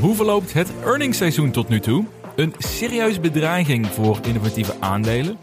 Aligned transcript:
Hoe 0.00 0.14
verloopt 0.14 0.52
het 0.52 0.72
earningsseizoen 0.84 1.50
tot 1.50 1.68
nu 1.68 1.80
toe? 1.80 2.04
Een 2.36 2.54
serieuze 2.58 3.20
bedreiging 3.20 3.86
voor 3.86 4.18
innovatieve 4.22 4.74
aandelen. 4.78 5.38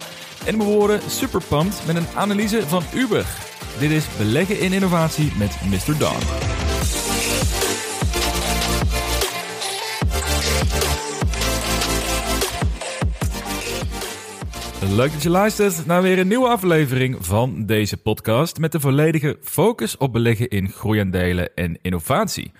En 0.45 0.57
we 0.57 0.63
worden 0.63 1.01
super 1.09 1.41
pumped 1.47 1.83
met 1.85 1.95
een 1.95 2.07
analyse 2.15 2.67
van 2.67 2.83
Uber. 2.95 3.25
Dit 3.79 3.91
is 3.91 4.07
Beleggen 4.17 4.59
in 4.59 4.73
Innovatie 4.73 5.31
met 5.37 5.57
Mr. 5.69 5.97
Don. 5.97 6.17
Leuk 14.95 15.11
dat 15.11 15.23
je 15.23 15.29
luistert 15.29 15.85
naar 15.85 16.01
weer 16.01 16.19
een 16.19 16.27
nieuwe 16.27 16.47
aflevering 16.47 17.17
van 17.19 17.65
deze 17.65 17.97
podcast 17.97 18.59
met 18.59 18.71
de 18.71 18.79
volledige 18.79 19.37
focus 19.41 19.97
op 19.97 20.13
beleggen 20.13 20.47
in 20.47 20.69
groeiaandelen 20.69 21.55
en 21.55 21.77
innovatie. 21.81 22.51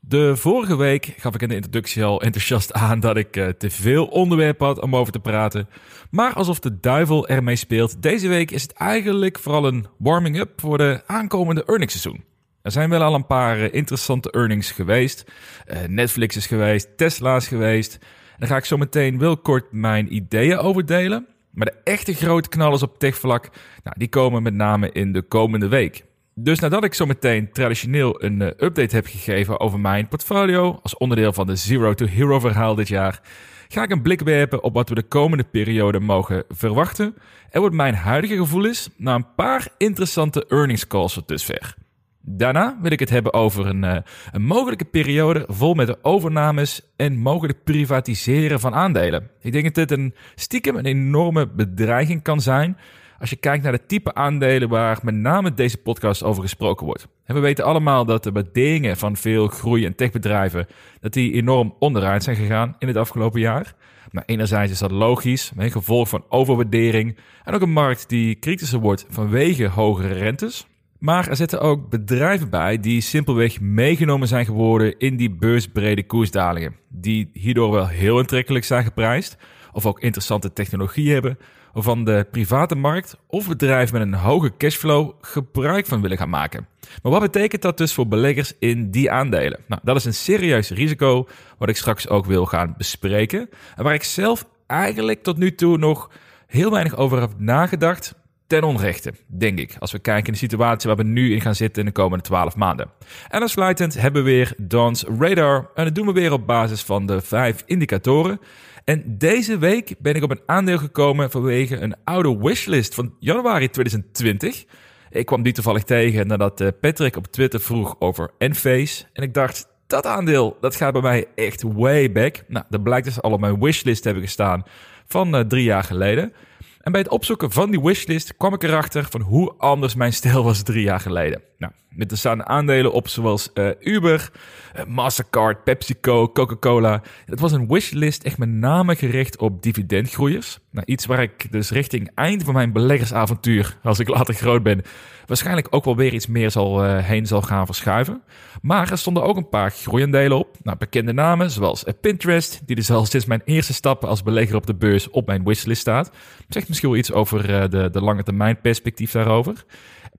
De 0.00 0.36
vorige 0.36 0.76
week 0.76 1.14
gaf 1.16 1.34
ik 1.34 1.42
in 1.42 1.48
de 1.48 1.54
introductie 1.54 2.04
al 2.04 2.22
enthousiast 2.22 2.72
aan 2.72 3.00
dat 3.00 3.16
ik 3.16 3.36
uh, 3.36 3.48
te 3.48 3.70
veel 3.70 4.06
onderwerpen 4.06 4.66
had 4.66 4.80
om 4.80 4.96
over 4.96 5.12
te 5.12 5.20
praten. 5.20 5.68
Maar 6.10 6.32
alsof 6.32 6.58
de 6.58 6.80
duivel 6.80 7.28
ermee 7.28 7.56
speelt, 7.56 8.02
deze 8.02 8.28
week 8.28 8.50
is 8.50 8.62
het 8.62 8.72
eigenlijk 8.72 9.38
vooral 9.38 9.66
een 9.66 9.86
warming-up 9.98 10.60
voor 10.60 10.78
de 10.78 11.02
aankomende 11.06 11.64
earningsseizoen. 11.64 12.24
Er 12.62 12.70
zijn 12.70 12.90
wel 12.90 13.02
al 13.02 13.14
een 13.14 13.26
paar 13.26 13.58
uh, 13.58 13.74
interessante 13.74 14.30
earnings 14.30 14.70
geweest. 14.70 15.24
Uh, 15.66 15.78
Netflix 15.88 16.36
is 16.36 16.46
geweest, 16.46 16.96
Tesla 16.96 17.36
is 17.36 17.48
geweest. 17.48 17.98
Daar 18.38 18.48
ga 18.48 18.56
ik 18.56 18.64
zo 18.64 18.76
meteen 18.76 19.18
wel 19.18 19.36
kort 19.36 19.72
mijn 19.72 20.14
ideeën 20.14 20.58
over 20.58 20.86
delen. 20.86 21.26
Maar 21.50 21.66
de 21.66 21.80
echte 21.84 22.14
grote 22.14 22.48
knallers 22.48 22.82
op 22.82 22.98
techvlak, 22.98 23.50
nou, 23.84 23.98
die 23.98 24.08
komen 24.08 24.42
met 24.42 24.54
name 24.54 24.92
in 24.92 25.12
de 25.12 25.22
komende 25.22 25.68
week. 25.68 26.04
Dus 26.42 26.58
nadat 26.58 26.84
ik 26.84 26.94
zo 26.94 27.06
meteen 27.06 27.52
traditioneel 27.52 28.22
een 28.24 28.40
uh, 28.40 28.46
update 28.46 28.94
heb 28.94 29.06
gegeven 29.06 29.60
over 29.60 29.80
mijn 29.80 30.08
portfolio 30.08 30.78
als 30.82 30.96
onderdeel 30.96 31.32
van 31.32 31.46
de 31.46 31.56
Zero 31.56 31.94
to 31.94 32.06
Hero 32.06 32.40
verhaal 32.40 32.74
dit 32.74 32.88
jaar, 32.88 33.20
ga 33.68 33.82
ik 33.82 33.90
een 33.90 34.02
blik 34.02 34.20
werpen 34.20 34.62
op 34.62 34.74
wat 34.74 34.88
we 34.88 34.94
de 34.94 35.02
komende 35.02 35.44
periode 35.44 36.00
mogen 36.00 36.44
verwachten 36.48 37.14
en 37.50 37.60
wat 37.60 37.72
mijn 37.72 37.94
huidige 37.94 38.36
gevoel 38.36 38.64
is 38.64 38.88
na 38.96 39.14
een 39.14 39.34
paar 39.34 39.68
interessante 39.76 40.46
earnings 40.48 40.86
calls 40.86 41.14
tot 41.14 41.28
dusver. 41.28 41.74
Daarna 42.20 42.78
wil 42.82 42.90
ik 42.90 43.00
het 43.00 43.10
hebben 43.10 43.32
over 43.32 43.66
een, 43.66 43.82
uh, 43.82 43.96
een 44.32 44.42
mogelijke 44.42 44.84
periode 44.84 45.44
vol 45.48 45.74
met 45.74 46.04
overnames 46.04 46.80
en 46.96 47.16
mogelijk 47.16 47.64
privatiseren 47.64 48.60
van 48.60 48.74
aandelen. 48.74 49.30
Ik 49.40 49.52
denk 49.52 49.64
dat 49.64 49.74
dit 49.74 49.98
een 49.98 50.14
stiekem 50.34 50.76
een 50.76 50.86
enorme 50.86 51.48
bedreiging 51.48 52.22
kan 52.22 52.40
zijn 52.40 52.76
als 53.20 53.30
je 53.30 53.36
kijkt 53.36 53.62
naar 53.62 53.72
de 53.72 53.86
type 53.86 54.14
aandelen 54.14 54.68
waar 54.68 54.98
met 55.02 55.14
name 55.14 55.54
deze 55.54 55.76
podcast 55.76 56.22
over 56.22 56.42
gesproken 56.42 56.86
wordt. 56.86 57.06
We 57.26 57.40
weten 57.40 57.64
allemaal 57.64 58.04
dat 58.04 58.22
de 58.22 58.32
waarderingen 58.32 58.96
van 58.96 59.16
veel 59.16 59.46
groei- 59.46 59.84
en 59.84 59.94
techbedrijven 59.94 60.66
dat 61.00 61.12
die 61.12 61.32
enorm 61.32 61.74
onderuit 61.78 62.22
zijn 62.22 62.36
gegaan 62.36 62.76
in 62.78 62.88
het 62.88 62.96
afgelopen 62.96 63.40
jaar. 63.40 63.74
Maar 64.10 64.22
enerzijds 64.26 64.72
is 64.72 64.78
dat 64.78 64.90
logisch, 64.90 65.52
een 65.56 65.70
gevolg 65.70 66.08
van 66.08 66.24
overwaardering 66.28 67.16
en 67.44 67.54
ook 67.54 67.60
een 67.60 67.72
markt 67.72 68.08
die 68.08 68.34
kritischer 68.34 68.80
wordt 68.80 69.06
vanwege 69.08 69.66
hogere 69.66 70.12
rentes. 70.14 70.66
Maar 70.98 71.28
er 71.28 71.36
zitten 71.36 71.60
ook 71.60 71.88
bedrijven 71.88 72.50
bij 72.50 72.80
die 72.80 73.00
simpelweg 73.00 73.60
meegenomen 73.60 74.28
zijn 74.28 74.44
geworden 74.44 74.98
in 74.98 75.16
die 75.16 75.30
beursbrede 75.30 76.06
koersdalingen. 76.06 76.76
Die 76.88 77.30
hierdoor 77.32 77.70
wel 77.70 77.86
heel 77.86 78.18
aantrekkelijk 78.18 78.64
zijn 78.64 78.84
geprijsd, 78.84 79.36
of 79.72 79.86
ook 79.86 80.00
interessante 80.00 80.52
technologie 80.52 81.12
hebben, 81.12 81.38
waarvan 81.72 82.04
de 82.04 82.26
private 82.30 82.74
markt 82.74 83.16
of 83.26 83.48
bedrijven 83.48 83.98
met 83.98 84.06
een 84.06 84.14
hoge 84.14 84.56
cashflow 84.56 85.12
gebruik 85.20 85.86
van 85.86 86.00
willen 86.00 86.18
gaan 86.18 86.30
maken. 86.30 86.66
Maar 87.02 87.12
wat 87.12 87.20
betekent 87.20 87.62
dat 87.62 87.78
dus 87.78 87.94
voor 87.94 88.08
beleggers 88.08 88.52
in 88.58 88.90
die 88.90 89.10
aandelen? 89.10 89.60
Nou, 89.66 89.80
dat 89.84 89.96
is 89.96 90.04
een 90.04 90.14
serieus 90.14 90.70
risico 90.70 91.28
wat 91.58 91.68
ik 91.68 91.76
straks 91.76 92.08
ook 92.08 92.26
wil 92.26 92.46
gaan 92.46 92.74
bespreken. 92.76 93.48
En 93.76 93.84
waar 93.84 93.94
ik 93.94 94.02
zelf 94.02 94.46
eigenlijk 94.66 95.22
tot 95.22 95.36
nu 95.36 95.54
toe 95.54 95.78
nog 95.78 96.10
heel 96.46 96.70
weinig 96.70 96.96
over 96.96 97.20
heb 97.20 97.30
nagedacht. 97.36 98.14
Ten 98.46 98.62
onrechte, 98.62 99.12
denk 99.26 99.58
ik, 99.58 99.76
als 99.78 99.92
we 99.92 99.98
kijken 99.98 100.26
in 100.26 100.32
de 100.32 100.38
situatie 100.38 100.88
waar 100.88 100.98
we 100.98 101.10
nu 101.10 101.32
in 101.32 101.40
gaan 101.40 101.54
zitten 101.54 101.82
in 101.82 101.88
de 101.88 101.94
komende 101.94 102.24
12 102.24 102.56
maanden. 102.56 102.90
En 103.28 103.42
als 103.42 103.52
sluitend 103.52 104.00
hebben 104.00 104.24
we 104.24 104.30
weer 104.30 104.54
Don's 104.56 105.04
Radar. 105.18 105.70
En 105.74 105.84
dat 105.84 105.94
doen 105.94 106.06
we 106.06 106.12
weer 106.12 106.32
op 106.32 106.46
basis 106.46 106.82
van 106.82 107.06
de 107.06 107.20
vijf 107.20 107.62
indicatoren. 107.66 108.40
En 108.84 109.18
deze 109.18 109.58
week 109.58 109.94
ben 109.98 110.14
ik 110.14 110.22
op 110.22 110.30
een 110.30 110.42
aandeel 110.46 110.78
gekomen 110.78 111.30
vanwege 111.30 111.76
een 111.76 111.94
oude 112.04 112.38
wishlist 112.38 112.94
van 112.94 113.14
januari 113.18 113.70
2020. 113.70 114.64
Ik 115.10 115.26
kwam 115.26 115.42
die 115.42 115.52
toevallig 115.52 115.82
tegen 115.82 116.26
nadat 116.26 116.60
eh, 116.60 116.68
Patrick 116.80 117.16
op 117.16 117.26
Twitter 117.26 117.60
vroeg 117.60 117.96
over 117.98 118.30
Enphase. 118.38 119.04
En 119.12 119.22
ik 119.22 119.34
dacht, 119.34 119.68
dat 119.86 120.06
aandeel, 120.06 120.56
dat 120.60 120.76
gaat 120.76 120.92
bij 120.92 121.02
mij 121.02 121.26
echt 121.34 121.62
way 121.62 122.12
back. 122.12 122.44
Nou, 122.48 122.64
dat 122.68 122.82
blijkt 122.82 123.06
dus 123.06 123.22
al 123.22 123.32
op 123.32 123.40
mijn 123.40 123.60
wishlist 123.60 124.04
hebben 124.04 124.22
gestaan 124.22 124.62
van 125.06 125.34
uh, 125.34 125.40
drie 125.40 125.64
jaar 125.64 125.84
geleden. 125.84 126.32
En 126.80 126.92
bij 126.92 127.00
het 127.00 127.10
opzoeken 127.10 127.50
van 127.50 127.70
die 127.70 127.80
wishlist 127.80 128.36
kwam 128.36 128.54
ik 128.54 128.62
erachter 128.62 129.06
van 129.10 129.20
hoe 129.20 129.54
anders 129.58 129.94
mijn 129.94 130.12
stijl 130.12 130.44
was 130.44 130.62
drie 130.62 130.82
jaar 130.82 131.00
geleden. 131.00 131.42
Nou, 131.60 131.72
met 131.88 132.10
er 132.10 132.18
staan 132.18 132.46
aandelen 132.46 132.92
op 132.92 133.08
zoals 133.08 133.50
uh, 133.54 133.70
Uber, 133.80 134.30
uh, 134.76 134.84
Mastercard, 134.84 135.64
PepsiCo, 135.64 136.28
Coca-Cola. 136.32 137.02
Het 137.26 137.40
was 137.40 137.52
een 137.52 137.68
wishlist 137.68 138.22
echt 138.22 138.38
met 138.38 138.48
name 138.48 138.94
gericht 138.94 139.38
op 139.38 139.62
dividendgroeiers. 139.62 140.58
Nou, 140.70 140.86
iets 140.86 141.06
waar 141.06 141.22
ik 141.22 141.52
dus 141.52 141.70
richting 141.70 142.10
eind 142.14 142.42
van 142.44 142.54
mijn 142.54 142.72
beleggersavontuur, 142.72 143.76
als 143.82 143.98
ik 143.98 144.08
later 144.08 144.34
groot 144.34 144.62
ben, 144.62 144.82
waarschijnlijk 145.26 145.66
ook 145.70 145.84
wel 145.84 145.96
weer 145.96 146.14
iets 146.14 146.26
meer 146.26 146.50
zal, 146.50 146.84
uh, 146.84 146.98
heen 146.98 147.26
zal 147.26 147.42
gaan 147.42 147.66
verschuiven. 147.66 148.22
Maar 148.62 148.90
er 148.90 148.98
stonden 148.98 149.22
ook 149.22 149.36
een 149.36 149.48
paar 149.48 149.70
groeiendelen 149.70 150.38
op. 150.38 150.56
Nou, 150.62 150.78
bekende 150.78 151.12
namen 151.12 151.50
zoals 151.50 151.84
Pinterest, 152.00 152.62
die 152.66 152.76
dus 152.76 152.90
al 152.90 153.06
sinds 153.06 153.26
mijn 153.26 153.42
eerste 153.44 153.72
stappen 153.72 154.08
als 154.08 154.22
belegger 154.22 154.56
op 154.56 154.66
de 154.66 154.74
beurs 154.74 155.10
op 155.10 155.26
mijn 155.26 155.44
wishlist 155.44 155.80
staat. 155.80 156.10
Zegt 156.48 156.68
misschien 156.68 156.88
wel 156.88 156.98
iets 156.98 157.12
over 157.12 157.70
de, 157.70 157.88
de 157.90 158.00
lange 158.00 158.22
termijn 158.22 158.60
perspectief 158.60 159.10
daarover. 159.10 159.64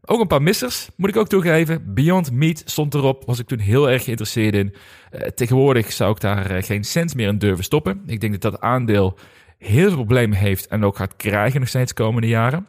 Ook 0.06 0.20
een 0.20 0.28
paar 0.28 0.42
missers, 0.42 0.90
moet 0.96 1.10
ik 1.10 1.16
ook 1.16 1.28
toegeven. 1.28 1.94
Beyond 1.94 2.32
Meat 2.32 2.62
stond 2.66 2.94
erop, 2.94 3.24
was 3.26 3.40
ik 3.40 3.48
toen 3.48 3.60
heel 3.60 3.90
erg 3.90 4.04
geïnteresseerd 4.04 4.54
in. 4.54 4.74
Uh, 5.12 5.22
tegenwoordig 5.22 5.92
zou 5.92 6.12
ik 6.12 6.20
daar 6.20 6.56
uh, 6.56 6.64
geen 6.64 6.84
cent 6.84 7.16
meer 7.16 7.28
in 7.28 7.38
durven 7.38 7.64
stoppen. 7.64 8.04
Ik 8.06 8.22
denk 8.22 8.42
dat 8.42 8.52
dat 8.52 8.62
aandeel 8.62 9.18
heel 9.58 9.88
veel 9.88 9.96
problemen 9.96 10.38
heeft 10.38 10.68
en 10.68 10.84
ook 10.84 10.96
gaat 10.96 11.16
krijgen 11.16 11.60
nog 11.60 11.70
steeds 11.70 11.94
de 11.94 12.04
komende 12.04 12.28
jaren. 12.28 12.68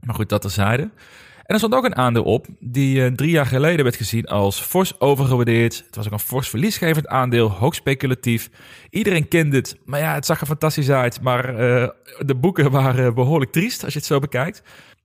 Maar 0.00 0.14
goed, 0.14 0.28
dat 0.28 0.40
terzijde. 0.40 0.82
En 0.82 1.56
er 1.56 1.58
stond 1.58 1.74
ook 1.74 1.84
een 1.84 1.96
aandeel 1.96 2.24
op 2.24 2.46
die 2.60 2.96
uh, 2.96 3.06
drie 3.06 3.30
jaar 3.30 3.46
geleden 3.46 3.84
werd 3.84 3.96
gezien 3.96 4.26
als 4.26 4.60
fors 4.60 5.00
overgewaardeerd. 5.00 5.82
Het 5.86 5.96
was 5.96 6.06
ook 6.06 6.12
een 6.12 6.18
fors 6.18 6.48
verliesgevend 6.48 7.06
aandeel, 7.06 7.50
hoog 7.50 7.74
speculatief. 7.74 8.50
Iedereen 8.90 9.28
kende 9.28 9.56
het, 9.56 9.76
maar 9.84 10.00
ja, 10.00 10.14
het 10.14 10.26
zag 10.26 10.40
er 10.40 10.46
fantastisch 10.46 10.90
uit. 10.90 11.20
Maar 11.20 11.46
de 12.18 12.34
boeken 12.36 12.70
waren 12.70 13.14
behoorlijk 13.14 13.52
triest 13.52 13.84
als 13.84 13.92
je 13.92 13.98
het 13.98 14.08
zo 14.08 14.18
bekijkt. 14.18 14.62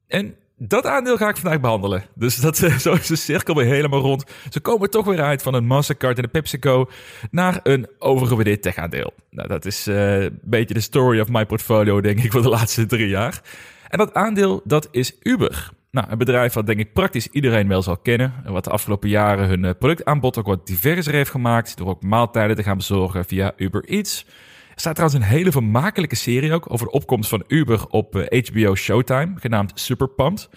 En 0.07 0.35
dat 0.57 0.85
aandeel 0.85 1.17
ga 1.17 1.29
ik 1.29 1.37
vandaag 1.37 1.59
behandelen. 1.59 2.03
Dus 2.13 2.35
dat, 2.35 2.57
zo 2.85 2.93
is 2.93 3.07
de 3.07 3.15
cirkel 3.15 3.55
weer 3.55 3.65
helemaal 3.65 4.01
rond. 4.01 4.23
Ze 4.49 4.59
komen 4.59 4.89
toch 4.89 5.05
weer 5.05 5.21
uit 5.21 5.41
van 5.41 5.53
een 5.53 5.65
Mastercard 5.65 6.17
en 6.17 6.23
een 6.23 6.29
PepsiCo 6.29 6.89
naar 7.31 7.59
een 7.63 7.87
overgewaardeerd 7.99 8.61
tech-aandeel. 8.61 9.13
Nou, 9.29 9.47
dat 9.47 9.65
is 9.65 9.87
uh, 9.87 10.21
een 10.23 10.39
beetje 10.43 10.73
de 10.73 10.79
story 10.79 11.19
of 11.19 11.29
my 11.29 11.45
portfolio, 11.45 12.01
denk 12.01 12.23
ik, 12.23 12.31
voor 12.31 12.41
de 12.41 12.49
laatste 12.49 12.85
drie 12.85 13.07
jaar. 13.07 13.41
En 13.87 13.97
dat 13.97 14.13
aandeel, 14.13 14.61
dat 14.63 14.87
is 14.91 15.15
Uber. 15.21 15.69
Nou, 15.91 16.07
een 16.09 16.17
bedrijf 16.17 16.53
wat 16.53 16.65
denk 16.65 16.79
ik 16.79 16.93
praktisch 16.93 17.27
iedereen 17.27 17.67
wel 17.67 17.81
zal 17.81 17.97
kennen. 17.97 18.33
En 18.45 18.51
wat 18.51 18.63
de 18.63 18.69
afgelopen 18.69 19.09
jaren 19.09 19.47
hun 19.47 19.77
productaanbod 19.77 20.37
ook 20.37 20.45
wat 20.45 20.67
diverser 20.67 21.13
heeft 21.13 21.29
gemaakt. 21.29 21.77
Door 21.77 21.87
ook 21.87 22.03
maaltijden 22.03 22.55
te 22.55 22.63
gaan 22.63 22.77
bezorgen 22.77 23.25
via 23.25 23.53
Uber 23.57 23.85
Eats. 23.85 24.25
Staat 24.75 24.95
trouwens 24.95 25.23
een 25.23 25.29
hele 25.29 25.51
vermakelijke 25.51 26.15
serie 26.15 26.53
ook 26.53 26.71
over 26.71 26.85
de 26.85 26.91
opkomst 26.91 27.29
van 27.29 27.43
Uber 27.47 27.87
op 27.87 28.13
HBO 28.13 28.71
eh, 28.71 28.73
Showtime, 28.73 29.33
genaamd 29.35 29.71
Super 29.75 30.07
Pumped. 30.07 30.49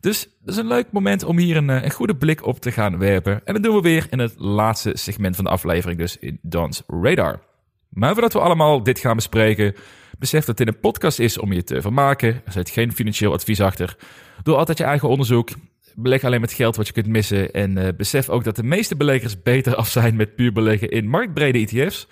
Dus 0.00 0.28
dat 0.40 0.54
is 0.54 0.60
een 0.60 0.66
leuk 0.66 0.86
moment 0.90 1.24
om 1.24 1.38
hier 1.38 1.56
een, 1.56 1.68
een, 1.68 1.90
goede 1.90 2.16
blik 2.16 2.46
op 2.46 2.60
te 2.60 2.72
gaan 2.72 2.98
werpen. 2.98 3.40
En 3.44 3.54
dat 3.54 3.62
doen 3.62 3.74
we 3.74 3.80
weer 3.80 4.06
in 4.10 4.18
het 4.18 4.34
laatste 4.36 4.90
segment 4.94 5.36
van 5.36 5.44
de 5.44 5.50
aflevering, 5.50 5.98
dus 5.98 6.18
in 6.18 6.38
Don's 6.42 6.82
Radar. 6.86 7.40
Maar 7.88 8.12
voordat 8.12 8.32
we 8.32 8.38
allemaal 8.38 8.82
dit 8.82 8.98
gaan 8.98 9.16
bespreken, 9.16 9.74
besef 10.18 10.44
dat 10.44 10.56
dit 10.56 10.68
een 10.68 10.80
podcast 10.80 11.18
is 11.18 11.38
om 11.38 11.52
je 11.52 11.64
te 11.64 11.80
vermaken. 11.80 12.42
Er 12.44 12.52
zit 12.52 12.70
geen 12.70 12.92
financieel 12.92 13.32
advies 13.32 13.60
achter. 13.60 13.96
Doe 14.42 14.56
altijd 14.56 14.78
je 14.78 14.84
eigen 14.84 15.08
onderzoek. 15.08 15.48
Beleg 15.94 16.24
alleen 16.24 16.40
met 16.40 16.52
geld 16.52 16.76
wat 16.76 16.86
je 16.86 16.92
kunt 16.92 17.06
missen. 17.06 17.52
En 17.52 17.78
uh, 17.78 17.88
besef 17.96 18.28
ook 18.28 18.44
dat 18.44 18.56
de 18.56 18.62
meeste 18.62 18.96
beleggers 18.96 19.42
beter 19.42 19.74
af 19.74 19.88
zijn 19.88 20.16
met 20.16 20.36
puur 20.36 20.52
beleggen 20.52 20.90
in 20.90 21.08
marktbrede 21.08 21.58
ETF's. 21.58 22.06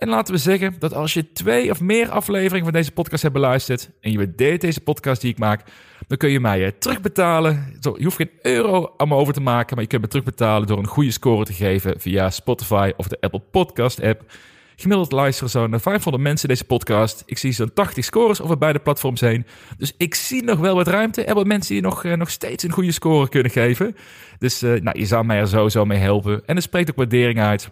En 0.00 0.08
laten 0.08 0.34
we 0.34 0.40
zeggen 0.40 0.74
dat 0.78 0.94
als 0.94 1.14
je 1.14 1.32
twee 1.32 1.70
of 1.70 1.80
meer 1.80 2.10
afleveringen 2.10 2.64
van 2.64 2.72
deze 2.72 2.92
podcast 2.92 3.22
hebt 3.22 3.34
beluisterd 3.34 3.90
en 4.00 4.12
je 4.12 4.16
waardeert 4.16 4.60
deze 4.60 4.80
podcast 4.80 5.20
die 5.20 5.30
ik 5.30 5.38
maak, 5.38 5.62
dan 6.06 6.18
kun 6.18 6.30
je 6.30 6.40
mij 6.40 6.72
terugbetalen. 6.72 7.78
Je 7.80 8.04
hoeft 8.04 8.16
geen 8.16 8.30
euro 8.42 8.94
aan 8.96 9.08
me 9.08 9.14
over 9.14 9.34
te 9.34 9.40
maken, 9.40 9.74
maar 9.74 9.84
je 9.84 9.90
kunt 9.90 10.02
me 10.02 10.08
terugbetalen 10.08 10.66
door 10.66 10.78
een 10.78 10.86
goede 10.86 11.10
score 11.10 11.44
te 11.44 11.52
geven 11.52 12.00
via 12.00 12.30
Spotify 12.30 12.92
of 12.96 13.08
de 13.08 13.20
Apple 13.20 13.42
Podcast 13.50 14.02
app. 14.02 14.32
Gemiddeld 14.76 15.12
luisteren 15.12 15.50
zo'n 15.50 15.80
500 15.80 16.22
mensen 16.22 16.48
deze 16.48 16.64
podcast. 16.64 17.22
Ik 17.26 17.38
zie 17.38 17.52
zo'n 17.52 17.72
80 17.72 18.04
scores 18.04 18.40
over 18.40 18.58
beide 18.58 18.78
platforms 18.78 19.20
heen. 19.20 19.46
Dus 19.78 19.94
ik 19.96 20.14
zie 20.14 20.42
nog 20.42 20.58
wel 20.58 20.74
wat 20.74 20.88
ruimte. 20.88 21.24
Er 21.24 21.34
wat 21.34 21.46
mensen 21.46 21.74
die 21.74 21.82
nog, 21.82 22.04
nog 22.04 22.30
steeds 22.30 22.64
een 22.64 22.72
goede 22.72 22.92
score 22.92 23.28
kunnen 23.28 23.52
geven. 23.52 23.96
Dus 24.38 24.60
nou, 24.60 24.98
je 24.98 25.06
zou 25.06 25.24
mij 25.24 25.38
er 25.38 25.48
sowieso 25.48 25.84
mee 25.84 25.98
helpen. 25.98 26.42
En 26.46 26.56
er 26.56 26.62
spreekt 26.62 26.90
ook 26.90 26.96
waardering 26.96 27.40
uit 27.40 27.70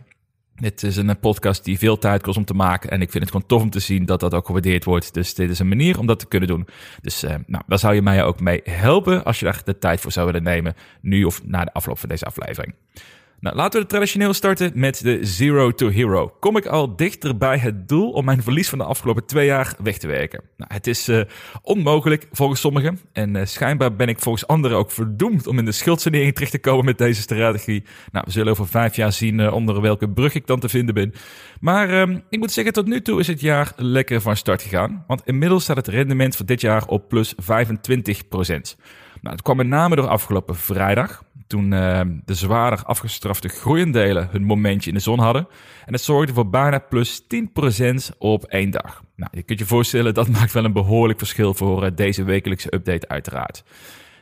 Dit 0.60 0.82
is 0.82 0.96
een 0.96 1.18
podcast 1.18 1.64
die 1.64 1.78
veel 1.78 1.98
tijd 1.98 2.22
kost 2.22 2.36
om 2.36 2.44
te 2.44 2.54
maken. 2.54 2.90
En 2.90 3.00
ik 3.00 3.10
vind 3.10 3.22
het 3.22 3.32
gewoon 3.32 3.46
tof 3.46 3.62
om 3.62 3.70
te 3.70 3.78
zien 3.78 4.06
dat 4.06 4.20
dat 4.20 4.34
ook 4.34 4.46
gewaardeerd 4.46 4.84
wordt. 4.84 5.14
Dus 5.14 5.34
dit 5.34 5.50
is 5.50 5.58
een 5.58 5.68
manier 5.68 5.98
om 5.98 6.06
dat 6.06 6.18
te 6.18 6.26
kunnen 6.26 6.48
doen. 6.48 6.66
Dus 7.00 7.24
uh, 7.24 7.34
nou, 7.46 7.64
daar 7.66 7.78
zou 7.78 7.94
je 7.94 8.02
mij 8.02 8.24
ook 8.24 8.40
mee 8.40 8.60
helpen 8.64 9.24
als 9.24 9.38
je 9.38 9.44
daar 9.44 9.60
de 9.64 9.78
tijd 9.78 10.00
voor 10.00 10.12
zou 10.12 10.26
willen 10.26 10.42
nemen. 10.42 10.74
Nu 11.00 11.24
of 11.24 11.44
na 11.44 11.64
de 11.64 11.72
afloop 11.72 11.98
van 11.98 12.08
deze 12.08 12.24
aflevering. 12.24 12.74
Nou, 13.40 13.56
laten 13.56 13.80
we 13.80 13.86
traditioneel 13.86 14.32
starten 14.32 14.70
met 14.74 15.02
de 15.02 15.18
Zero 15.24 15.70
to 15.70 15.88
Hero. 15.88 16.34
Kom 16.40 16.56
ik 16.56 16.66
al 16.66 16.96
dichter 16.96 17.36
bij 17.36 17.58
het 17.58 17.88
doel 17.88 18.10
om 18.10 18.24
mijn 18.24 18.42
verlies 18.42 18.68
van 18.68 18.78
de 18.78 18.84
afgelopen 18.84 19.26
twee 19.26 19.46
jaar 19.46 19.74
weg 19.82 19.98
te 19.98 20.06
werken? 20.06 20.42
Nou, 20.56 20.74
het 20.74 20.86
is 20.86 21.08
uh, 21.08 21.20
onmogelijk 21.62 22.28
volgens 22.32 22.60
sommigen. 22.60 22.98
En 23.12 23.34
uh, 23.34 23.44
schijnbaar 23.44 23.96
ben 23.96 24.08
ik 24.08 24.18
volgens 24.18 24.46
anderen 24.46 24.76
ook 24.76 24.90
verdoemd 24.90 25.46
om 25.46 25.58
in 25.58 25.64
de 25.64 25.72
schuldsanering 25.72 26.34
terecht 26.34 26.52
te 26.52 26.58
komen 26.58 26.84
met 26.84 26.98
deze 26.98 27.20
strategie. 27.20 27.84
Nou, 28.12 28.24
we 28.26 28.32
zullen 28.32 28.52
over 28.52 28.68
vijf 28.68 28.96
jaar 28.96 29.12
zien 29.12 29.38
uh, 29.38 29.52
onder 29.52 29.80
welke 29.80 30.08
brug 30.08 30.34
ik 30.34 30.46
dan 30.46 30.60
te 30.60 30.68
vinden 30.68 30.94
ben. 30.94 31.12
Maar 31.60 31.88
ehm, 31.88 32.18
ik 32.30 32.38
moet 32.38 32.52
zeggen, 32.52 32.72
tot 32.72 32.86
nu 32.86 33.02
toe 33.02 33.20
is 33.20 33.26
het 33.26 33.40
jaar 33.40 33.72
lekker 33.76 34.20
van 34.20 34.36
start 34.36 34.62
gegaan. 34.62 35.04
Want 35.06 35.22
inmiddels 35.24 35.62
staat 35.62 35.76
het 35.76 35.88
rendement 35.88 36.36
voor 36.36 36.46
dit 36.46 36.60
jaar 36.60 36.86
op 36.86 37.08
plus 37.08 37.34
25 37.36 38.28
procent. 38.28 38.76
Nou, 39.22 39.34
het 39.34 39.42
kwam 39.42 39.56
met 39.56 39.66
name 39.66 39.96
door 39.96 40.08
afgelopen 40.08 40.56
vrijdag, 40.56 41.22
toen 41.48 41.72
uh, 41.72 42.00
de 42.24 42.34
zwaarder 42.34 42.84
afgestrafte 42.84 43.48
groeiendelen 43.48 44.28
hun 44.30 44.44
momentje 44.44 44.90
in 44.90 44.96
de 44.96 45.02
zon 45.02 45.18
hadden. 45.18 45.48
En 45.86 45.92
het 45.92 46.02
zorgde 46.02 46.32
voor 46.32 46.48
bijna 46.48 46.78
plus 46.78 47.22
10% 47.22 47.26
op 48.18 48.44
één 48.44 48.70
dag. 48.70 49.02
Nou, 49.16 49.30
je 49.34 49.42
kunt 49.42 49.58
je 49.58 49.66
voorstellen, 49.66 50.14
dat 50.14 50.28
maakt 50.38 50.52
wel 50.52 50.64
een 50.64 50.72
behoorlijk 50.72 51.18
verschil 51.18 51.54
voor 51.54 51.84
uh, 51.84 51.90
deze 51.94 52.24
wekelijkse 52.24 52.74
update 52.74 53.08
uiteraard. 53.08 53.64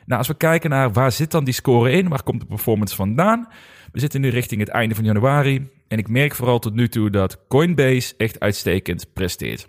Nou, 0.07 0.19
als 0.19 0.29
we 0.29 0.35
kijken 0.35 0.71
naar 0.71 0.93
waar 0.93 1.13
zit 1.13 1.31
dan 1.31 1.45
die 1.45 1.55
score 1.55 1.91
in, 1.91 2.09
waar 2.09 2.23
komt 2.23 2.41
de 2.41 2.47
performance 2.47 2.95
vandaan? 2.95 3.49
We 3.93 4.01
zitten 4.01 4.21
nu 4.21 4.29
richting 4.29 4.61
het 4.61 4.71
einde 4.71 4.95
van 4.95 5.05
januari 5.05 5.69
en 5.89 5.99
ik 5.99 6.09
merk 6.09 6.35
vooral 6.35 6.59
tot 6.59 6.75
nu 6.75 6.89
toe 6.89 7.11
dat 7.11 7.39
Coinbase 7.49 8.15
echt 8.17 8.41
uitstekend 8.41 9.13
presteert. 9.13 9.69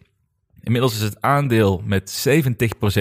Inmiddels 0.67 0.95
is 0.95 1.01
het 1.01 1.21
aandeel 1.21 1.81
met 1.85 2.27
70% 2.27 2.31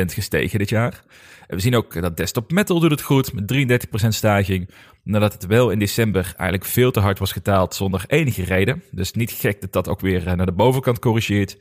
gestegen 0.04 0.58
dit 0.58 0.68
jaar. 0.68 1.02
We 1.46 1.60
zien 1.60 1.76
ook 1.76 2.00
dat 2.00 2.16
Desktop 2.16 2.52
Metal 2.52 2.80
doet 2.80 2.90
het 2.90 3.02
goed 3.02 3.32
met 3.32 3.86
33% 4.04 4.08
stijging. 4.08 4.68
Nadat 5.02 5.32
het 5.32 5.46
wel 5.46 5.70
in 5.70 5.78
december 5.78 6.34
eigenlijk 6.36 6.64
veel 6.70 6.90
te 6.90 7.00
hard 7.00 7.18
was 7.18 7.32
getaald 7.32 7.74
zonder 7.74 8.04
enige 8.06 8.44
reden. 8.44 8.82
Dus 8.90 9.12
niet 9.12 9.30
gek 9.30 9.60
dat 9.60 9.72
dat 9.72 9.88
ook 9.88 10.00
weer 10.00 10.26
eh, 10.26 10.34
naar 10.34 10.46
de 10.46 10.52
bovenkant 10.52 10.98
corrigeert. 10.98 11.58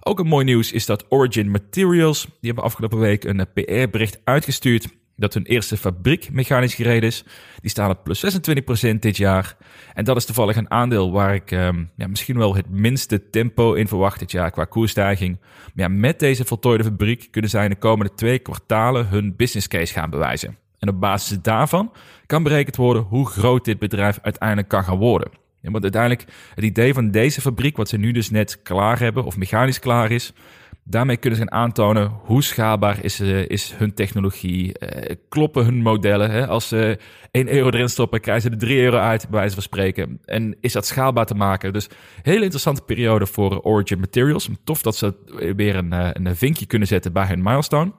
Ook 0.00 0.18
een 0.18 0.26
mooi 0.26 0.44
nieuws 0.44 0.72
is 0.72 0.86
dat 0.86 1.04
Origin 1.08 1.50
Materials, 1.50 2.24
die 2.24 2.34
hebben 2.40 2.64
afgelopen 2.64 2.98
week 2.98 3.24
een 3.24 3.40
eh, 3.40 3.46
PR-bericht 3.54 4.20
uitgestuurd 4.24 4.88
dat 5.18 5.34
hun 5.34 5.44
eerste 5.44 5.76
fabriek 5.76 6.32
mechanisch 6.32 6.74
gereden 6.74 7.08
is. 7.08 7.24
Die 7.60 7.70
staan 7.70 7.90
op 7.90 8.04
plus 8.04 8.38
26% 8.94 8.98
dit 8.98 9.16
jaar. 9.16 9.56
En 9.94 10.04
dat 10.04 10.16
is 10.16 10.24
toevallig 10.24 10.56
een 10.56 10.70
aandeel 10.70 11.12
waar 11.12 11.34
ik 11.34 11.50
um, 11.50 11.90
ja, 11.96 12.06
misschien 12.06 12.38
wel 12.38 12.54
het 12.54 12.70
minste 12.70 13.30
tempo 13.30 13.72
in 13.72 13.88
verwacht 13.88 14.18
dit 14.18 14.30
jaar 14.30 14.50
qua 14.50 14.64
koersstijging. 14.64 15.38
Maar 15.40 15.88
ja, 15.88 15.88
met 15.88 16.18
deze 16.18 16.44
voltooide 16.44 16.84
fabriek 16.84 17.28
kunnen 17.30 17.50
zij 17.50 17.64
in 17.64 17.70
de 17.70 17.76
komende 17.76 18.14
twee 18.14 18.38
kwartalen 18.38 19.08
hun 19.08 19.36
business 19.36 19.68
case 19.68 19.92
gaan 19.92 20.10
bewijzen. 20.10 20.56
En 20.78 20.88
op 20.88 21.00
basis 21.00 21.38
daarvan 21.42 21.92
kan 22.26 22.42
berekend 22.42 22.76
worden 22.76 23.02
hoe 23.02 23.26
groot 23.26 23.64
dit 23.64 23.78
bedrijf 23.78 24.18
uiteindelijk 24.22 24.68
kan 24.68 24.84
gaan 24.84 24.98
worden. 24.98 25.30
Ja, 25.60 25.70
want 25.70 25.82
uiteindelijk, 25.82 26.24
het 26.54 26.64
idee 26.64 26.94
van 26.94 27.10
deze 27.10 27.40
fabriek, 27.40 27.76
wat 27.76 27.88
ze 27.88 27.96
nu 27.96 28.12
dus 28.12 28.30
net 28.30 28.62
klaar 28.62 28.98
hebben, 28.98 29.24
of 29.24 29.36
mechanisch 29.36 29.78
klaar 29.78 30.10
is, 30.10 30.32
Daarmee 30.90 31.16
kunnen 31.16 31.38
ze 31.38 31.50
aantonen 31.50 32.12
hoe 32.22 32.42
schaalbaar 32.42 33.04
is, 33.04 33.20
uh, 33.20 33.48
is 33.48 33.74
hun 33.76 33.94
technologie. 33.94 34.72
Uh, 34.80 35.14
kloppen 35.28 35.64
hun 35.64 35.82
modellen. 35.82 36.30
Hè? 36.30 36.46
Als 36.46 36.68
ze 36.68 36.98
1 37.30 37.52
euro 37.52 37.70
erin 37.70 37.88
stoppen, 37.88 38.20
krijgen 38.20 38.42
ze 38.42 38.50
er 38.50 38.58
3 38.58 38.80
euro 38.80 38.96
uit, 38.96 39.28
bij 39.28 39.38
wijze 39.38 39.54
van 39.54 39.62
spreken. 39.62 40.20
En 40.24 40.56
is 40.60 40.72
dat 40.72 40.86
schaalbaar 40.86 41.26
te 41.26 41.34
maken? 41.34 41.72
Dus 41.72 41.88
hele 42.22 42.42
interessante 42.42 42.82
periode 42.82 43.26
voor 43.26 43.60
Origin 43.60 44.00
Materials. 44.00 44.48
Tof 44.64 44.82
dat 44.82 44.96
ze 44.96 45.14
weer 45.56 45.76
een, 45.76 45.92
uh, 45.92 46.08
een 46.12 46.36
vinkje 46.36 46.66
kunnen 46.66 46.88
zetten 46.88 47.12
bij 47.12 47.26
hun 47.26 47.42
milestone. 47.42 47.92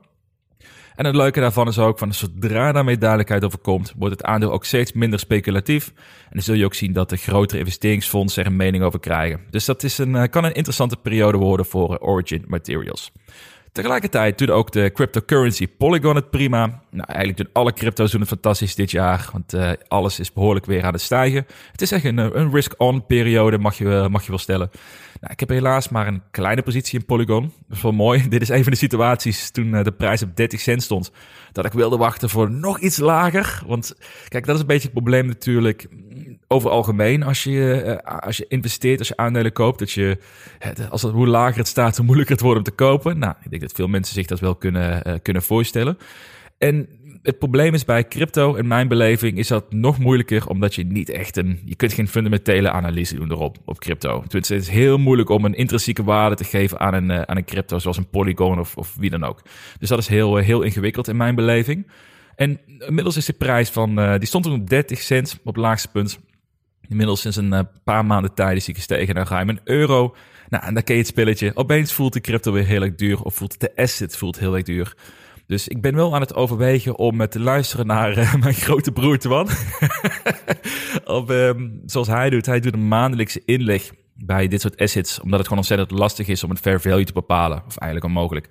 En 0.99 1.05
het 1.05 1.15
leuke 1.15 1.39
daarvan 1.39 1.67
is 1.67 1.79
ook, 1.79 1.97
van 1.97 2.13
zodra 2.13 2.71
daarmee 2.71 2.97
duidelijkheid 2.97 3.43
over 3.43 3.59
komt, 3.59 3.93
wordt 3.97 4.17
het 4.17 4.23
aandeel 4.23 4.51
ook 4.51 4.65
steeds 4.65 4.93
minder 4.93 5.19
speculatief. 5.19 5.87
En 5.95 6.29
dan 6.31 6.41
zul 6.41 6.55
je 6.55 6.65
ook 6.65 6.73
zien 6.73 6.93
dat 6.93 7.09
de 7.09 7.17
grotere 7.17 7.59
investeringsfondsen 7.59 8.43
er 8.43 8.49
een 8.49 8.55
mening 8.55 8.83
over 8.83 8.99
krijgen. 8.99 9.39
Dus 9.49 9.65
dat 9.65 9.83
is 9.83 9.97
een, 9.97 10.15
eh, 10.15 10.29
kan 10.29 10.43
een 10.43 10.53
interessante 10.53 10.95
periode 10.95 11.37
worden 11.37 11.65
voor 11.65 11.95
eh, 11.95 12.07
Origin 12.07 12.43
Materials. 12.47 13.11
Tegelijkertijd 13.71 14.37
doet 14.37 14.49
ook 14.49 14.71
de 14.71 14.91
cryptocurrency 14.93 15.67
Polygon 15.67 16.15
het 16.15 16.29
prima. 16.29 16.81
Nou, 16.89 17.07
eigenlijk 17.07 17.37
doen 17.37 17.49
alle 17.53 17.73
crypto's 17.73 18.11
doen 18.11 18.19
het 18.19 18.29
fantastisch 18.29 18.75
dit 18.75 18.91
jaar, 18.91 19.29
want 19.31 19.53
uh, 19.53 19.71
alles 19.87 20.19
is 20.19 20.33
behoorlijk 20.33 20.65
weer 20.65 20.83
aan 20.83 20.93
het 20.93 21.01
stijgen. 21.01 21.45
Het 21.71 21.81
is 21.81 21.91
echt 21.91 22.03
een, 22.03 22.17
een 22.17 22.51
risk-on 22.51 23.05
periode, 23.05 23.57
mag 23.57 23.77
je, 23.77 24.07
mag 24.09 24.23
je 24.23 24.29
wel 24.29 24.37
stellen. 24.37 24.69
Nou, 25.19 25.33
ik 25.33 25.39
heb 25.39 25.49
helaas 25.49 25.89
maar 25.89 26.07
een 26.07 26.21
kleine 26.31 26.61
positie 26.61 26.99
in 26.99 27.05
Polygon. 27.05 27.53
Dat 27.67 27.77
is 27.77 27.83
wel 27.83 27.91
mooi. 27.91 28.27
Dit 28.29 28.41
is 28.41 28.49
een 28.49 28.63
van 28.63 28.71
de 28.71 28.77
situaties 28.77 29.51
toen 29.51 29.67
uh, 29.67 29.83
de 29.83 29.91
prijs 29.91 30.21
op 30.21 30.35
30 30.35 30.59
cent 30.59 30.83
stond, 30.83 31.11
dat 31.51 31.65
ik 31.65 31.71
wilde 31.71 31.97
wachten 31.97 32.29
voor 32.29 32.51
nog 32.51 32.79
iets 32.79 32.97
lager. 32.97 33.61
Want 33.67 33.95
kijk, 34.27 34.45
dat 34.45 34.55
is 34.55 34.61
een 34.61 34.67
beetje 34.67 34.83
het 34.83 34.93
probleem 34.93 35.25
natuurlijk 35.25 35.87
over 36.47 36.69
algemeen 36.69 37.23
als 37.23 37.43
je, 37.43 37.83
uh, 38.05 38.19
als 38.19 38.37
je 38.37 38.45
investeert, 38.47 38.99
als 38.99 39.07
je 39.07 39.17
aandelen 39.17 39.53
koopt, 39.53 39.79
dat 39.79 39.91
je, 39.91 40.17
als 40.89 41.01
het, 41.01 41.11
hoe 41.11 41.27
lager 41.27 41.57
het 41.57 41.67
staat, 41.67 41.97
hoe 41.97 42.05
moeilijker 42.05 42.35
het 42.35 42.43
wordt 42.43 42.57
om 42.57 42.63
te 42.63 42.71
kopen. 42.71 43.19
Nou, 43.19 43.33
ik 43.43 43.49
denk 43.49 43.61
dat 43.61 43.71
veel 43.71 43.87
mensen 43.87 44.15
zich 44.15 44.25
dat 44.25 44.39
wel 44.39 44.55
kunnen, 44.55 45.07
uh, 45.07 45.13
kunnen 45.21 45.43
voorstellen. 45.43 45.97
En 46.57 46.87
het 47.23 47.39
probleem 47.39 47.73
is 47.73 47.85
bij 47.85 48.07
crypto, 48.07 48.55
in 48.55 48.67
mijn 48.67 48.87
beleving, 48.87 49.37
is 49.37 49.47
dat 49.47 49.73
nog 49.73 49.99
moeilijker, 49.99 50.47
omdat 50.47 50.75
je 50.75 50.85
niet 50.85 51.09
echt 51.09 51.37
een, 51.37 51.61
je 51.65 51.75
kunt 51.75 51.93
geen 51.93 52.07
fundamentele 52.07 52.71
analyse 52.71 53.15
doen 53.15 53.31
erop, 53.31 53.57
op 53.65 53.79
crypto. 53.79 54.23
het 54.27 54.49
is 54.49 54.67
heel 54.67 54.97
moeilijk 54.97 55.29
om 55.29 55.45
een 55.45 55.53
intrinsieke 55.53 56.03
waarde 56.03 56.35
te 56.35 56.43
geven 56.43 56.79
aan 56.79 56.93
een, 56.93 57.09
uh, 57.09 57.21
aan 57.21 57.37
een 57.37 57.45
crypto, 57.45 57.79
zoals 57.79 57.97
een 57.97 58.09
Polygon 58.09 58.59
of, 58.59 58.77
of 58.77 58.95
wie 58.99 59.09
dan 59.09 59.23
ook. 59.23 59.41
Dus 59.79 59.89
dat 59.89 59.99
is 59.99 60.07
heel, 60.07 60.35
heel 60.35 60.61
ingewikkeld 60.61 61.07
in 61.07 61.17
mijn 61.17 61.35
beleving. 61.35 61.87
En 62.35 62.59
inmiddels 62.79 63.17
is 63.17 63.25
de 63.25 63.33
prijs 63.33 63.69
van, 63.69 63.99
uh, 63.99 64.17
die 64.17 64.27
stond 64.27 64.43
toen 64.43 64.59
op 64.59 64.69
30 64.69 64.99
cent 64.99 65.39
op 65.39 65.45
het 65.45 65.63
laagste 65.63 65.87
punt. 65.87 66.19
Inmiddels 66.87 67.21
sinds 67.21 67.37
een 67.37 67.67
paar 67.83 68.05
maanden 68.05 68.33
tijd 68.33 68.57
is 68.57 68.65
hij 68.65 68.75
gestegen 68.75 69.15
naar 69.15 69.27
ruim 69.27 69.49
een 69.49 69.59
euro. 69.63 70.15
Nou, 70.49 70.63
en 70.63 70.73
dan 70.73 70.83
ken 70.83 70.95
je 70.95 71.01
het 71.01 71.09
spelletje. 71.09 71.51
Opeens 71.55 71.93
voelt 71.93 72.13
de 72.13 72.21
crypto 72.21 72.51
weer 72.51 72.65
heel 72.65 72.81
erg 72.81 72.95
duur. 72.95 73.21
Of 73.21 73.35
voelt 73.35 73.59
de 73.59 73.75
asset 73.75 74.17
voelt 74.17 74.39
heel 74.39 74.55
erg 74.55 74.63
duur. 74.63 74.95
Dus 75.49 75.67
ik 75.67 75.81
ben 75.81 75.95
wel 75.95 76.15
aan 76.15 76.21
het 76.21 76.35
overwegen 76.35 76.97
om 76.97 77.27
te 77.27 77.39
luisteren 77.39 77.87
naar 77.87 78.17
uh, 78.17 78.35
mijn 78.43 78.53
grote 78.53 78.91
broer 78.91 79.17
Twan. 79.17 79.47
of 81.05 81.29
um, 81.29 81.81
zoals 81.85 82.07
hij 82.07 82.29
doet. 82.29 82.45
Hij 82.45 82.59
doet 82.59 82.73
een 82.73 82.87
maandelijkse 82.87 83.41
inleg 83.45 83.91
bij 84.15 84.47
dit 84.47 84.61
soort 84.61 84.77
assets. 84.77 85.19
Omdat 85.19 85.39
het 85.39 85.47
gewoon 85.47 85.63
ontzettend 85.63 85.99
lastig 85.99 86.27
is 86.27 86.43
om 86.43 86.49
het 86.49 86.59
fair 86.59 86.81
value 86.81 87.03
te 87.03 87.13
bepalen. 87.13 87.63
Of 87.67 87.77
eigenlijk 87.77 88.13
onmogelijk. 88.13 88.47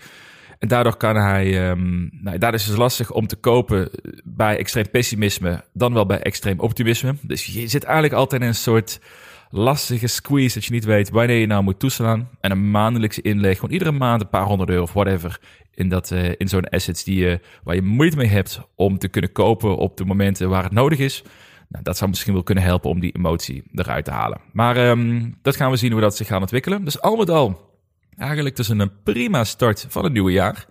En 0.59 0.69
daardoor 0.69 0.97
kan 0.97 1.17
hij, 1.17 1.71
um, 1.71 2.09
nou, 2.13 2.39
daardoor 2.39 2.61
is 2.61 2.67
het 2.67 2.77
lastig 2.77 3.11
om 3.11 3.27
te 3.27 3.37
kopen 3.37 3.91
bij 4.25 4.59
extreem 4.59 4.91
pessimisme, 4.91 5.65
dan 5.73 5.93
wel 5.95 6.07
bij 6.07 6.21
extreem 6.21 6.61
optimisme. 6.61 7.15
Dus 7.23 7.47
je 7.47 7.69
zit 7.69 7.85
eigenlijk 7.85 8.15
altijd 8.15 8.43
in 8.43 8.49
een 8.49 8.55
soort 8.55 9.01
lastige 9.51 10.07
squeeze 10.07 10.55
dat 10.55 10.65
je 10.65 10.73
niet 10.73 10.85
weet 10.85 11.11
wanneer 11.11 11.39
je 11.39 11.47
nou 11.47 11.63
moet 11.63 11.79
toeslaan. 11.79 12.29
En 12.41 12.51
een 12.51 12.71
maandelijkse 12.71 13.23
inleg, 13.23 13.55
gewoon 13.55 13.73
iedere 13.73 13.93
maand 13.93 14.21
een 14.21 14.29
paar 14.29 14.45
honderd 14.45 14.71
euro 14.71 14.83
of 14.83 14.93
whatever, 14.93 15.41
in, 15.75 15.89
dat, 15.89 16.11
uh, 16.11 16.31
in 16.37 16.49
zo'n 16.49 16.69
assets 16.69 17.05
die, 17.05 17.25
uh, 17.25 17.37
waar 17.63 17.75
je 17.75 17.83
moeite 17.83 18.17
mee 18.17 18.27
hebt 18.27 18.61
om 18.75 18.99
te 18.99 19.09
kunnen 19.09 19.33
kopen 19.33 19.77
op 19.77 19.97
de 19.97 20.05
momenten 20.05 20.49
waar 20.49 20.63
het 20.63 20.73
nodig 20.73 20.99
is. 20.99 21.23
Nou, 21.69 21.85
dat 21.85 21.97
zou 21.97 22.11
misschien 22.11 22.33
wel 22.33 22.43
kunnen 22.43 22.65
helpen 22.65 22.91
om 22.91 23.01
die 23.01 23.17
emotie 23.17 23.63
eruit 23.75 24.05
te 24.05 24.11
halen. 24.11 24.41
Maar 24.53 24.89
um, 24.89 25.37
dat 25.43 25.57
gaan 25.57 25.71
we 25.71 25.77
zien 25.77 25.93
hoe 25.93 26.01
dat 26.01 26.17
zich 26.17 26.27
gaat 26.27 26.41
ontwikkelen. 26.41 26.85
Dus 26.85 27.01
al 27.01 27.17
met 27.17 27.31
al 27.31 27.69
Eigenlijk 28.19 28.57
dus 28.57 28.69
een 28.69 29.03
prima 29.03 29.45
start 29.45 29.87
van 29.89 30.05
het 30.05 30.13
nieuwe 30.13 30.33
jaar. 30.33 30.67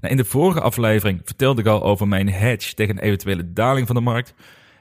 Nou, 0.00 0.12
in 0.12 0.16
de 0.16 0.24
vorige 0.24 0.60
aflevering 0.60 1.20
vertelde 1.24 1.60
ik 1.60 1.66
al 1.66 1.82
over 1.82 2.08
mijn 2.08 2.28
hedge 2.28 2.74
tegen 2.74 2.96
een 2.96 3.02
eventuele 3.02 3.52
daling 3.52 3.86
van 3.86 3.96
de 3.96 4.02
markt. 4.02 4.34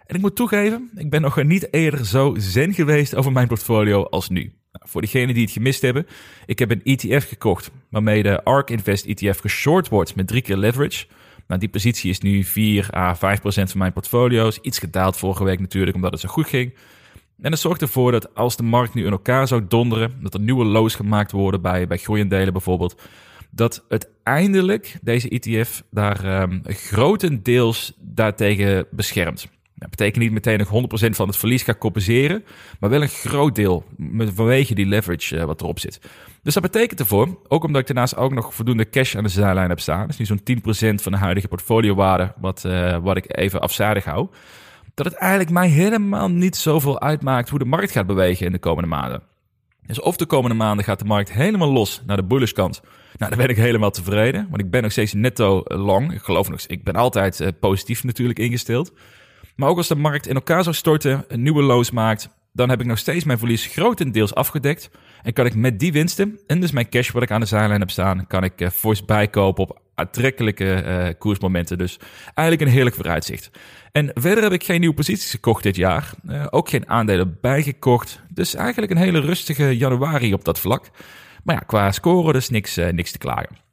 En 0.09 0.15
ik 0.15 0.21
moet 0.21 0.35
toegeven, 0.35 0.89
ik 0.95 1.09
ben 1.09 1.21
nog 1.21 1.43
niet 1.43 1.73
eerder 1.73 2.05
zo 2.05 2.35
zen 2.37 2.73
geweest 2.73 3.15
over 3.15 3.31
mijn 3.31 3.47
portfolio 3.47 4.03
als 4.03 4.29
nu. 4.29 4.41
Nou, 4.71 4.85
voor 4.89 5.01
diegenen 5.01 5.33
die 5.33 5.43
het 5.43 5.51
gemist 5.51 5.81
hebben, 5.81 6.07
ik 6.45 6.59
heb 6.59 6.71
een 6.71 6.83
ETF 6.83 7.27
gekocht 7.27 7.71
waarmee 7.89 8.23
de 8.23 8.43
ARK 8.43 8.69
Invest 8.69 9.05
ETF 9.05 9.39
geshort 9.39 9.87
wordt 9.89 10.15
met 10.15 10.27
drie 10.27 10.41
keer 10.41 10.57
leverage. 10.57 11.05
Nou, 11.47 11.59
die 11.59 11.69
positie 11.69 12.09
is 12.09 12.19
nu 12.19 12.43
4 12.43 12.95
à 12.95 13.15
5 13.15 13.41
procent 13.41 13.69
van 13.69 13.79
mijn 13.79 13.93
portfolio's. 13.93 14.59
Iets 14.61 14.79
gedaald 14.79 15.17
vorige 15.17 15.43
week 15.43 15.59
natuurlijk, 15.59 15.95
omdat 15.95 16.11
het 16.11 16.21
zo 16.21 16.29
goed 16.29 16.47
ging. 16.47 16.73
En 17.41 17.51
dat 17.51 17.59
zorgt 17.59 17.81
ervoor 17.81 18.11
dat 18.11 18.35
als 18.35 18.57
de 18.57 18.63
markt 18.63 18.93
nu 18.93 19.05
in 19.05 19.11
elkaar 19.11 19.47
zou 19.47 19.65
donderen, 19.67 20.13
dat 20.21 20.33
er 20.33 20.39
nieuwe 20.39 20.65
lows 20.65 20.95
gemaakt 20.95 21.31
worden 21.31 21.61
bij, 21.61 21.87
bij 21.87 21.97
groeiendelen 21.97 22.53
bijvoorbeeld, 22.53 23.01
dat 23.51 23.85
uiteindelijk 23.89 24.97
deze 25.01 25.29
ETF 25.29 25.83
daar 25.91 26.41
um, 26.41 26.61
grotendeels 26.65 27.93
daartegen 27.99 28.87
beschermt. 28.91 29.58
Dat 29.79 29.89
betekent 29.89 30.24
niet 30.24 30.31
meteen 30.31 30.57
nog 30.57 30.69
100% 31.05 31.09
van 31.09 31.27
het 31.27 31.38
verlies 31.38 31.63
gaat 31.63 31.77
compenseren, 31.77 32.43
maar 32.79 32.89
wel 32.89 33.01
een 33.01 33.07
groot 33.07 33.55
deel 33.55 33.86
vanwege 34.15 34.75
die 34.75 34.86
leverage 34.86 35.36
uh, 35.36 35.43
wat 35.43 35.62
erop 35.62 35.79
zit. 35.79 36.00
Dus 36.43 36.53
dat 36.53 36.63
betekent 36.63 37.00
ervoor, 37.00 37.39
ook 37.48 37.63
omdat 37.63 37.81
ik 37.81 37.88
daarnaast 37.88 38.15
ook 38.15 38.33
nog 38.33 38.53
voldoende 38.53 38.89
cash 38.89 39.15
aan 39.15 39.24
de 39.24 39.29
zijlijn 39.29 39.69
heb 39.69 39.79
staan, 39.79 40.07
dus 40.07 40.17
nu 40.17 40.25
zo'n 40.25 40.41
10% 40.95 40.95
van 40.95 41.12
de 41.12 41.17
huidige 41.17 41.48
portfoliowaarde, 41.48 42.33
wat, 42.38 42.63
uh, 42.65 42.98
wat 42.98 43.17
ik 43.17 43.38
even 43.38 43.62
afzijdig 43.62 44.05
hou 44.05 44.29
dat 45.03 45.12
het 45.12 45.21
eigenlijk 45.21 45.51
mij 45.51 45.67
helemaal 45.67 46.29
niet 46.29 46.55
zoveel 46.55 47.01
uitmaakt 47.01 47.50
hoe 47.50 47.59
de 47.59 47.65
markt 47.65 47.91
gaat 47.91 48.07
bewegen 48.07 48.45
in 48.45 48.51
de 48.51 48.59
komende 48.59 48.89
maanden. 48.89 49.21
Dus 49.86 50.01
of 50.01 50.17
de 50.17 50.25
komende 50.25 50.55
maanden 50.55 50.86
gaat 50.86 51.00
de 51.00 51.05
markt 51.05 51.31
helemaal 51.31 51.71
los 51.71 52.01
naar 52.05 52.17
de 52.17 52.24
bullish 52.24 52.51
kant. 52.51 52.81
Nou, 53.17 53.29
dan 53.31 53.39
ben 53.39 53.50
ik 53.50 53.55
helemaal 53.55 53.91
tevreden, 53.91 54.48
want 54.50 54.62
ik 54.62 54.71
ben 54.71 54.81
nog 54.81 54.91
steeds 54.91 55.13
netto 55.13 55.63
long. 55.65 56.13
Ik 56.13 56.21
geloof 56.21 56.50
nog, 56.50 56.62
ik 56.62 56.83
ben 56.83 56.95
altijd 56.95 57.39
uh, 57.39 57.48
positief 57.59 58.03
natuurlijk 58.03 58.39
ingesteld. 58.39 58.93
Maar 59.59 59.69
ook 59.69 59.77
als 59.77 59.87
de 59.87 59.95
markt 59.95 60.27
in 60.27 60.35
elkaar 60.35 60.63
zou 60.63 60.75
storten, 60.75 61.25
een 61.27 61.41
nieuwe 61.41 61.61
lows 61.61 61.91
maakt, 61.91 62.29
dan 62.53 62.69
heb 62.69 62.79
ik 62.79 62.85
nog 62.85 62.97
steeds 62.97 63.23
mijn 63.23 63.37
verlies 63.37 63.65
grotendeels 63.65 64.35
afgedekt. 64.35 64.89
En 65.23 65.33
kan 65.33 65.45
ik 65.45 65.55
met 65.55 65.79
die 65.79 65.91
winsten 65.91 66.39
en 66.47 66.59
dus 66.59 66.71
mijn 66.71 66.89
cash 66.89 67.11
wat 67.11 67.23
ik 67.23 67.31
aan 67.31 67.39
de 67.39 67.45
zijlijn 67.45 67.79
heb 67.79 67.89
staan, 67.89 68.27
kan 68.27 68.43
ik 68.43 68.61
uh, 68.61 68.69
fors 68.69 69.05
bijkopen 69.05 69.63
op 69.63 69.81
aantrekkelijke 69.95 70.83
uh, 70.85 71.07
koersmomenten. 71.17 71.77
Dus 71.77 71.99
eigenlijk 72.33 72.67
een 72.67 72.73
heerlijk 72.75 72.95
vooruitzicht. 72.95 73.51
En 73.91 74.11
verder 74.13 74.43
heb 74.43 74.53
ik 74.53 74.63
geen 74.63 74.79
nieuwe 74.79 74.95
posities 74.95 75.31
gekocht 75.31 75.63
dit 75.63 75.75
jaar. 75.75 76.11
Uh, 76.29 76.45
ook 76.49 76.69
geen 76.69 76.89
aandelen 76.89 77.37
bijgekocht. 77.41 78.21
Dus 78.33 78.55
eigenlijk 78.55 78.91
een 78.91 78.97
hele 78.97 79.19
rustige 79.19 79.77
januari 79.77 80.33
op 80.33 80.45
dat 80.45 80.59
vlak. 80.59 80.89
Maar 81.43 81.55
ja, 81.55 81.61
qua 81.61 81.91
score 81.91 82.33
dus 82.33 82.49
niks, 82.49 82.75
niks 82.75 83.11
te 83.11 83.17
klagen. 83.17 83.68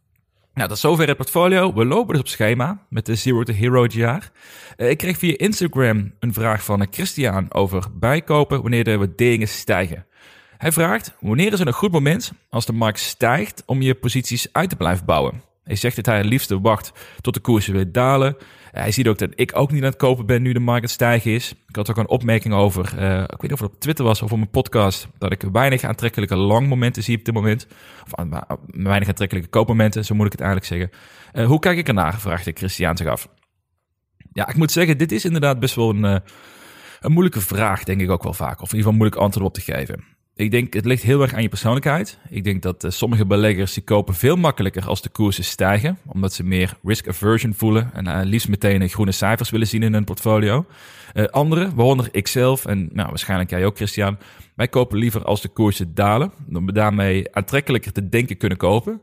Nou, 0.56 0.68
tot 0.68 0.78
zover 0.78 1.08
het 1.08 1.16
portfolio. 1.16 1.74
We 1.74 1.84
lopen 1.84 2.12
dus 2.12 2.22
op 2.22 2.28
schema 2.28 2.78
met 2.88 3.06
de 3.06 3.14
Zero 3.14 3.42
to 3.42 3.52
Hero 3.52 3.86
jaar. 3.88 4.30
Uh, 4.76 4.90
ik 4.90 4.98
kreeg 4.98 5.18
via 5.18 5.36
Instagram 5.36 6.12
een 6.20 6.32
vraag 6.32 6.64
van 6.64 6.86
Christian 6.90 7.54
over 7.54 7.86
bijkopen 7.92 8.62
wanneer 8.62 8.84
de 8.84 8.96
waarderingen 8.96 9.48
stijgen. 9.48 10.06
Hij 10.56 10.72
vraagt, 10.72 11.14
wanneer 11.20 11.52
is 11.52 11.58
het 11.58 11.68
een 11.68 11.74
goed 11.74 11.92
moment 11.92 12.32
als 12.50 12.66
de 12.66 12.72
markt 12.72 12.98
stijgt 12.98 13.62
om 13.66 13.82
je 13.82 13.94
posities 13.94 14.48
uit 14.52 14.68
te 14.68 14.76
blijven 14.76 15.06
bouwen? 15.06 15.42
Hij 15.64 15.76
zegt 15.76 15.96
dat 15.96 16.06
hij 16.06 16.16
het 16.16 16.26
liefste 16.26 16.60
wacht 16.60 16.92
tot 17.20 17.34
de 17.34 17.40
koersen 17.40 17.72
weer 17.72 17.92
dalen. 17.92 18.36
Hij 18.78 18.92
ziet 18.92 19.08
ook 19.08 19.18
dat 19.18 19.30
ik 19.34 19.50
ook 19.54 19.72
niet 19.72 19.82
aan 19.82 19.88
het 19.88 19.96
kopen 19.96 20.26
ben 20.26 20.42
nu 20.42 20.52
de 20.52 20.60
markt 20.60 20.90
stijgen 20.90 21.30
is. 21.30 21.54
Ik 21.68 21.76
had 21.76 21.90
ook 21.90 21.96
een 21.96 22.08
opmerking 22.08 22.54
over, 22.54 22.94
uh, 22.98 23.22
ik 23.22 23.30
weet 23.30 23.42
niet 23.42 23.52
of 23.52 23.60
het 23.60 23.70
op 23.70 23.80
Twitter 23.80 24.04
was 24.04 24.22
of 24.22 24.32
op 24.32 24.38
mijn 24.38 24.50
podcast, 24.50 25.08
dat 25.18 25.32
ik 25.32 25.42
weinig 25.52 25.84
aantrekkelijke 25.84 26.36
lang 26.36 26.68
momenten 26.68 27.02
zie 27.02 27.18
op 27.18 27.24
dit 27.24 27.34
moment. 27.34 27.66
Of 28.04 28.24
uh, 28.24 28.40
weinig 28.66 29.08
aantrekkelijke 29.08 29.48
koopmomenten, 29.48 30.04
zo 30.04 30.14
moet 30.14 30.26
ik 30.26 30.32
het 30.32 30.40
eigenlijk 30.40 30.70
zeggen. 30.72 30.90
Uh, 31.32 31.46
hoe 31.46 31.58
kijk 31.58 31.78
ik 31.78 31.88
ernaar? 31.88 32.20
vraagt 32.20 32.50
Christian 32.54 32.96
zich 32.96 33.06
af. 33.06 33.28
Ja, 34.32 34.48
ik 34.48 34.56
moet 34.56 34.72
zeggen, 34.72 34.98
dit 34.98 35.12
is 35.12 35.24
inderdaad 35.24 35.60
best 35.60 35.74
wel 35.74 35.90
een, 35.90 36.04
een 37.00 37.12
moeilijke 37.12 37.40
vraag, 37.40 37.84
denk 37.84 38.00
ik 38.00 38.10
ook 38.10 38.22
wel 38.22 38.32
vaak. 38.32 38.60
Of 38.60 38.72
in 38.72 38.76
ieder 38.76 38.78
geval 38.78 38.92
moeilijk 38.92 39.20
antwoord 39.20 39.46
op 39.46 39.54
te 39.54 39.72
geven. 39.72 40.15
Ik 40.38 40.50
denk, 40.50 40.74
het 40.74 40.84
ligt 40.84 41.02
heel 41.02 41.22
erg 41.22 41.34
aan 41.34 41.42
je 41.42 41.48
persoonlijkheid. 41.48 42.18
Ik 42.28 42.44
denk 42.44 42.62
dat 42.62 42.84
uh, 42.84 42.90
sommige 42.90 43.26
beleggers 43.26 43.74
die 43.74 43.82
kopen 43.82 44.14
veel 44.14 44.36
makkelijker 44.36 44.86
als 44.86 45.02
de 45.02 45.08
koersen 45.08 45.44
stijgen, 45.44 45.98
omdat 46.06 46.32
ze 46.32 46.44
meer 46.44 46.78
risk 46.82 47.08
aversion 47.08 47.54
voelen 47.54 47.90
en 47.94 48.06
uh, 48.06 48.20
liefst 48.22 48.48
meteen 48.48 48.88
groene 48.88 49.12
cijfers 49.12 49.50
willen 49.50 49.66
zien 49.66 49.82
in 49.82 49.92
hun 49.92 50.04
portfolio. 50.04 50.66
Uh, 51.14 51.24
anderen, 51.24 51.74
waaronder 51.74 52.08
ikzelf 52.10 52.66
en 52.66 52.88
nou, 52.92 53.08
waarschijnlijk 53.08 53.50
jij 53.50 53.66
ook, 53.66 53.76
Christian, 53.76 54.18
wij 54.54 54.68
kopen 54.68 54.98
liever 54.98 55.24
als 55.24 55.40
de 55.40 55.48
koersen 55.48 55.94
dalen, 55.94 56.32
we 56.48 56.72
daarmee 56.72 57.34
aantrekkelijker 57.34 57.92
te 57.92 58.08
denken 58.08 58.36
kunnen 58.36 58.58
kopen. 58.58 59.02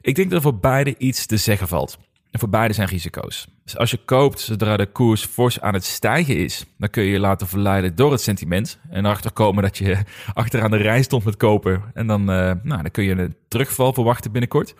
Ik 0.00 0.14
denk 0.14 0.30
dat 0.30 0.36
er 0.36 0.50
voor 0.50 0.58
beide 0.58 0.94
iets 0.98 1.26
te 1.26 1.36
zeggen 1.36 1.68
valt. 1.68 1.98
En 2.30 2.38
voor 2.38 2.48
beide 2.48 2.74
zijn 2.74 2.88
risico's. 2.88 3.46
Dus 3.64 3.76
als 3.76 3.90
je 3.90 3.98
koopt 4.04 4.40
zodra 4.40 4.76
de 4.76 4.86
koers 4.86 5.24
fors 5.24 5.60
aan 5.60 5.74
het 5.74 5.84
stijgen 5.84 6.36
is, 6.36 6.64
dan 6.78 6.90
kun 6.90 7.02
je 7.02 7.10
je 7.10 7.18
laten 7.18 7.46
verleiden 7.46 7.94
door 7.94 8.12
het 8.12 8.20
sentiment. 8.20 8.78
En 8.90 9.04
erachter 9.04 9.32
komen 9.32 9.62
dat 9.62 9.78
je 9.78 9.96
achteraan 10.34 10.70
de 10.70 10.76
rij 10.76 11.02
stond 11.02 11.24
met 11.24 11.36
kopen. 11.36 11.82
En 11.94 12.06
dan, 12.06 12.20
uh, 12.20 12.26
nou, 12.62 12.82
dan 12.82 12.90
kun 12.90 13.04
je 13.04 13.18
een 13.18 13.34
terugval 13.48 13.92
verwachten 13.92 14.32
binnenkort. 14.32 14.74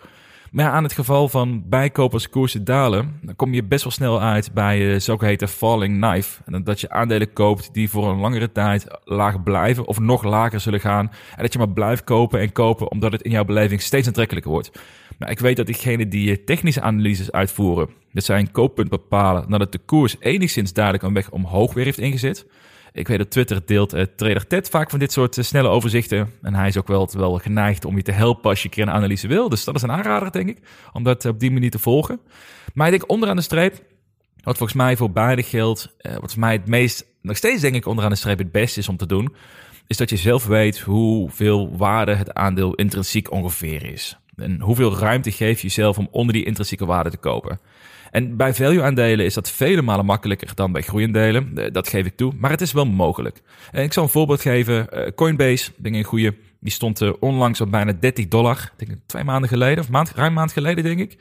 Maar 0.51 0.71
aan 0.71 0.83
het 0.83 0.93
geval 0.93 1.29
van 1.29 1.63
bijkopen 1.69 2.13
als 2.13 2.29
koersen 2.29 2.63
dalen, 2.63 3.19
dan 3.21 3.35
kom 3.35 3.53
je 3.53 3.63
best 3.63 3.83
wel 3.83 3.91
snel 3.91 4.21
uit 4.21 4.53
bij 4.53 4.79
uh, 4.79 4.99
zogeheten 4.99 5.47
falling 5.47 6.01
knife. 6.01 6.41
En 6.45 6.63
dat 6.63 6.81
je 6.81 6.89
aandelen 6.89 7.33
koopt 7.33 7.73
die 7.73 7.89
voor 7.89 8.09
een 8.09 8.19
langere 8.19 8.51
tijd 8.51 8.87
laag 9.03 9.43
blijven 9.43 9.87
of 9.87 9.99
nog 9.99 10.23
lager 10.23 10.59
zullen 10.59 10.79
gaan. 10.79 11.11
En 11.35 11.41
dat 11.41 11.53
je 11.53 11.59
maar 11.59 11.69
blijft 11.69 12.03
kopen 12.03 12.39
en 12.39 12.51
kopen 12.51 12.91
omdat 12.91 13.11
het 13.11 13.21
in 13.21 13.31
jouw 13.31 13.45
beleving 13.45 13.81
steeds 13.81 14.07
aantrekkelijker 14.07 14.51
wordt. 14.51 14.71
Nou, 15.19 15.31
ik 15.31 15.39
weet 15.39 15.57
dat 15.57 15.65
diegenen 15.65 16.09
die 16.09 16.43
technische 16.43 16.81
analyses 16.81 17.31
uitvoeren, 17.31 17.89
dat 18.13 18.23
zijn 18.23 18.51
kooppunt 18.51 18.89
bepalen 18.89 19.45
nadat 19.47 19.71
de 19.71 19.77
koers 19.77 20.15
enigszins 20.19 20.73
duidelijk 20.73 21.03
een 21.03 21.13
weg 21.13 21.31
omhoog 21.31 21.73
weer 21.73 21.85
heeft 21.85 21.97
ingezet. 21.97 22.45
Ik 22.91 23.07
weet 23.07 23.17
dat 23.17 23.31
Twitter 23.31 23.61
deelt 23.65 23.93
uh, 23.93 24.01
Trader 24.15 24.47
Ted 24.47 24.69
vaak 24.69 24.89
van 24.89 24.99
dit 24.99 25.11
soort 25.11 25.37
uh, 25.37 25.43
snelle 25.43 25.67
overzichten. 25.67 26.31
En 26.41 26.53
hij 26.53 26.67
is 26.67 26.77
ook 26.77 26.87
wel, 26.87 27.09
wel 27.11 27.37
geneigd 27.37 27.85
om 27.85 27.95
je 27.95 28.01
te 28.01 28.11
helpen 28.11 28.49
als 28.49 28.59
je 28.59 28.65
een 28.65 28.73
keer 28.73 28.83
een 28.83 28.93
analyse 28.93 29.27
wil. 29.27 29.49
Dus 29.49 29.63
dat 29.63 29.75
is 29.75 29.81
een 29.81 29.91
aanrader, 29.91 30.31
denk 30.31 30.49
ik, 30.49 30.57
om 30.93 31.03
dat 31.03 31.25
op 31.25 31.39
die 31.39 31.51
manier 31.51 31.71
te 31.71 31.79
volgen. 31.79 32.19
Maar 32.73 32.85
ik 32.85 32.91
denk 32.91 33.11
onderaan 33.11 33.35
de 33.35 33.41
streep, 33.41 33.73
wat 34.43 34.57
volgens 34.57 34.77
mij 34.77 34.97
voor 34.97 35.11
beide 35.11 35.43
geldt, 35.43 35.95
wat 36.19 36.31
voor 36.31 36.39
mij 36.39 36.53
het 36.53 36.67
meest, 36.67 37.05
nog 37.21 37.37
steeds 37.37 37.61
denk 37.61 37.75
ik 37.75 37.85
onderaan 37.85 38.11
de 38.11 38.17
streep 38.17 38.37
het 38.37 38.51
beste 38.51 38.79
is 38.79 38.89
om 38.89 38.97
te 38.97 39.05
doen, 39.05 39.35
is 39.87 39.97
dat 39.97 40.09
je 40.09 40.17
zelf 40.17 40.45
weet 40.45 40.79
hoeveel 40.79 41.77
waarde 41.77 42.15
het 42.15 42.33
aandeel 42.33 42.73
intrinsiek 42.73 43.31
ongeveer 43.31 43.91
is. 43.91 44.17
En 44.41 44.61
hoeveel 44.61 44.97
ruimte 44.97 45.31
geef 45.31 45.61
je 45.61 45.67
jezelf 45.67 45.97
om 45.97 46.07
onder 46.11 46.33
die 46.33 46.45
intrinsieke 46.45 46.85
waarde 46.85 47.09
te 47.09 47.17
kopen. 47.17 47.59
En 48.11 48.37
bij 48.37 48.53
value-aandelen 48.53 49.25
is 49.25 49.33
dat 49.33 49.51
vele 49.51 49.81
malen 49.81 50.05
makkelijker 50.05 50.51
dan 50.55 50.71
bij 50.71 50.81
groeiendelen. 50.81 51.57
Eh, 51.57 51.71
dat 51.71 51.87
geef 51.87 52.05
ik 52.05 52.15
toe, 52.15 52.33
maar 52.37 52.51
het 52.51 52.61
is 52.61 52.71
wel 52.71 52.85
mogelijk. 52.85 53.41
En 53.71 53.83
ik 53.83 53.93
zal 53.93 54.03
een 54.03 54.09
voorbeeld 54.09 54.41
geven. 54.41 54.89
Eh, 54.89 55.11
Coinbase, 55.15 55.71
denk 55.77 55.95
ik 55.95 56.01
een 56.01 56.07
goede. 56.07 56.35
Die 56.59 56.71
stond 56.71 57.01
uh, 57.01 57.13
onlangs 57.19 57.61
op 57.61 57.71
bijna 57.71 57.93
30 57.99 58.27
dollar. 58.27 58.71
Denk 58.77 58.91
ik 58.91 58.97
twee 59.05 59.23
maanden 59.23 59.49
geleden, 59.49 59.83
of 59.83 59.89
maand, 59.89 60.11
ruim 60.11 60.27
een 60.27 60.33
maand 60.33 60.51
geleden, 60.51 60.83
denk 60.83 60.99
ik. 60.99 61.11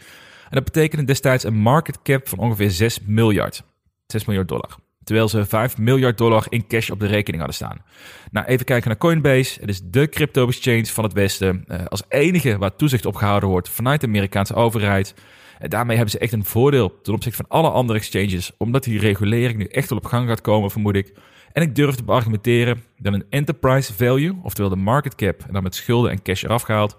En 0.44 0.54
dat 0.54 0.64
betekende 0.64 1.04
destijds 1.04 1.44
een 1.44 1.56
market 1.56 2.02
cap 2.02 2.28
van 2.28 2.38
ongeveer 2.38 2.70
6 2.70 3.00
miljard. 3.04 3.62
6 4.06 4.24
miljard 4.24 4.48
dollar. 4.48 4.76
Terwijl 5.08 5.28
ze 5.28 5.44
5 5.44 5.78
miljard 5.78 6.18
dollar 6.18 6.46
in 6.48 6.66
cash 6.66 6.90
op 6.90 7.00
de 7.00 7.06
rekening 7.06 7.36
hadden 7.36 7.54
staan. 7.54 7.82
Nou, 8.30 8.46
even 8.46 8.64
kijken 8.64 8.88
naar 8.88 8.98
Coinbase. 8.98 9.60
Het 9.60 9.68
is 9.68 9.80
de 9.84 10.08
crypto 10.08 10.46
exchange 10.46 10.86
van 10.86 11.04
het 11.04 11.12
Westen. 11.12 11.64
als 11.88 12.02
enige 12.08 12.58
waar 12.58 12.76
toezicht 12.76 13.06
op 13.06 13.14
gehouden 13.14 13.48
wordt 13.48 13.68
vanuit 13.68 14.00
de 14.00 14.06
Amerikaanse 14.06 14.54
overheid. 14.54 15.14
En 15.58 15.70
daarmee 15.70 15.96
hebben 15.96 16.14
ze 16.14 16.18
echt 16.20 16.32
een 16.32 16.44
voordeel 16.44 17.00
ten 17.02 17.14
opzichte 17.14 17.36
van 17.36 17.58
alle 17.58 17.70
andere 17.70 17.98
exchanges, 17.98 18.52
omdat 18.58 18.84
die 18.84 18.98
regulering 18.98 19.58
nu 19.58 19.64
echt 19.64 19.88
wel 19.88 19.98
op 19.98 20.04
gang 20.04 20.28
gaat 20.28 20.40
komen, 20.40 20.70
vermoed 20.70 20.96
ik. 20.96 21.12
En 21.52 21.62
ik 21.62 21.74
durf 21.74 21.94
te 21.94 22.02
argumenteren 22.06 22.82
dat 22.98 23.14
een 23.14 23.26
enterprise 23.30 23.94
value, 23.94 24.38
oftewel 24.42 24.70
de 24.70 24.76
market 24.76 25.14
cap, 25.14 25.44
en 25.46 25.52
dan 25.52 25.62
met 25.62 25.74
schulden 25.74 26.10
en 26.10 26.22
cash 26.22 26.42
eraf 26.42 26.62
gehaald, 26.62 26.96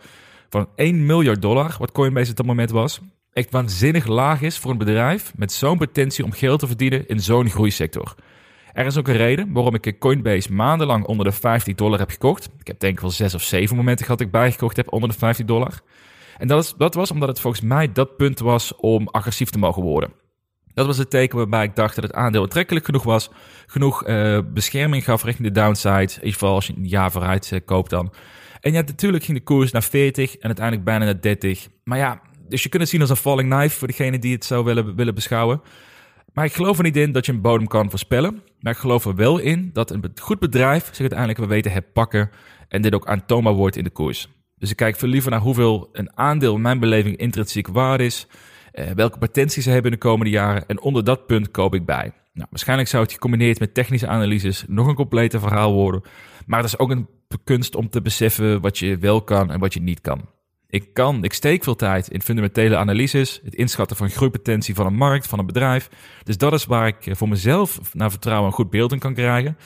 van 0.49 0.69
1 0.75 1.05
miljard 1.05 1.41
dollar, 1.41 1.75
wat 1.79 1.91
Coinbase 1.91 2.29
op 2.31 2.37
dat 2.37 2.45
moment 2.45 2.69
was, 2.69 3.01
echt 3.39 3.51
waanzinnig 3.51 4.07
laag 4.07 4.41
is 4.41 4.57
voor 4.57 4.71
een 4.71 4.77
bedrijf 4.77 5.33
met 5.35 5.51
zo'n 5.51 5.77
potentie 5.77 6.23
om 6.23 6.31
geld 6.31 6.59
te 6.59 6.67
verdienen 6.67 7.07
in 7.07 7.19
zo'n 7.19 7.49
groeisector. 7.49 8.15
Er 8.73 8.85
is 8.85 8.97
ook 8.97 9.07
een 9.07 9.17
reden 9.17 9.51
waarom 9.51 9.75
ik 9.75 9.99
Coinbase 9.99 10.53
maandenlang 10.53 11.05
onder 11.05 11.25
de 11.25 11.31
50 11.31 11.75
dollar 11.75 11.99
heb 11.99 12.09
gekocht. 12.09 12.49
Ik 12.59 12.67
heb 12.67 12.79
denk 12.79 12.93
ik 12.93 12.99
wel 12.99 13.09
zes 13.09 13.33
of 13.33 13.43
zeven 13.43 13.75
momenten 13.75 14.05
gehad 14.05 14.17
dat 14.17 14.27
ik 14.27 14.33
bijgekocht 14.33 14.75
heb 14.75 14.91
onder 14.93 15.09
de 15.09 15.15
50 15.17 15.45
dollar. 15.45 15.81
En 16.37 16.47
dat, 16.47 16.63
is, 16.63 16.73
dat 16.77 16.93
was 16.93 17.11
omdat 17.11 17.27
het 17.29 17.39
volgens 17.39 17.63
mij 17.63 17.91
dat 17.91 18.17
punt 18.17 18.39
was 18.39 18.75
om 18.75 19.07
agressief 19.07 19.49
te 19.49 19.59
mogen 19.59 19.83
worden. 19.83 20.11
Dat 20.73 20.85
was 20.85 20.97
het 20.97 21.09
teken 21.09 21.37
waarbij 21.37 21.63
ik 21.63 21.75
dacht 21.75 21.95
dat 21.95 22.03
het 22.03 22.13
aandeel 22.13 22.41
aantrekkelijk 22.41 22.85
genoeg 22.85 23.03
was. 23.03 23.29
Genoeg 23.65 24.07
uh, 24.07 24.39
bescherming 24.53 25.03
gaf 25.03 25.23
richting 25.23 25.47
de 25.47 25.59
downside. 25.61 25.99
In 25.99 26.13
ieder 26.13 26.33
geval 26.33 26.53
als 26.53 26.67
je 26.67 26.73
een 26.75 26.87
jaar 26.87 27.11
vooruit 27.11 27.51
uh, 27.53 27.59
koopt 27.65 27.89
dan. 27.89 28.13
En 28.61 28.71
ja, 28.71 28.81
natuurlijk 28.81 29.23
ging 29.23 29.37
de 29.37 29.43
koers 29.43 29.71
naar 29.71 29.83
40 29.83 30.35
en 30.35 30.45
uiteindelijk 30.45 30.85
bijna 30.85 31.05
naar 31.05 31.21
30. 31.21 31.67
Maar 31.83 31.97
ja, 31.97 32.21
dus 32.49 32.63
je 32.63 32.69
kunt 32.69 32.81
het 32.81 32.91
zien 32.91 33.01
als 33.01 33.09
een 33.09 33.15
falling 33.15 33.49
knife 33.49 33.77
voor 33.77 33.87
degene 33.87 34.19
die 34.19 34.33
het 34.33 34.45
zou 34.45 34.63
willen, 34.63 34.95
willen 34.95 35.15
beschouwen. 35.15 35.61
Maar 36.33 36.45
ik 36.45 36.53
geloof 36.53 36.77
er 36.77 36.83
niet 36.83 36.97
in 36.97 37.11
dat 37.11 37.25
je 37.25 37.31
een 37.31 37.41
bodem 37.41 37.67
kan 37.67 37.89
voorspellen. 37.89 38.41
Maar 38.59 38.73
ik 38.73 38.79
geloof 38.79 39.05
er 39.05 39.15
wel 39.15 39.37
in 39.37 39.69
dat 39.73 39.91
een 39.91 40.03
goed 40.21 40.39
bedrijf 40.39 40.85
zich 40.85 40.99
uiteindelijk 40.99 41.39
wel 41.39 41.47
weten 41.47 41.71
herpakken. 41.71 42.29
En 42.67 42.81
dit 42.81 42.93
ook 42.93 43.07
aantoonbaar 43.07 43.53
wordt 43.53 43.75
in 43.75 43.83
de 43.83 43.89
koers. 43.89 44.27
Dus 44.57 44.69
ik 44.69 44.75
kijk 44.75 44.95
veel 44.95 45.09
liever 45.09 45.31
naar 45.31 45.39
hoeveel 45.39 45.89
een 45.91 46.17
aandeel 46.17 46.55
in 46.55 46.61
mijn 46.61 46.79
beleving 46.79 47.17
intrinsiek 47.17 47.67
waard 47.67 48.01
is. 48.01 48.27
Eh, 48.71 48.91
welke 48.91 49.17
potentie 49.17 49.61
ze 49.61 49.69
hebben 49.69 49.91
in 49.91 49.97
de 49.99 50.05
komende 50.05 50.31
jaren. 50.31 50.67
En 50.67 50.81
onder 50.81 51.03
dat 51.03 51.25
punt 51.25 51.51
koop 51.51 51.73
ik 51.73 51.85
bij. 51.85 52.11
Nou, 52.33 52.47
waarschijnlijk 52.49 52.89
zou 52.89 53.03
het 53.03 53.11
gecombineerd 53.11 53.59
met 53.59 53.73
technische 53.73 54.07
analyses 54.07 54.65
nog 54.67 54.87
een 54.87 54.95
complete 54.95 55.39
verhaal 55.39 55.73
worden. 55.73 56.01
Maar 56.45 56.59
het 56.59 56.67
is 56.67 56.79
ook 56.79 56.89
een 56.89 57.07
kunst 57.43 57.75
om 57.75 57.89
te 57.89 58.01
beseffen 58.01 58.61
wat 58.61 58.77
je 58.77 58.97
wel 58.97 59.21
kan 59.21 59.51
en 59.51 59.59
wat 59.59 59.73
je 59.73 59.81
niet 59.81 60.01
kan. 60.01 60.29
Ik 60.71 60.93
kan, 60.93 61.23
ik 61.23 61.33
steek 61.33 61.63
veel 61.63 61.75
tijd 61.75 62.07
in 62.07 62.21
fundamentele 62.21 62.77
analyses, 62.77 63.39
het 63.43 63.55
inschatten 63.55 63.97
van 63.97 64.09
groeipotentie 64.09 64.75
van 64.75 64.85
een 64.85 64.95
markt, 64.95 65.27
van 65.27 65.39
een 65.39 65.45
bedrijf. 65.45 65.89
Dus 66.23 66.37
dat 66.37 66.53
is 66.53 66.65
waar 66.65 66.87
ik 66.87 67.15
voor 67.17 67.29
mezelf 67.29 67.79
naar 67.93 68.11
vertrouwen 68.11 68.47
een 68.47 68.53
goed 68.53 68.69
beeld 68.69 68.91
in 68.91 68.99
kan 68.99 69.13
krijgen. 69.13 69.57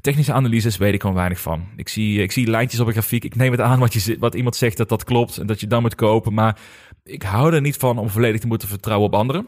Technische 0.00 0.32
analyses 0.32 0.76
weet 0.76 0.94
ik 0.94 1.00
gewoon 1.00 1.16
weinig 1.16 1.40
van. 1.40 1.66
Ik 1.76 1.88
zie, 1.88 2.22
ik 2.22 2.32
zie 2.32 2.50
lijntjes 2.50 2.80
op 2.80 2.86
een 2.86 2.92
grafiek. 2.92 3.24
Ik 3.24 3.34
neem 3.34 3.50
het 3.50 3.60
aan 3.60 3.78
wat, 3.78 3.92
je, 3.92 4.16
wat 4.18 4.34
iemand 4.34 4.56
zegt 4.56 4.76
dat 4.76 4.88
dat 4.88 5.04
klopt 5.04 5.38
en 5.38 5.46
dat 5.46 5.60
je 5.60 5.66
dan 5.66 5.82
moet 5.82 5.94
kopen. 5.94 6.34
Maar 6.34 6.58
ik 7.04 7.22
hou 7.22 7.54
er 7.54 7.60
niet 7.60 7.76
van 7.76 7.98
om 7.98 8.08
volledig 8.08 8.40
te 8.40 8.46
moeten 8.46 8.68
vertrouwen 8.68 9.08
op 9.08 9.14
anderen. 9.14 9.46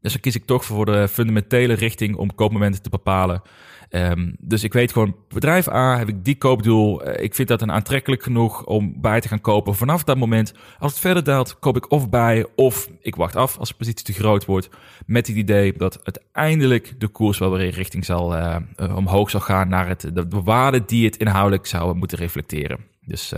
Dus 0.00 0.12
dan 0.12 0.20
kies 0.20 0.34
ik 0.34 0.44
toch 0.44 0.64
voor 0.64 0.86
de 0.86 1.08
fundamentele 1.08 1.74
richting 1.74 2.16
om 2.16 2.34
koopmomenten 2.34 2.82
te 2.82 2.90
bepalen. 2.90 3.42
Um, 3.90 4.36
dus 4.38 4.64
ik 4.64 4.72
weet 4.72 4.92
gewoon, 4.92 5.16
bedrijf 5.28 5.68
A 5.68 5.98
heb 5.98 6.08
ik 6.08 6.24
die 6.24 6.36
koopdoel. 6.36 7.08
Uh, 7.08 7.22
ik 7.22 7.34
vind 7.34 7.48
dat 7.48 7.62
een 7.62 7.72
aantrekkelijk 7.72 8.22
genoeg 8.22 8.64
om 8.64 9.00
bij 9.00 9.20
te 9.20 9.28
gaan 9.28 9.40
kopen. 9.40 9.74
Vanaf 9.74 10.04
dat 10.04 10.16
moment, 10.16 10.54
als 10.78 10.92
het 10.92 11.00
verder 11.00 11.24
daalt, 11.24 11.58
koop 11.58 11.76
ik 11.76 11.90
of 11.90 12.08
bij 12.08 12.46
of 12.54 12.88
ik 13.00 13.16
wacht 13.16 13.36
af 13.36 13.58
als 13.58 13.68
de 13.68 13.74
positie 13.74 14.04
te 14.04 14.12
groot 14.12 14.44
wordt. 14.44 14.68
Met 15.06 15.26
het 15.26 15.36
idee 15.36 15.72
dat 15.72 16.00
uiteindelijk 16.04 17.00
de 17.00 17.08
koers 17.08 17.38
wel 17.38 17.50
weer 17.50 17.70
richting 17.70 18.04
zal, 18.04 18.36
uh, 18.36 18.56
uh, 18.76 18.96
omhoog 18.96 19.30
zal 19.30 19.40
gaan 19.40 19.68
naar 19.68 19.88
het, 19.88 20.00
de, 20.00 20.28
de 20.28 20.42
waarde 20.42 20.84
die 20.84 21.04
het 21.04 21.16
inhoudelijk 21.16 21.66
zou 21.66 21.94
moeten 21.94 22.18
reflecteren. 22.18 22.78
Dus 23.00 23.34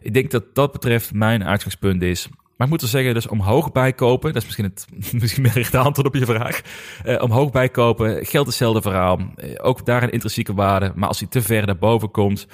ik 0.00 0.14
denk 0.14 0.30
dat 0.30 0.54
dat 0.54 0.72
betreft 0.72 1.12
mijn 1.12 1.44
uitgangspunt 1.44 2.02
is. 2.02 2.28
Maar 2.56 2.66
ik 2.66 2.72
moet 2.72 2.82
er 2.82 2.88
zeggen, 2.88 3.14
dus 3.14 3.28
omhoog 3.28 3.72
bijkopen, 3.72 4.32
dat 4.32 4.42
is 4.42 4.44
misschien, 4.44 4.64
het, 4.64 4.86
misschien 5.22 5.42
meer 5.42 5.54
het 5.54 5.74
antwoord 5.74 6.08
op 6.08 6.14
je 6.14 6.24
vraag. 6.24 6.60
Uh, 7.06 7.22
omhoog 7.22 7.50
bijkopen 7.50 8.26
geldt 8.26 8.48
hetzelfde 8.48 8.82
verhaal. 8.82 9.18
Uh, 9.18 9.54
ook 9.56 9.86
daar 9.86 10.02
een 10.02 10.10
intrinsieke 10.10 10.54
waarde. 10.54 10.92
Maar 10.94 11.08
als 11.08 11.18
hij 11.18 11.28
te 11.28 11.42
ver 11.42 11.66
naar 11.66 11.78
boven 11.78 12.10
komt, 12.10 12.46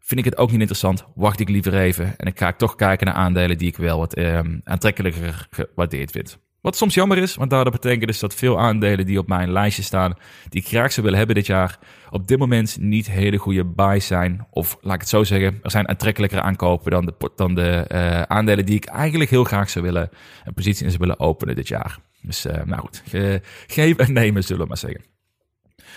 vind 0.00 0.20
ik 0.20 0.24
het 0.24 0.36
ook 0.36 0.50
niet 0.50 0.60
interessant. 0.60 1.04
Wacht 1.14 1.40
ik 1.40 1.48
liever 1.48 1.74
even. 1.74 2.04
En 2.04 2.14
dan 2.16 2.32
ga 2.36 2.48
ik 2.48 2.56
toch 2.56 2.74
kijken 2.74 3.06
naar 3.06 3.14
aandelen 3.14 3.58
die 3.58 3.68
ik 3.68 3.76
wel 3.76 3.98
wat 3.98 4.18
uh, 4.18 4.40
aantrekkelijker 4.64 5.48
gewaardeerd 5.50 6.10
vind. 6.10 6.38
Wat 6.66 6.76
soms 6.76 6.94
jammer 6.94 7.18
is, 7.18 7.34
want 7.34 7.50
daardoor 7.50 7.72
betekent 7.72 8.06
dus 8.06 8.18
dat 8.18 8.34
veel 8.34 8.60
aandelen 8.60 9.06
die 9.06 9.18
op 9.18 9.28
mijn 9.28 9.52
lijstje 9.52 9.82
staan, 9.82 10.14
die 10.48 10.60
ik 10.60 10.66
graag 10.66 10.92
zou 10.92 11.02
willen 11.02 11.18
hebben 11.18 11.36
dit 11.36 11.46
jaar, 11.46 11.78
op 12.10 12.26
dit 12.26 12.38
moment 12.38 12.76
niet 12.80 13.10
hele 13.10 13.36
goede 13.36 13.64
buys 13.64 14.06
zijn. 14.06 14.46
Of 14.50 14.78
laat 14.80 14.94
ik 14.94 15.00
het 15.00 15.08
zo 15.08 15.24
zeggen, 15.24 15.58
er 15.62 15.70
zijn 15.70 15.88
aantrekkelijker 15.88 16.40
aankopen 16.40 16.90
dan 16.90 17.04
de, 17.06 17.30
dan 17.36 17.54
de 17.54 17.84
uh, 17.92 18.22
aandelen 18.22 18.66
die 18.66 18.76
ik 18.76 18.84
eigenlijk 18.84 19.30
heel 19.30 19.44
graag 19.44 19.70
zou 19.70 19.84
willen, 19.84 20.10
een 20.44 20.54
positie 20.54 20.84
in 20.84 20.90
zou 20.90 21.02
willen 21.02 21.20
openen 21.20 21.54
dit 21.54 21.68
jaar. 21.68 21.98
Dus 22.22 22.46
uh, 22.46 22.52
nou 22.64 22.80
goed, 22.80 23.02
ge 23.08 23.40
geven 23.66 24.06
en 24.06 24.12
nemen 24.22 24.44
zullen 24.44 24.62
we 24.62 24.68
maar 24.68 24.78
zeggen. 24.78 25.15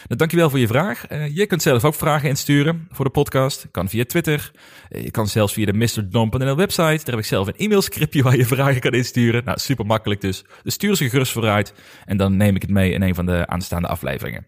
Nou, 0.08 0.20
dankjewel 0.20 0.50
voor 0.50 0.60
je 0.60 0.68
vraag. 0.68 1.12
Uh, 1.12 1.36
je 1.36 1.46
kunt 1.46 1.62
zelf 1.62 1.86
ook 1.86 1.96
vragen 1.96 2.29
insturen 2.29 2.88
voor 2.91 3.06
de 3.06 3.12
podcast. 3.12 3.68
Kan 3.72 3.89
via 3.89 4.06
Twitter. 4.06 4.51
Uh, 4.89 5.03
je 5.03 5.12
kan 5.12 5.27
zelfs 5.27 5.53
via 5.53 5.65
de 5.65 5.74
MrDom.nl 5.74 6.56
website. 6.56 6.82
Daar 6.82 7.06
heb 7.06 7.18
ik 7.18 7.25
zelf 7.25 7.48
een 7.48 7.58
e-mailscriptje 7.58 8.24
waar 8.27 8.38
je 8.38 8.46
vragen 8.46 8.82
kan 8.82 8.91
insturen. 8.91 9.44
Nou, 9.44 9.60
super 9.60 9.86
makkelijk 9.86 10.22
dus. 10.22 10.46
Dus 10.63 10.74
stuur 10.74 10.96
ze 10.96 11.10
gerust 11.10 11.32
vooruit. 11.32 11.74
En 12.06 12.18
dan 12.18 12.38
neem 12.38 12.56
ik 12.56 12.62
het 12.62 12.72
mee 12.72 12.91
in 12.91 13.01
een 13.01 13.15
van 13.15 13.25
de 13.25 13.48
aanstaande 13.48 13.88
afleveringen. 13.88 14.48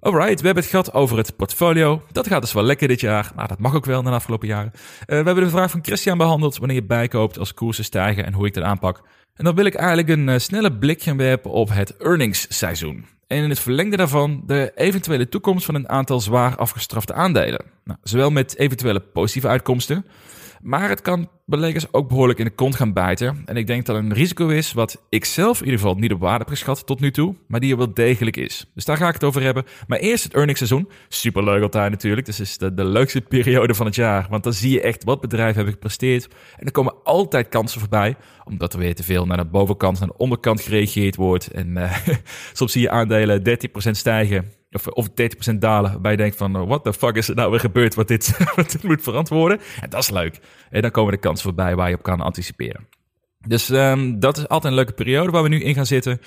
Alright, 0.00 0.40
we 0.40 0.46
hebben 0.46 0.62
het 0.62 0.72
gehad 0.72 0.92
over 0.92 1.16
het 1.16 1.36
portfolio. 1.36 2.02
Dat 2.12 2.26
gaat 2.26 2.40
dus 2.40 2.52
wel 2.52 2.62
lekker 2.62 2.88
dit 2.88 3.00
jaar. 3.00 3.32
Maar 3.34 3.48
dat 3.48 3.58
mag 3.58 3.74
ook 3.74 3.84
wel 3.84 3.98
in 3.98 4.04
de 4.04 4.10
afgelopen 4.10 4.48
jaren. 4.48 4.72
Uh, 4.74 4.80
we 5.06 5.14
hebben 5.14 5.44
de 5.44 5.50
vraag 5.50 5.70
van 5.70 5.84
Christian 5.84 6.18
behandeld. 6.18 6.58
Wanneer 6.58 6.76
je 6.76 6.84
bijkoopt 6.84 7.38
als 7.38 7.54
koersen 7.54 7.84
stijgen 7.84 8.26
en 8.26 8.32
hoe 8.32 8.46
ik 8.46 8.54
dat 8.54 8.64
aanpak. 8.64 9.02
En 9.34 9.44
dan 9.44 9.54
wil 9.54 9.64
ik 9.64 9.74
eigenlijk 9.74 10.08
een 10.08 10.40
snelle 10.40 10.78
blik 10.78 11.02
gaan 11.02 11.16
werpen 11.16 11.50
op 11.50 11.68
het 11.68 11.96
earningsseizoen 11.96 13.13
en 13.34 13.42
in 13.42 13.50
het 13.50 13.60
verlengde 13.60 13.96
daarvan 13.96 14.42
de 14.46 14.72
eventuele 14.74 15.28
toekomst 15.28 15.64
van 15.64 15.74
een 15.74 15.88
aantal 15.88 16.20
zwaar 16.20 16.56
afgestrafte 16.56 17.12
aandelen. 17.12 17.64
Nou, 17.84 17.98
zowel 18.02 18.30
met 18.30 18.58
eventuele 18.58 19.00
positieve 19.00 19.48
uitkomsten, 19.48 20.06
maar 20.64 20.88
het 20.88 21.00
kan 21.00 21.28
beleggers 21.46 21.92
ook 21.92 22.08
behoorlijk 22.08 22.38
in 22.38 22.44
de 22.44 22.50
kont 22.50 22.74
gaan 22.74 22.92
bijten. 22.92 23.42
En 23.44 23.56
ik 23.56 23.66
denk 23.66 23.86
dat 23.86 23.96
een 23.96 24.12
risico 24.12 24.48
is 24.48 24.72
wat 24.72 25.02
ik 25.08 25.24
zelf 25.24 25.58
in 25.58 25.64
ieder 25.64 25.80
geval 25.80 25.94
niet 25.94 26.12
op 26.12 26.20
waarde 26.20 26.38
heb 26.38 26.48
geschat 26.48 26.86
tot 26.86 27.00
nu 27.00 27.10
toe, 27.10 27.34
maar 27.48 27.60
die 27.60 27.70
er 27.70 27.76
wel 27.76 27.94
degelijk 27.94 28.36
is. 28.36 28.70
Dus 28.74 28.84
daar 28.84 28.96
ga 28.96 29.08
ik 29.08 29.14
het 29.14 29.24
over 29.24 29.42
hebben. 29.42 29.64
Maar 29.86 29.98
eerst 29.98 30.24
het 30.24 30.34
earningsseizoen. 30.34 30.88
Superleuk 31.08 31.62
altijd 31.62 31.90
natuurlijk. 31.90 32.26
Dus 32.26 32.40
is 32.40 32.58
de, 32.58 32.74
de 32.74 32.84
leukste 32.84 33.20
periode 33.20 33.74
van 33.74 33.86
het 33.86 33.94
jaar. 33.94 34.26
Want 34.30 34.44
dan 34.44 34.52
zie 34.52 34.72
je 34.72 34.80
echt 34.80 35.04
wat 35.04 35.20
bedrijven 35.20 35.54
hebben 35.54 35.72
gepresteerd. 35.72 36.28
En 36.56 36.66
er 36.66 36.72
komen 36.72 36.94
altijd 37.02 37.48
kansen 37.48 37.80
voorbij, 37.80 38.16
omdat 38.44 38.72
er 38.72 38.78
weer 38.78 38.94
te 38.94 39.02
veel 39.02 39.26
naar 39.26 39.36
de 39.36 39.44
bovenkant, 39.44 39.98
naar 39.98 40.08
de 40.08 40.16
onderkant 40.16 40.60
gereageerd 40.60 41.16
wordt. 41.16 41.46
En 41.46 41.68
uh, 41.76 41.96
soms 42.52 42.72
zie 42.72 42.82
je 42.82 42.90
aandelen 42.90 43.42
13% 43.48 43.90
stijgen 43.90 44.52
of, 44.74 44.86
of 44.86 45.08
30% 45.52 45.54
dalen, 45.58 45.90
waarbij 45.90 46.10
je 46.10 46.16
denkt 46.16 46.36
van, 46.36 46.66
what 46.66 46.84
the 46.84 46.92
fuck 46.92 47.16
is 47.16 47.28
er 47.28 47.34
nou 47.34 47.50
weer 47.50 47.60
gebeurd 47.60 47.94
wat 47.94 48.08
dit, 48.08 48.38
wat 48.56 48.70
dit 48.70 48.82
moet 48.82 49.02
verantwoorden? 49.02 49.60
En 49.80 49.90
dat 49.90 50.02
is 50.02 50.10
leuk. 50.10 50.40
En 50.70 50.82
dan 50.82 50.90
komen 50.90 51.12
de 51.12 51.18
kansen 51.18 51.44
voorbij 51.44 51.76
waar 51.76 51.88
je 51.88 51.96
op 51.96 52.02
kan 52.02 52.20
anticiperen. 52.20 52.88
Dus 53.46 53.68
um, 53.68 54.20
dat 54.20 54.36
is 54.36 54.48
altijd 54.48 54.72
een 54.72 54.78
leuke 54.78 54.92
periode 54.92 55.30
waar 55.30 55.42
we 55.42 55.48
nu 55.48 55.62
in 55.62 55.74
gaan 55.74 55.86
zitten. 55.86 56.20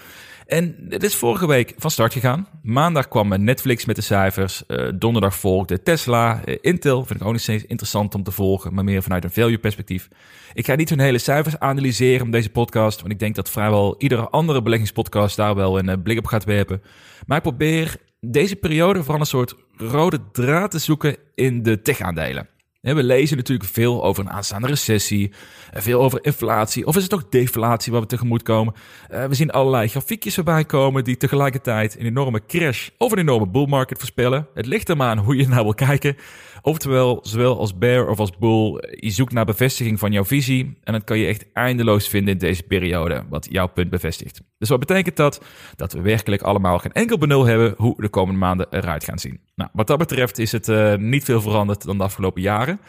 En 0.48 0.76
het 0.90 1.04
is 1.04 1.16
vorige 1.16 1.48
week 1.48 1.74
van 1.78 1.92
start 1.92 2.14
gegaan. 2.14 2.48
Maandag 2.64 3.08
kwam 3.08 3.44
Netflix 3.44 3.86
met 3.86 3.96
de 3.96 4.02
cijfers. 4.02 4.64
Uh, 4.68 4.90
donderdag 4.96 5.36
volgde 5.36 5.84
Tesla. 5.84 6.42
Uh, 6.46 6.56
Intel 6.62 7.06
vind 7.06 7.20
ik 7.20 7.26
ook 7.26 7.32
niet 7.32 7.42
steeds 7.42 7.66
interessant 7.66 8.16
om 8.16 8.24
te 8.24 8.32
volgen, 8.32 8.74
maar 8.74 8.84
meer 8.84 9.04
vanuit 9.04 9.24
een 9.24 9.32
value 9.32 9.58
perspectief. 9.58 10.10
Ik 10.54 10.66
ga 10.66 10.76
niet 10.76 10.90
hun 10.90 11.00
hele 11.00 11.18
cijfers 11.18 11.60
analyseren 11.60 12.26
op 12.26 12.32
deze 12.32 12.50
podcast, 12.50 13.00
want 13.00 13.12
ik 13.12 13.20
denk 13.20 13.36
dat 13.36 13.50
vrijwel 13.50 13.96
iedere 13.98 14.30
andere 14.30 14.62
beleggingspodcast 14.62 15.36
daar 15.36 15.56
wel 15.56 15.80
een 15.80 16.02
blik 16.02 16.18
op 16.18 16.26
gaat 16.26 16.44
werpen. 16.44 16.82
Maar 17.26 17.38
ik 17.38 17.44
probeer 17.44 17.98
deze 18.20 18.56
periode 18.56 19.00
vooral 19.00 19.20
een 19.20 19.26
soort 19.26 19.56
rode 19.78 20.20
draad 20.32 20.72
te 20.72 20.80
zoeken 20.80 21.18
in 21.36 21.64
de 21.64 21.82
tech-aandelen. 21.82 22.48
We 22.82 23.04
lezen 23.04 23.38
natuurlijk 23.38 23.70
veel 23.70 24.04
over 24.04 24.24
een 24.24 24.32
aanstaande 24.32 24.68
recessie, 24.68 25.32
veel 25.74 26.02
over 26.02 26.26
inflatie, 26.26 26.86
of 26.86 26.96
is 26.96 27.04
het 27.04 27.14
ook 27.14 27.32
deflatie 27.32 27.92
waar 27.92 28.02
we 28.02 28.08
tegemoet 28.08 28.44
komen. 28.44 28.74
Eh, 29.10 29.26
we 29.26 29.36
zien 29.36 29.52
allerlei 29.52 29.88
grafiekjes 29.88 30.36
voorbij 30.36 30.66
komen 30.66 31.04
die 31.04 31.18
tegelijkertijd 31.18 32.00
een 32.00 32.06
enorme 32.06 32.46
crash 32.46 32.90
of 32.98 33.12
een 33.12 33.18
enorme 33.18 33.48
bull 33.48 33.68
market 33.68 33.98
voorspellen. 33.98 34.48
Het 34.54 34.66
ligt 34.66 34.90
er 34.90 34.98
maar 34.98 35.10
aan 35.10 35.18
hoe 35.18 35.36
je 35.36 35.48
naar 35.48 35.64
wil 35.64 35.74
kijken. 35.74 36.18
Oftewel, 36.62 37.20
zowel 37.22 37.60
als 37.60 37.78
bear 37.78 38.08
of 38.08 38.20
als 38.20 38.38
bull, 38.38 38.78
je 39.00 39.10
zoekt 39.10 39.34
naar 39.34 39.46
bevestiging 39.46 40.00
van 40.00 40.12
jouw 40.12 40.26
visie. 40.26 40.78
En 40.84 40.94
dat 40.94 41.04
kan 41.04 41.20
je 41.20 41.28
echt 41.28 41.46
eindeloos 41.54 42.08
vinden 42.08 42.34
in 42.34 42.40
deze 42.40 42.64
periode, 42.64 43.24
wat 43.30 43.48
jouw 43.50 43.68
punt 43.68 43.90
bevestigt. 43.90 44.42
Dus 44.58 44.70
wat 44.70 44.80
betekent 44.80 45.16
dat? 45.16 45.42
Dat 45.76 45.94
we 45.94 46.02
werkelijk 46.02 46.42
allemaal 46.42 46.80
geen 46.80 46.92
enkel 46.92 47.18
benul 47.18 47.46
hebben 47.46 47.74
hoe 47.78 48.02
de 48.02 48.10
komende 48.10 48.40
maanden 48.40 48.68
eruit 48.70 49.04
gaan 49.04 49.20
zien. 49.20 49.40
Nou, 49.56 49.70
wat 49.74 49.88
dat 49.88 49.98
betreft 49.98 50.38
is 50.38 50.52
het 50.52 50.68
uh, 50.68 50.96
niet 50.96 51.24
veel 51.24 51.42
veranderd 51.42 51.86
dan 51.86 51.98
de 51.98 52.04
afgelopen 52.04 52.42
jaren. 52.42 52.80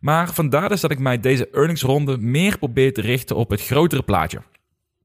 Maar 0.00 0.32
vandaar 0.34 0.68
dus 0.68 0.80
dat 0.80 0.90
ik 0.90 0.98
mij 0.98 1.20
deze 1.20 1.48
earningsronde 1.50 2.18
meer 2.18 2.58
probeer 2.58 2.92
te 2.92 3.00
richten 3.00 3.36
op 3.36 3.50
het 3.50 3.62
grotere 3.62 4.02
plaatje. 4.02 4.42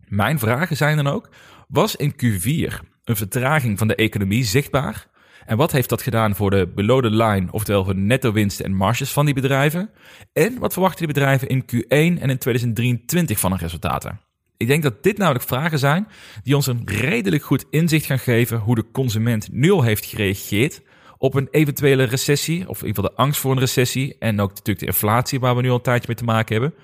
Mijn 0.07 0.39
vragen 0.39 0.77
zijn 0.77 0.95
dan 0.95 1.07
ook: 1.07 1.29
was 1.67 1.95
in 1.95 2.13
Q4 2.13 2.73
een 3.03 3.15
vertraging 3.15 3.77
van 3.77 3.87
de 3.87 3.95
economie 3.95 4.43
zichtbaar? 4.43 5.07
En 5.45 5.57
wat 5.57 5.71
heeft 5.71 5.89
dat 5.89 6.01
gedaan 6.01 6.35
voor 6.35 6.49
de 6.49 6.67
below 6.75 7.03
line, 7.03 7.47
oftewel 7.51 7.83
voor 7.83 7.93
de 7.93 7.99
netto 7.99 8.31
winsten 8.31 8.65
en 8.65 8.73
marges 8.73 9.11
van 9.11 9.25
die 9.25 9.33
bedrijven? 9.33 9.89
En 10.33 10.59
wat 10.59 10.73
verwachten 10.73 11.05
die 11.05 11.13
bedrijven 11.13 11.47
in 11.47 11.63
Q1 11.63 12.21
en 12.21 12.29
in 12.29 12.37
2023 12.37 13.39
van 13.39 13.51
hun 13.51 13.59
resultaten? 13.59 14.19
Ik 14.57 14.67
denk 14.67 14.83
dat 14.83 15.03
dit 15.03 15.17
namelijk 15.17 15.45
vragen 15.45 15.79
zijn 15.79 16.07
die 16.43 16.55
ons 16.55 16.67
een 16.67 16.81
redelijk 16.85 17.43
goed 17.43 17.65
inzicht 17.69 18.05
gaan 18.05 18.19
geven 18.19 18.59
hoe 18.59 18.75
de 18.75 18.91
consument 18.91 19.51
nu 19.51 19.71
al 19.71 19.81
heeft 19.81 20.05
gereageerd 20.05 20.81
op 21.17 21.33
een 21.33 21.47
eventuele 21.51 22.03
recessie, 22.03 22.69
of 22.69 22.81
in 22.81 22.87
ieder 22.87 23.03
geval 23.03 23.15
de 23.15 23.21
angst 23.23 23.39
voor 23.39 23.51
een 23.51 23.59
recessie, 23.59 24.15
en 24.19 24.39
ook 24.39 24.49
natuurlijk 24.49 24.79
de 24.79 24.85
inflatie 24.85 25.39
waar 25.39 25.55
we 25.55 25.61
nu 25.61 25.69
al 25.69 25.75
een 25.75 25.81
tijdje 25.81 26.07
mee 26.07 26.17
te 26.17 26.23
maken 26.23 26.53
hebben. 26.55 26.79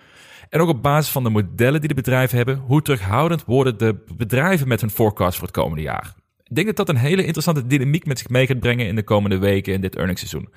En 0.50 0.60
ook 0.60 0.69
op 0.69 0.82
basis 0.82 1.12
van 1.12 1.24
de 1.24 1.30
modellen 1.30 1.80
die 1.80 1.89
de 1.89 1.95
bedrijven 1.95 2.38
hebben, 2.38 2.58
hoe 2.58 2.82
terughoudend 2.82 3.45
worden 3.45 3.78
de 3.78 4.04
bedrijven 4.17 4.67
met 4.67 4.82
hun 4.82 4.89
forecast 4.89 5.38
voor 5.38 5.47
het 5.47 5.56
komende 5.56 5.82
jaar. 5.82 6.13
Denk 6.54 6.68
dat 6.68 6.76
dat 6.76 6.90
een 6.90 7.02
hele 7.02 7.24
interessante 7.24 7.68
dynamiek 7.68 8.06
met 8.06 8.20
zich 8.20 8.30
mee 8.30 8.46
gaat 8.46 8.60
brengen 8.60 8.88
in 8.88 8.96
de 8.96 9.04
komende 9.04 9.38
weken 9.38 9.74
in 9.74 9.82
dit 9.82 9.96
earningsseizoen. 9.96 10.50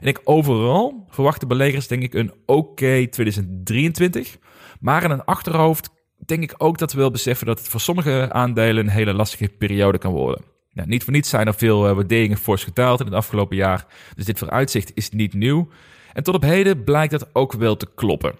En 0.00 0.06
ik 0.06 0.20
overal 0.24 1.06
verwachten 1.08 1.48
beleggers 1.48 1.86
denk 1.86 2.02
ik 2.02 2.14
een 2.14 2.32
oké 2.46 3.06
2023. 3.06 4.36
Maar 4.80 5.04
in 5.04 5.10
een 5.10 5.24
achterhoofd 5.24 5.90
denk 6.26 6.42
ik 6.42 6.54
ook 6.56 6.78
dat 6.78 6.92
we 6.92 6.98
wel 6.98 7.10
beseffen 7.10 7.46
dat 7.46 7.58
het 7.58 7.68
voor 7.68 7.80
sommige 7.80 8.32
aandelen 8.32 8.84
een 8.84 8.92
hele 8.92 9.12
lastige 9.12 9.48
periode 9.48 9.98
kan 9.98 10.12
worden. 10.12 10.44
Niet 10.72 11.04
voor 11.04 11.12
niets 11.12 11.28
zijn 11.28 11.46
er 11.46 11.54
veel 11.54 11.88
uh, 11.88 11.94
waarderingen 11.94 12.36
fors 12.36 12.64
gedaald 12.64 13.00
in 13.00 13.06
het 13.06 13.14
afgelopen 13.14 13.56
jaar. 13.56 13.86
Dus 14.14 14.24
dit 14.24 14.38
vooruitzicht 14.38 14.90
is 14.94 15.10
niet 15.10 15.34
nieuw. 15.34 15.68
En 16.12 16.22
tot 16.22 16.34
op 16.34 16.42
heden 16.42 16.84
blijkt 16.84 17.12
dat 17.12 17.28
ook 17.32 17.52
wel 17.52 17.76
te 17.76 17.88
kloppen. 17.94 18.34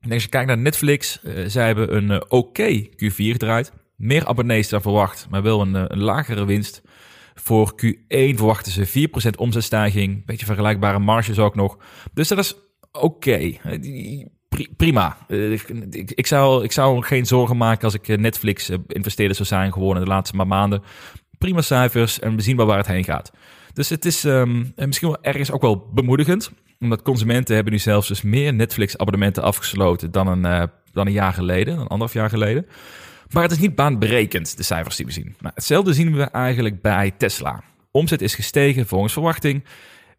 En 0.00 0.12
als 0.12 0.22
je 0.22 0.28
kijkt 0.28 0.46
naar 0.46 0.58
Netflix, 0.58 1.20
uh, 1.22 1.44
zij 1.46 1.66
hebben 1.66 1.96
een 1.96 2.10
uh, 2.10 2.20
oké 2.28 2.86
Q4 2.88 3.14
gedraaid. 3.14 3.72
Meer 3.96 4.26
abonnees 4.26 4.68
dan 4.68 4.82
verwacht, 4.82 5.26
maar 5.30 5.42
wel 5.42 5.60
een, 5.60 5.74
een 5.74 6.02
lagere 6.02 6.44
winst. 6.44 6.82
Voor 7.34 7.72
Q1 7.84 8.34
verwachten 8.34 8.72
ze 8.72 9.08
4% 9.08 9.38
omzetstijging. 9.38 10.26
Beetje 10.26 10.46
vergelijkbare 10.46 10.98
marges 10.98 11.38
ook 11.38 11.54
nog. 11.54 11.78
Dus 12.14 12.28
dat 12.28 12.38
is 12.38 12.54
oké. 12.92 13.04
Okay. 13.04 13.60
Prima. 14.76 15.16
Ik, 15.28 16.10
ik, 16.10 16.26
zou, 16.26 16.64
ik 16.64 16.72
zou 16.72 17.02
geen 17.02 17.26
zorgen 17.26 17.56
maken 17.56 17.84
als 17.84 17.94
ik 17.94 18.18
Netflix 18.18 18.70
investeerder 18.86 19.36
zou 19.36 19.48
zijn 19.48 19.72
geworden 19.72 20.02
de 20.02 20.08
laatste 20.08 20.36
maar 20.36 20.46
maanden. 20.46 20.82
Prima 21.38 21.60
cijfers 21.60 22.18
en 22.18 22.36
we 22.36 22.42
zien 22.42 22.56
wel 22.56 22.66
waar 22.66 22.76
het 22.76 22.86
heen 22.86 23.04
gaat. 23.04 23.32
Dus 23.72 23.88
het 23.88 24.04
is 24.04 24.24
um, 24.24 24.72
misschien 24.74 25.08
wel 25.08 25.22
ergens 25.22 25.50
ook 25.50 25.62
wel 25.62 25.90
bemoedigend. 25.94 26.50
Omdat 26.80 27.02
consumenten 27.02 27.54
hebben 27.54 27.72
nu 27.72 27.78
zelfs 27.78 28.08
dus 28.08 28.22
meer 28.22 28.54
Netflix-abonnementen 28.54 29.42
afgesloten 29.42 30.10
dan 30.10 30.26
een, 30.26 30.70
dan 30.92 31.06
een 31.06 31.12
jaar 31.12 31.32
geleden, 31.32 31.74
een 31.74 31.80
anderhalf 31.80 32.12
jaar 32.12 32.30
geleden. 32.30 32.66
Maar 33.30 33.42
het 33.42 33.52
is 33.52 33.58
niet 33.58 33.74
baanbrekend, 33.74 34.56
de 34.56 34.62
cijfers 34.62 34.96
die 34.96 35.06
we 35.06 35.12
zien. 35.12 35.36
Hetzelfde 35.42 35.92
zien 35.92 36.16
we 36.16 36.22
eigenlijk 36.22 36.82
bij 36.82 37.10
Tesla. 37.10 37.62
Omzet 37.90 38.22
is 38.22 38.34
gestegen 38.34 38.86
volgens 38.86 39.12
verwachting. 39.12 39.64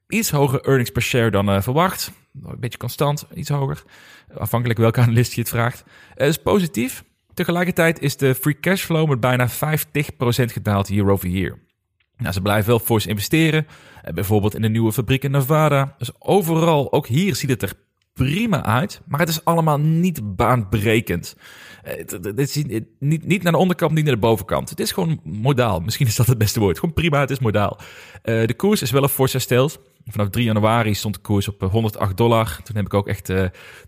Iets 0.08 0.30
hoger 0.30 0.62
earnings 0.62 0.89
per 0.89 1.02
share 1.02 1.32
dan 1.32 1.50
uh, 1.50 1.62
verwacht. 1.62 2.12
Een 2.43 2.60
beetje 2.60 2.78
constant, 2.78 3.26
iets 3.34 3.50
hoger. 3.50 3.84
Afhankelijk 4.34 4.80
welke 4.80 5.02
analist 5.02 5.34
je 5.34 5.41
het 5.41 5.50
vraagt. 5.50 5.84
Het 6.13 6.28
is 6.28 6.38
positief. 6.38 7.04
Tegelijkertijd 7.34 8.00
is 8.02 8.17
de 8.17 8.36
free 8.36 8.60
cashflow 8.60 9.10
met 9.10 9.20
bijna 9.20 9.50
50% 9.50 9.52
gedaald 10.30 10.88
year 10.88 11.10
over 11.10 11.28
year. 11.28 11.60
Nou, 12.17 12.34
ze 12.34 12.41
blijven 12.41 12.70
wel 12.70 12.80
fors 12.80 13.06
investeren, 13.06 13.67
eh, 14.02 14.13
bijvoorbeeld 14.13 14.56
in 14.56 14.62
de 14.62 14.70
nieuwe 14.70 14.91
fabriek 14.91 15.24
in 15.24 15.32
Nevada. 15.32 15.96
Dus 15.98 16.12
overal, 16.20 16.93
ook 16.93 17.08
hier 17.08 17.36
ziet 17.36 17.50
het 17.50 17.62
er 17.62 17.74
prima 18.17 18.63
uit, 18.63 19.01
maar 19.08 19.19
het 19.19 19.30
is 19.30 19.45
allemaal 19.45 19.80
niet 19.80 20.36
baanbrekend. 20.36 21.36
Eh, 21.84 21.97
het 22.21 22.39
is 22.39 22.63
niet, 22.99 23.25
niet 23.25 23.43
naar 23.43 23.51
de 23.51 23.58
onderkant, 23.58 23.91
niet 23.91 24.03
naar 24.03 24.13
de 24.13 24.19
bovenkant. 24.19 24.69
Het 24.69 24.80
is 24.80 24.91
gewoon 24.91 25.19
modaal. 25.23 25.80
Misschien 25.80 26.08
is 26.08 26.15
dat 26.15 26.27
het 26.27 26.38
beste 26.38 26.60
woord. 26.60 26.80
Gewoon 26.80 26.93
prima, 26.93 27.19
het 27.19 27.30
is 27.30 27.39
modaal. 27.39 27.77
Uh, 27.77 28.47
de 28.47 28.53
koers 28.53 28.82
is 28.82 28.91
wel 28.91 29.03
een 29.03 29.10
fors 29.10 29.32
hersteld. 29.32 29.80
Vanaf 30.06 30.30
3 30.30 30.45
januari 30.45 30.93
stond 30.93 31.13
de 31.13 31.21
koers 31.21 31.47
op 31.47 31.62
108 31.62 32.17
dollar. 32.17 32.60
Toen 32.63 32.75
heb 32.75 32.86
ik 32.86 32.93
ook 32.93 33.08
echt 33.08 33.34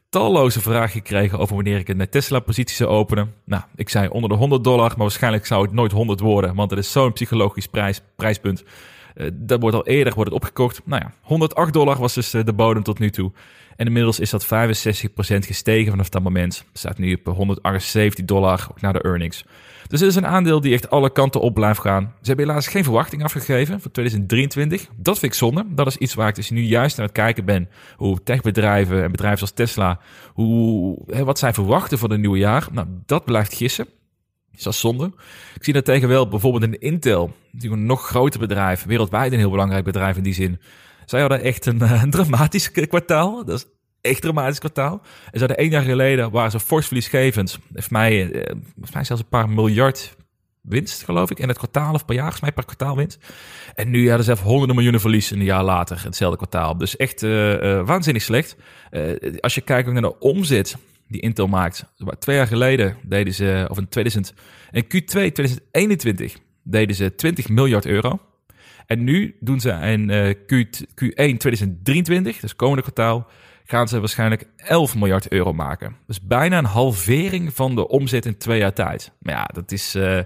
talloze 0.09 0.61
vragen 0.61 0.89
gekregen 0.89 1.39
over 1.39 1.55
wanneer 1.55 1.77
ik 1.77 1.89
een 1.89 2.09
Tesla-positie 2.09 2.75
zou 2.75 2.89
openen. 2.89 3.33
Nou, 3.45 3.63
ik 3.75 3.89
zei 3.89 4.07
onder 4.07 4.29
de 4.29 4.35
100 4.35 4.63
dollar, 4.63 4.89
maar 4.89 4.97
waarschijnlijk 4.97 5.45
zou 5.45 5.61
het 5.61 5.71
nooit 5.71 5.91
100 5.91 6.19
worden, 6.19 6.55
want 6.55 6.69
het 6.69 6.79
is 6.79 6.91
zo'n 6.91 7.13
psychologisch 7.13 7.67
prijs, 7.67 8.01
prijspunt. 8.15 8.63
Dat 9.33 9.61
wordt 9.61 9.75
al 9.75 9.85
eerder 9.85 10.13
wordt 10.13 10.31
het 10.31 10.39
opgekocht. 10.39 10.81
Nou 10.85 11.01
ja, 11.01 11.13
108 11.21 11.73
dollar 11.73 11.97
was 11.97 12.13
dus 12.13 12.29
de 12.29 12.53
bodem 12.53 12.83
tot 12.83 12.99
nu 12.99 13.09
toe. 13.09 13.31
En 13.79 13.85
inmiddels 13.85 14.19
is 14.19 14.29
dat 14.29 14.45
65% 14.45 14.47
gestegen 15.39 15.91
vanaf 15.91 16.09
dat 16.09 16.23
moment. 16.23 16.65
Staat 16.73 16.97
nu 16.97 17.13
op 17.13 17.35
178 17.35 18.25
dollar, 18.25 18.67
naar 18.79 18.93
de 18.93 19.01
earnings. 19.01 19.45
Dus 19.87 19.99
het 19.99 20.09
is 20.09 20.15
een 20.15 20.27
aandeel 20.27 20.61
die 20.61 20.73
echt 20.73 20.89
alle 20.89 21.11
kanten 21.11 21.41
op 21.41 21.53
blijft 21.53 21.79
gaan. 21.79 22.03
Ze 22.21 22.27
hebben 22.27 22.47
helaas 22.47 22.67
geen 22.67 22.83
verwachting 22.83 23.23
afgegeven 23.23 23.81
voor 23.81 23.91
2023. 23.91 24.87
Dat 24.95 25.19
vind 25.19 25.31
ik 25.31 25.37
zonde. 25.37 25.65
Dat 25.69 25.87
is 25.87 25.97
iets 25.97 26.13
waar 26.13 26.27
ik 26.27 26.35
dus 26.35 26.49
nu 26.49 26.61
juist 26.61 26.97
aan 26.99 27.05
het 27.05 27.13
kijken 27.13 27.45
ben. 27.45 27.69
Hoe 27.95 28.23
techbedrijven 28.23 29.03
en 29.03 29.11
bedrijven 29.11 29.41
als 29.41 29.51
Tesla, 29.51 29.99
hoe, 30.33 30.97
wat 31.23 31.39
zij 31.39 31.53
verwachten 31.53 31.97
voor 31.97 32.09
het 32.09 32.19
nieuwe 32.19 32.37
jaar. 32.37 32.67
Nou, 32.71 32.87
dat 33.05 33.25
blijft 33.25 33.53
gissen. 33.53 33.87
Is 34.51 34.63
dat 34.63 34.75
zonde? 34.75 35.11
Ik 35.55 35.63
zie 35.63 35.73
dat 35.73 35.85
tegen 35.85 36.07
wel 36.07 36.27
bijvoorbeeld 36.27 36.63
in 36.63 36.79
Intel, 36.79 37.35
die 37.51 37.71
een 37.71 37.85
nog 37.85 38.07
groter 38.07 38.39
bedrijf, 38.39 38.83
wereldwijd 38.83 39.31
een 39.31 39.39
heel 39.39 39.49
belangrijk 39.49 39.83
bedrijf 39.83 40.17
in 40.17 40.23
die 40.23 40.33
zin. 40.33 40.59
Zij 41.09 41.19
hadden 41.19 41.41
echt 41.41 41.65
een, 41.65 41.81
eh, 41.81 42.03
dramatisch 42.03 42.71
kwartaal. 42.71 43.45
Dat 43.45 43.57
is 43.57 43.65
echt 44.01 44.21
dramatisch 44.21 44.59
kwartaal. 44.59 45.01
En 45.03 45.31
ze 45.31 45.39
hadden 45.39 45.57
één 45.57 45.69
jaar 45.69 45.83
geleden, 45.83 46.31
waren 46.31 46.51
ze 46.51 46.59
fors 46.59 46.85
verliesgevend. 46.85 47.59
Heeft 47.73 47.91
mij, 47.91 48.31
eh, 48.31 48.55
mij 48.91 49.03
zelfs 49.03 49.21
een 49.21 49.29
paar 49.29 49.49
miljard 49.49 50.17
winst, 50.61 51.03
geloof 51.03 51.31
ik. 51.31 51.39
In 51.39 51.47
het 51.47 51.57
kwartaal 51.57 51.93
of 51.93 52.05
per 52.05 52.15
jaar, 52.15 52.23
volgens 52.23 52.41
mij 52.41 52.51
per 52.51 52.65
kwartaal 52.65 52.95
winst. 52.95 53.17
En 53.75 53.89
nu 53.89 54.07
hadden 54.07 54.25
ze 54.25 54.31
even 54.31 54.45
honderden 54.45 54.75
miljoenen 54.75 55.01
verlies 55.01 55.31
een 55.31 55.43
jaar 55.43 55.63
later, 55.63 56.03
hetzelfde 56.03 56.37
kwartaal. 56.37 56.77
Dus 56.77 56.95
echt 56.95 57.23
uh, 57.23 57.85
waanzinnig 57.85 58.23
slecht. 58.23 58.55
Als 59.39 59.55
je 59.55 59.61
kijkt 59.61 59.91
naar 59.91 60.01
de 60.01 60.19
omzet 60.19 60.75
die 61.07 61.21
Intel 61.21 61.47
maakt. 61.47 61.85
Twee 62.19 62.35
jaar 62.35 62.47
geleden 62.47 62.97
deden 63.03 63.33
ze, 63.33 63.65
of 63.69 63.77
in 63.77 63.87
2000, 63.87 64.33
in 64.71 64.83
Q2 64.83 65.31
2021 65.31 66.37
deden 66.63 66.95
ze 66.95 67.15
20 67.15 67.49
miljard 67.49 67.85
euro. 67.85 68.19
En 68.89 69.03
nu 69.03 69.35
doen 69.39 69.59
ze 69.59 69.69
in 69.71 70.07
Q, 70.45 70.51
Q1 71.03 71.37
2023, 71.37 72.39
dus 72.39 72.55
komende 72.55 72.81
kwartaal, 72.81 73.27
gaan 73.65 73.87
ze 73.87 73.99
waarschijnlijk 73.99 74.45
11 74.55 74.95
miljard 74.95 75.31
euro 75.31 75.53
maken. 75.53 75.95
Dus 76.07 76.21
bijna 76.21 76.57
een 76.57 76.65
halvering 76.65 77.53
van 77.53 77.75
de 77.75 77.87
omzet 77.87 78.25
in 78.25 78.37
twee 78.37 78.59
jaar 78.59 78.73
tijd. 78.73 79.11
Maar 79.19 79.33
ja, 79.33 79.49
dat 79.53 79.71
is... 79.71 79.95
Uh, 79.95 80.19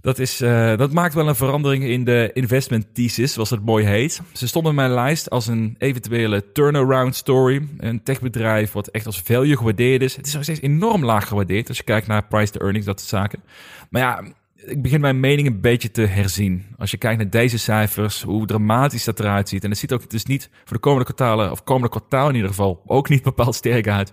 dat, 0.00 0.18
is, 0.18 0.40
uh, 0.40 0.76
dat 0.76 0.92
maakt 0.92 1.14
wel 1.14 1.28
een 1.28 1.34
verandering 1.34 1.84
in 1.84 2.04
de 2.04 2.30
investment 2.32 2.94
thesis, 2.94 3.32
zoals 3.32 3.50
het 3.50 3.64
mooi 3.64 3.84
heet. 3.84 4.20
Ze 4.32 4.48
stonden 4.48 4.70
op 4.70 4.76
mijn 4.76 4.90
lijst 4.90 5.30
als 5.30 5.46
een 5.46 5.74
eventuele 5.78 6.52
turnaround 6.52 7.14
story. 7.14 7.68
Een 7.78 8.02
techbedrijf 8.02 8.72
wat 8.72 8.88
echt 8.88 9.06
als 9.06 9.20
value 9.20 9.56
gewaardeerd 9.56 10.02
is. 10.02 10.16
Het 10.16 10.26
is 10.26 10.34
nog 10.34 10.42
steeds 10.42 10.60
enorm 10.60 11.04
laag 11.04 11.28
gewaardeerd 11.28 11.68
als 11.68 11.76
je 11.76 11.82
kijkt 11.82 12.06
naar 12.06 12.26
price 12.26 12.52
to 12.52 12.60
earnings, 12.60 12.86
dat 12.86 13.00
soort 13.00 13.22
zaken. 13.22 13.42
Maar 13.90 14.02
ja, 14.02 14.32
ik 14.70 14.82
begin 14.82 15.00
mijn 15.00 15.20
mening 15.20 15.48
een 15.48 15.60
beetje 15.60 15.90
te 15.90 16.02
herzien. 16.02 16.66
Als 16.78 16.90
je 16.90 16.96
kijkt 16.96 17.18
naar 17.18 17.30
deze 17.30 17.58
cijfers, 17.58 18.22
hoe 18.22 18.46
dramatisch 18.46 19.04
dat 19.04 19.20
eruit 19.20 19.48
ziet. 19.48 19.64
En 19.64 19.70
het 19.70 19.78
ziet 19.78 19.92
ook 19.92 20.10
dus 20.10 20.24
niet 20.24 20.50
voor 20.64 20.76
de 20.76 20.82
komende 20.82 21.04
kwartalen, 21.04 21.50
of 21.50 21.64
komende 21.64 21.88
kwartaal 21.88 22.28
in 22.28 22.34
ieder 22.34 22.48
geval, 22.48 22.82
ook 22.86 23.08
niet 23.08 23.22
bepaald 23.22 23.54
sterk 23.54 23.88
uit. 23.88 24.12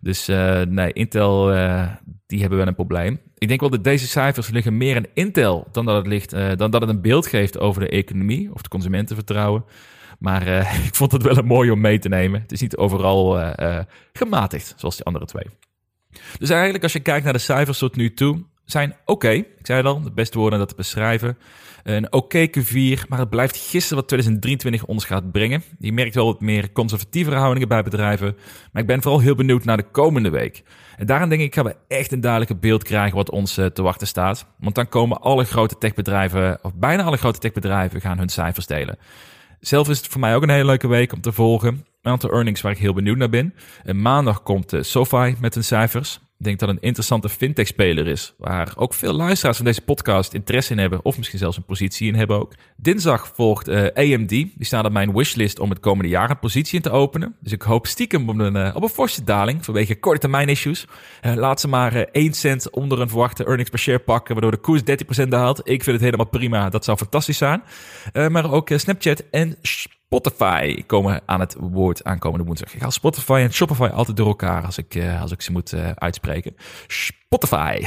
Dus 0.00 0.28
uh, 0.28 0.60
nee, 0.60 0.92
Intel, 0.92 1.54
uh, 1.54 1.88
die 2.26 2.40
hebben 2.40 2.58
wel 2.58 2.66
een 2.66 2.74
probleem. 2.74 3.20
Ik 3.38 3.48
denk 3.48 3.60
wel 3.60 3.70
dat 3.70 3.84
deze 3.84 4.06
cijfers 4.06 4.48
liggen 4.48 4.76
meer 4.76 4.96
in 4.96 5.08
Intel 5.14 5.68
dan 5.72 5.84
dat 5.84 5.96
het, 5.96 6.06
ligt, 6.06 6.34
uh, 6.34 6.48
dan 6.56 6.70
dat 6.70 6.80
het 6.80 6.90
een 6.90 7.00
beeld 7.00 7.26
geeft 7.26 7.58
over 7.58 7.80
de 7.80 7.88
economie 7.88 8.52
of 8.52 8.62
de 8.62 8.68
consumentenvertrouwen. 8.68 9.64
Maar 10.18 10.46
ik 10.86 10.94
vond 10.94 11.12
het 11.12 11.22
wel 11.22 11.36
een 11.36 11.46
mooi 11.46 11.70
om 11.70 11.80
mee 11.80 11.98
te 11.98 12.08
nemen. 12.08 12.40
Het 12.40 12.52
is 12.52 12.60
niet 12.60 12.76
overal 12.76 13.54
gematigd, 14.12 14.74
zoals 14.76 14.96
die 14.96 15.04
andere 15.04 15.24
twee. 15.24 15.46
Dus 16.38 16.50
eigenlijk 16.50 16.82
als 16.82 16.92
je 16.92 17.00
kijkt 17.00 17.24
naar 17.24 17.32
de 17.32 17.38
cijfers 17.38 17.78
tot 17.78 17.96
nu 17.96 18.14
toe, 18.14 18.44
zijn 18.70 18.96
oké. 19.04 19.30
Ik 19.30 19.46
zei 19.62 19.82
al, 19.82 20.02
de 20.02 20.12
beste 20.12 20.38
woorden 20.38 20.58
dat 20.58 20.68
te 20.68 20.74
beschrijven. 20.74 21.38
Een 21.82 22.12
oké 22.12 22.46
Q4, 22.46 23.08
maar 23.08 23.18
het 23.18 23.30
blijft 23.30 23.56
gisteren 23.56 23.96
wat 23.98 24.08
2023 24.08 24.84
ons 24.84 25.04
gaat 25.04 25.32
brengen. 25.32 25.62
Je 25.78 25.92
merkt 25.92 26.14
wel 26.14 26.26
wat 26.26 26.40
meer 26.40 26.72
conservatievere 26.72 27.36
houdingen 27.36 27.68
bij 27.68 27.82
bedrijven. 27.82 28.36
Maar 28.72 28.82
ik 28.82 28.88
ben 28.88 29.02
vooral 29.02 29.20
heel 29.20 29.34
benieuwd 29.34 29.64
naar 29.64 29.76
de 29.76 29.90
komende 29.90 30.30
week. 30.30 30.62
En 30.96 31.06
daarom 31.06 31.28
denk 31.28 31.40
ik 31.40 31.54
gaan 31.54 31.64
we 31.64 31.76
echt 31.88 32.12
een 32.12 32.20
duidelijke 32.20 32.56
beeld 32.56 32.82
krijgen 32.82 33.16
wat 33.16 33.30
ons 33.30 33.56
eh, 33.56 33.66
te 33.66 33.82
wachten 33.82 34.06
staat. 34.06 34.46
Want 34.58 34.74
dan 34.74 34.88
komen 34.88 35.20
alle 35.20 35.44
grote 35.44 35.78
techbedrijven, 35.78 36.58
of 36.62 36.74
bijna 36.74 37.02
alle 37.02 37.16
grote 37.16 37.38
techbedrijven, 37.38 38.00
gaan 38.00 38.18
hun 38.18 38.28
cijfers 38.28 38.66
delen. 38.66 38.98
Zelf 39.60 39.88
is 39.88 39.98
het 39.98 40.06
voor 40.06 40.20
mij 40.20 40.34
ook 40.34 40.42
een 40.42 40.50
hele 40.50 40.64
leuke 40.64 40.88
week 40.88 41.12
om 41.12 41.20
te 41.20 41.32
volgen. 41.32 41.84
Een 42.02 42.12
aantal 42.12 42.30
earnings 42.30 42.60
waar 42.60 42.72
ik 42.72 42.78
heel 42.78 42.94
benieuwd 42.94 43.16
naar 43.16 43.28
ben. 43.28 43.54
En 43.84 44.02
maandag 44.02 44.42
komt 44.42 44.72
uh, 44.72 44.82
SoFi 44.82 45.36
met 45.40 45.54
hun 45.54 45.64
cijfers. 45.64 46.20
Denk 46.42 46.58
dat 46.58 46.68
een 46.68 46.80
interessante 46.80 47.28
fintech-speler 47.28 48.06
is, 48.06 48.34
waar 48.38 48.72
ook 48.76 48.94
veel 48.94 49.12
luisteraars 49.12 49.56
van 49.56 49.66
deze 49.66 49.80
podcast 49.80 50.34
interesse 50.34 50.72
in 50.72 50.78
hebben, 50.78 51.04
of 51.04 51.16
misschien 51.16 51.38
zelfs 51.38 51.56
een 51.56 51.64
positie 51.64 52.08
in 52.08 52.14
hebben 52.14 52.40
ook. 52.40 52.52
Dinsdag 52.76 53.32
volgt 53.34 53.68
uh, 53.68 53.86
eh, 53.86 54.14
AMD, 54.14 54.28
die 54.28 54.54
staat 54.58 54.84
op 54.84 54.92
mijn 54.92 55.12
wishlist 55.12 55.58
om 55.58 55.70
het 55.70 55.80
komende 55.80 56.10
jaar 56.10 56.30
een 56.30 56.38
positie 56.38 56.76
in 56.76 56.82
te 56.82 56.90
openen. 56.90 57.36
Dus 57.40 57.52
ik 57.52 57.62
hoop 57.62 57.86
stiekem 57.86 58.28
op 58.28 58.38
een, 58.38 58.56
uh, 58.56 58.76
op 58.76 58.82
een 58.82 58.88
forse 58.88 59.24
daling 59.24 59.64
vanwege 59.64 59.98
korte 59.98 60.20
termijn 60.20 60.48
issues. 60.48 60.86
Uh, 61.22 61.34
laat 61.34 61.60
ze 61.60 61.68
maar 61.68 61.94
1 61.94 62.32
cent 62.32 62.70
onder 62.70 63.00
een 63.00 63.08
verwachte 63.08 63.44
earnings 63.44 63.70
per 63.70 63.78
share 63.78 63.98
pakken, 63.98 64.32
waardoor 64.32 64.52
de 64.52 64.60
koers 64.60 64.82
30% 65.24 65.28
daalt. 65.28 65.58
Ik 65.58 65.82
vind 65.82 65.96
het 65.96 66.04
helemaal 66.04 66.28
prima, 66.28 66.68
dat 66.68 66.84
zou 66.84 66.96
fantastisch 66.96 67.38
zijn. 67.38 67.62
maar 68.12 68.52
ook 68.52 68.70
Snapchat 68.74 69.24
en 69.30 69.56
Spotify 70.12 70.82
komen 70.86 71.22
aan 71.26 71.40
het 71.40 71.56
woord 71.58 72.04
aankomende 72.04 72.44
woensdag. 72.44 72.74
Ik 72.74 72.80
haal 72.80 72.90
Spotify 72.90 73.40
en 73.42 73.52
Shopify 73.52 73.88
altijd 73.92 74.16
door 74.16 74.26
elkaar 74.26 74.64
als 74.64 74.78
ik, 74.78 74.94
uh, 74.94 75.22
als 75.22 75.32
ik 75.32 75.42
ze 75.42 75.52
moet 75.52 75.72
uh, 75.72 75.90
uitspreken. 75.94 76.56
Spotify. 76.86 77.82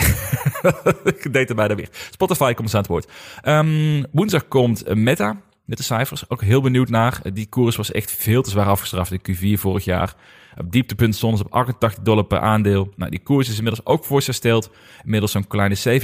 ik 1.14 1.34
deed 1.34 1.50
er 1.50 1.56
bijna 1.56 1.76
weer. 1.76 1.90
Spotify 2.10 2.54
komt 2.54 2.74
aan 2.74 2.80
het 2.80 2.90
woord. 2.90 3.12
Um, 3.44 4.06
woensdag 4.12 4.48
komt 4.48 4.96
Meta 4.96 5.42
met 5.66 5.78
de 5.78 5.84
cijfers. 5.84 6.30
Ook 6.30 6.42
heel 6.42 6.62
benieuwd 6.62 6.90
naar. 6.90 7.20
Die 7.34 7.50
koers 7.50 7.76
was 7.76 7.92
echt 7.92 8.12
veel 8.12 8.42
te 8.42 8.50
zwaar 8.50 8.68
afgestraft 8.68 9.12
in 9.12 9.36
Q4 9.58 9.60
vorig 9.60 9.84
jaar. 9.84 10.16
Op 10.58 10.72
dieptepunt 10.72 11.16
stonden 11.16 11.40
ze 11.40 11.46
op 11.46 11.54
88 11.54 12.04
dollar 12.04 12.24
per 12.24 12.40
aandeel. 12.40 12.90
Nou, 12.96 13.12
die 13.12 13.20
koers 13.20 13.50
is 13.50 13.58
inmiddels 13.58 13.86
ook 13.86 14.06
voorgesteld. 14.06 14.72
Inmiddels 15.04 15.32
zo'n 15.32 15.48
kleine 15.48 16.02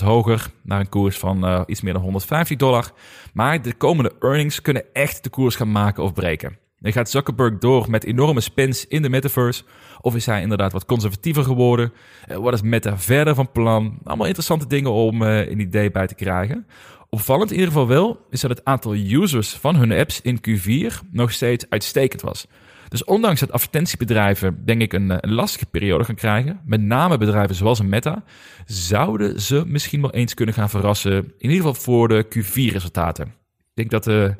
70% 0.00 0.04
hoger 0.04 0.50
naar 0.62 0.80
een 0.80 0.88
koers 0.88 1.18
van 1.18 1.44
uh, 1.44 1.60
iets 1.66 1.80
meer 1.80 1.92
dan 1.92 2.02
150 2.02 2.56
dollar. 2.56 2.92
Maar 3.32 3.62
de 3.62 3.74
komende 3.74 4.12
earnings 4.20 4.60
kunnen 4.60 4.84
echt 4.92 5.22
de 5.22 5.30
koers 5.30 5.56
gaan 5.56 5.72
maken 5.72 6.02
of 6.02 6.12
breken. 6.12 6.58
Dan 6.78 6.92
gaat 6.92 7.10
Zuckerberg 7.10 7.58
door 7.58 7.90
met 7.90 8.04
enorme 8.04 8.40
spins 8.40 8.86
in 8.86 9.02
de 9.02 9.08
metaverse? 9.08 9.64
Of 10.00 10.14
is 10.14 10.26
hij 10.26 10.42
inderdaad 10.42 10.72
wat 10.72 10.84
conservatiever 10.84 11.44
geworden? 11.44 11.92
Uh, 12.28 12.36
wat 12.36 12.52
is 12.52 12.62
Meta 12.62 12.98
verder 12.98 13.34
van 13.34 13.52
plan? 13.52 13.98
Allemaal 14.04 14.26
interessante 14.26 14.66
dingen 14.66 14.90
om 14.90 15.22
uh, 15.22 15.50
een 15.50 15.60
idee 15.60 15.90
bij 15.90 16.06
te 16.06 16.14
krijgen. 16.14 16.66
Opvallend 17.10 17.50
in 17.50 17.56
ieder 17.56 17.72
geval 17.72 17.88
wel 17.88 18.26
is 18.30 18.40
dat 18.40 18.50
het 18.50 18.64
aantal 18.64 18.94
users 18.94 19.52
van 19.52 19.76
hun 19.76 19.92
apps 19.92 20.20
in 20.20 20.40
Q4 20.48 21.10
nog 21.10 21.32
steeds 21.32 21.66
uitstekend 21.68 22.22
was. 22.22 22.46
Dus 22.88 23.04
ondanks 23.04 23.40
dat 23.40 23.52
advertentiebedrijven, 23.52 24.64
denk 24.64 24.82
ik, 24.82 24.92
een, 24.92 25.10
een, 25.10 25.32
lastige 25.32 25.66
periode 25.66 26.04
gaan 26.04 26.14
krijgen, 26.14 26.60
met 26.64 26.80
name 26.80 27.18
bedrijven 27.18 27.54
zoals 27.54 27.80
Meta, 27.80 28.24
zouden 28.66 29.40
ze 29.40 29.62
misschien 29.66 30.00
wel 30.00 30.12
eens 30.12 30.34
kunnen 30.34 30.54
gaan 30.54 30.70
verrassen, 30.70 31.12
in 31.16 31.50
ieder 31.50 31.56
geval 31.56 31.74
voor 31.74 32.08
de 32.08 32.26
Q4-resultaten. 32.36 33.26
Ik 33.26 33.74
denk 33.74 33.90
dat 33.90 34.04
de 34.04 34.34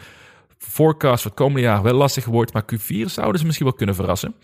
forecast 0.59 1.23
voor 1.23 1.31
het 1.31 1.41
komende 1.41 1.67
jaar 1.67 1.83
wel 1.83 1.95
lastig 1.95 2.25
wordt, 2.25 2.53
maar 2.53 2.65
Q4 2.75 3.05
zouden 3.05 3.39
ze 3.41 3.47
misschien 3.47 3.67
wel 3.67 3.77
kunnen 3.77 3.95
verrassen. 3.95 4.35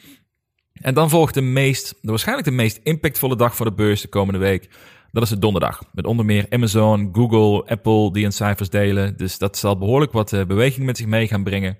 En 0.72 0.94
dan 0.94 1.10
volgt 1.10 1.34
de 1.34 1.40
meest, 1.40 1.94
de 2.00 2.10
waarschijnlijk 2.10 2.48
de 2.48 2.54
meest 2.54 2.80
impactvolle 2.82 3.36
dag 3.36 3.56
voor 3.56 3.66
de 3.66 3.72
beurs 3.72 4.00
de 4.00 4.08
komende 4.08 4.38
week. 4.38 4.68
Dat 5.12 5.22
is 5.22 5.28
de 5.28 5.38
donderdag. 5.38 5.82
Met 5.92 6.06
onder 6.06 6.24
meer 6.24 6.46
Amazon, 6.50 7.08
Google, 7.12 7.64
Apple 7.70 8.12
die 8.12 8.22
hun 8.22 8.32
cijfers 8.32 8.68
delen. 8.68 9.16
Dus 9.16 9.38
dat 9.38 9.58
zal 9.58 9.78
behoorlijk 9.78 10.12
wat 10.12 10.32
eh, 10.32 10.44
beweging 10.44 10.86
met 10.86 10.96
zich 10.96 11.06
mee 11.06 11.28
gaan 11.28 11.44
brengen. 11.44 11.78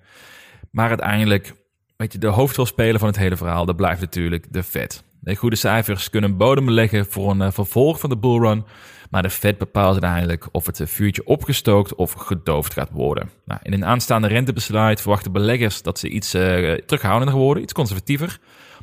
Maar 0.71 0.89
uiteindelijk 0.89 1.55
weet 1.97 2.13
je, 2.13 2.19
de 2.19 2.27
hoofdrolspeler 2.27 2.99
van 2.99 3.09
het 3.09 3.19
hele 3.19 3.37
verhaal, 3.37 3.65
dat 3.65 3.77
blijft 3.77 4.01
natuurlijk 4.01 4.47
de 4.51 4.63
Fed. 4.63 5.05
De 5.21 5.37
goede 5.37 5.57
cijfers 5.57 6.11
kunnen 6.11 6.37
bodem 6.37 6.71
leggen 6.71 7.07
voor 7.07 7.31
een 7.31 7.41
uh, 7.41 7.51
vervolg 7.51 8.01
van 8.01 8.11
de 8.11 8.17
bullrun. 8.17 8.65
Maar 9.11 9.23
de 9.23 9.31
Fed 9.31 9.59
bepaalt 9.59 9.93
uiteindelijk 9.93 10.49
of 10.53 10.67
het 10.67 10.81
vuurtje 10.85 11.27
opgestookt 11.27 11.95
of 11.95 12.13
gedoofd 12.13 12.73
gaat 12.73 12.91
worden. 12.93 13.31
Nou, 13.45 13.61
in 13.63 13.73
een 13.73 13.85
aanstaande 13.85 14.29
rentebesluit 14.29 15.01
verwachten 15.01 15.33
beleggers 15.33 15.83
dat 15.83 15.99
ze 15.99 16.09
iets 16.09 16.35
uh, 16.35 16.43
terughoudender 16.73 17.37
worden, 17.37 17.63
iets 17.63 17.73
conservatiever. 17.73 18.39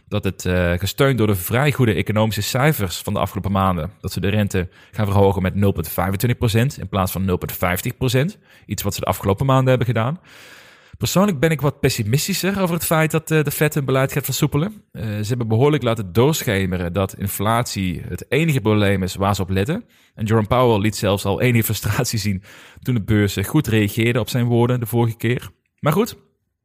dat 0.07 0.23
het 0.23 0.41
gesteund 0.79 1.17
door 1.17 1.27
de 1.27 1.35
vrij 1.35 1.71
goede 1.71 1.93
economische 1.93 2.41
cijfers 2.41 2.97
van 2.97 3.13
de 3.13 3.19
afgelopen 3.19 3.51
maanden, 3.51 3.91
dat 4.01 4.11
ze 4.11 4.19
de 4.19 4.29
rente 4.29 4.69
gaan 4.91 5.05
verhogen 5.05 5.41
met 5.41 5.53
0,25% 5.53 6.79
in 6.79 6.89
plaats 6.89 7.11
van 7.11 7.39
0,50%. 8.35 8.39
Iets 8.65 8.83
wat 8.83 8.93
ze 8.93 8.99
de 8.99 9.05
afgelopen 9.05 9.45
maanden 9.45 9.69
hebben 9.69 9.87
gedaan. 9.87 10.19
Persoonlijk 10.99 11.39
ben 11.39 11.51
ik 11.51 11.61
wat 11.61 11.79
pessimistischer 11.79 12.61
over 12.61 12.75
het 12.75 12.85
feit 12.85 13.11
dat 13.11 13.31
uh, 13.31 13.43
de 13.43 13.51
Fed 13.51 13.73
hun 13.73 13.85
beleid 13.85 14.11
gaat 14.11 14.25
versoepelen. 14.25 14.83
Uh, 14.91 15.03
ze 15.03 15.27
hebben 15.27 15.47
behoorlijk 15.47 15.83
laten 15.83 16.13
doorschemeren 16.13 16.93
dat 16.93 17.17
inflatie 17.17 18.01
het 18.07 18.25
enige 18.29 18.61
probleem 18.61 19.03
is 19.03 19.15
waar 19.15 19.35
ze 19.35 19.41
op 19.41 19.49
letten. 19.49 19.85
En 20.15 20.25
Jerome 20.25 20.47
Powell 20.47 20.79
liet 20.79 20.95
zelfs 20.95 21.25
al 21.25 21.41
enige 21.41 21.63
frustratie 21.63 22.19
zien 22.19 22.43
toen 22.81 22.95
de 22.95 23.01
beurs 23.01 23.37
goed 23.37 23.67
reageerde 23.67 24.19
op 24.19 24.29
zijn 24.29 24.45
woorden 24.45 24.79
de 24.79 24.85
vorige 24.85 25.17
keer. 25.17 25.49
Maar 25.79 25.93
goed, 25.93 26.17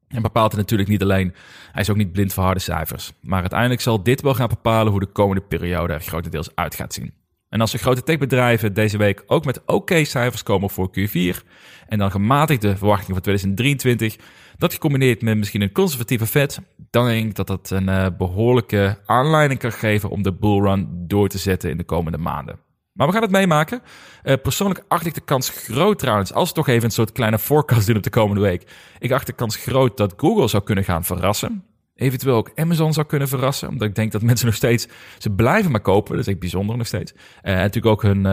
en 0.08 0.22
bepaalt 0.22 0.52
het 0.52 0.60
natuurlijk 0.60 0.90
niet 0.90 1.02
alleen. 1.02 1.34
Hij 1.72 1.82
is 1.82 1.90
ook 1.90 1.96
niet 1.96 2.12
blind 2.12 2.32
voor 2.32 2.44
harde 2.44 2.60
cijfers. 2.60 3.12
Maar 3.20 3.40
uiteindelijk 3.40 3.80
zal 3.80 4.02
dit 4.02 4.20
wel 4.20 4.34
gaan 4.34 4.48
bepalen 4.48 4.92
hoe 4.92 5.00
de 5.00 5.12
komende 5.12 5.42
periode 5.42 5.92
er 5.92 6.00
grotendeels 6.00 6.54
uit 6.54 6.74
gaat 6.74 6.94
zien. 6.94 7.23
En 7.54 7.60
als 7.60 7.70
de 7.70 7.78
grote 7.78 8.02
techbedrijven 8.02 8.74
deze 8.74 8.98
week 8.98 9.22
ook 9.26 9.44
met 9.44 9.64
oké 9.66 10.04
cijfers 10.04 10.42
komen 10.42 10.70
voor 10.70 10.90
Q4 10.98 11.46
en 11.86 11.98
dan 11.98 12.10
gematigde 12.10 12.76
verwachtingen 12.76 13.12
voor 13.12 13.22
2023, 13.22 14.16
dat 14.56 14.72
gecombineerd 14.72 15.22
met 15.22 15.36
misschien 15.36 15.60
een 15.60 15.72
conservatieve 15.72 16.26
vet, 16.26 16.60
dan 16.90 17.06
denk 17.06 17.28
ik 17.28 17.34
dat 17.34 17.46
dat 17.46 17.70
een 17.70 17.88
uh, 17.88 18.06
behoorlijke 18.18 18.98
aanleiding 19.06 19.60
kan 19.60 19.72
geven 19.72 20.10
om 20.10 20.22
de 20.22 20.32
bullrun 20.32 20.88
door 20.90 21.28
te 21.28 21.38
zetten 21.38 21.70
in 21.70 21.76
de 21.76 21.84
komende 21.84 22.18
maanden. 22.18 22.58
Maar 22.92 23.06
we 23.06 23.12
gaan 23.12 23.22
het 23.22 23.30
meemaken. 23.30 23.82
Uh, 24.24 24.34
persoonlijk 24.42 24.84
acht 24.88 25.06
ik 25.06 25.14
de 25.14 25.20
kans 25.20 25.48
groot 25.48 25.98
trouwens, 25.98 26.32
als 26.32 26.48
we 26.48 26.54
toch 26.54 26.68
even 26.68 26.84
een 26.84 26.90
soort 26.90 27.12
kleine 27.12 27.38
forecast 27.38 27.86
doen 27.86 27.96
op 27.96 28.02
de 28.02 28.10
komende 28.10 28.42
week. 28.42 28.70
Ik 28.98 29.12
acht 29.12 29.26
de 29.26 29.32
kans 29.32 29.56
groot 29.56 29.96
dat 29.96 30.14
Google 30.16 30.48
zou 30.48 30.62
kunnen 30.62 30.84
gaan 30.84 31.04
verrassen. 31.04 31.64
Eventueel 31.96 32.36
ook 32.36 32.50
Amazon 32.54 32.92
zou 32.92 33.06
kunnen 33.06 33.28
verrassen. 33.28 33.68
Omdat 33.68 33.88
ik 33.88 33.94
denk 33.94 34.12
dat 34.12 34.22
mensen 34.22 34.46
nog 34.50 34.54
steeds, 34.54 34.86
ze 35.18 35.30
blijven 35.30 35.70
maar 35.70 35.80
kopen. 35.80 36.10
Dat 36.10 36.20
is 36.20 36.32
echt 36.32 36.38
bijzonder 36.38 36.76
nog 36.76 36.86
steeds. 36.86 37.12
Uh, 37.12 37.20
en 37.42 37.56
natuurlijk 37.56 37.86
ook 37.86 38.02
hun, 38.02 38.26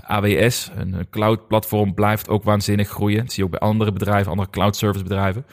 AWS, 0.00 0.70
hun 0.74 1.06
cloud 1.10 1.48
platform 1.48 1.94
blijft 1.94 2.28
ook 2.28 2.44
waanzinnig 2.44 2.88
groeien. 2.88 3.18
Dat 3.18 3.32
zie 3.32 3.38
je 3.38 3.44
ook 3.44 3.58
bij 3.58 3.68
andere 3.68 3.92
bedrijven, 3.92 4.30
andere 4.30 4.50
cloud 4.50 4.76
service 4.76 5.04
bedrijven. 5.04 5.46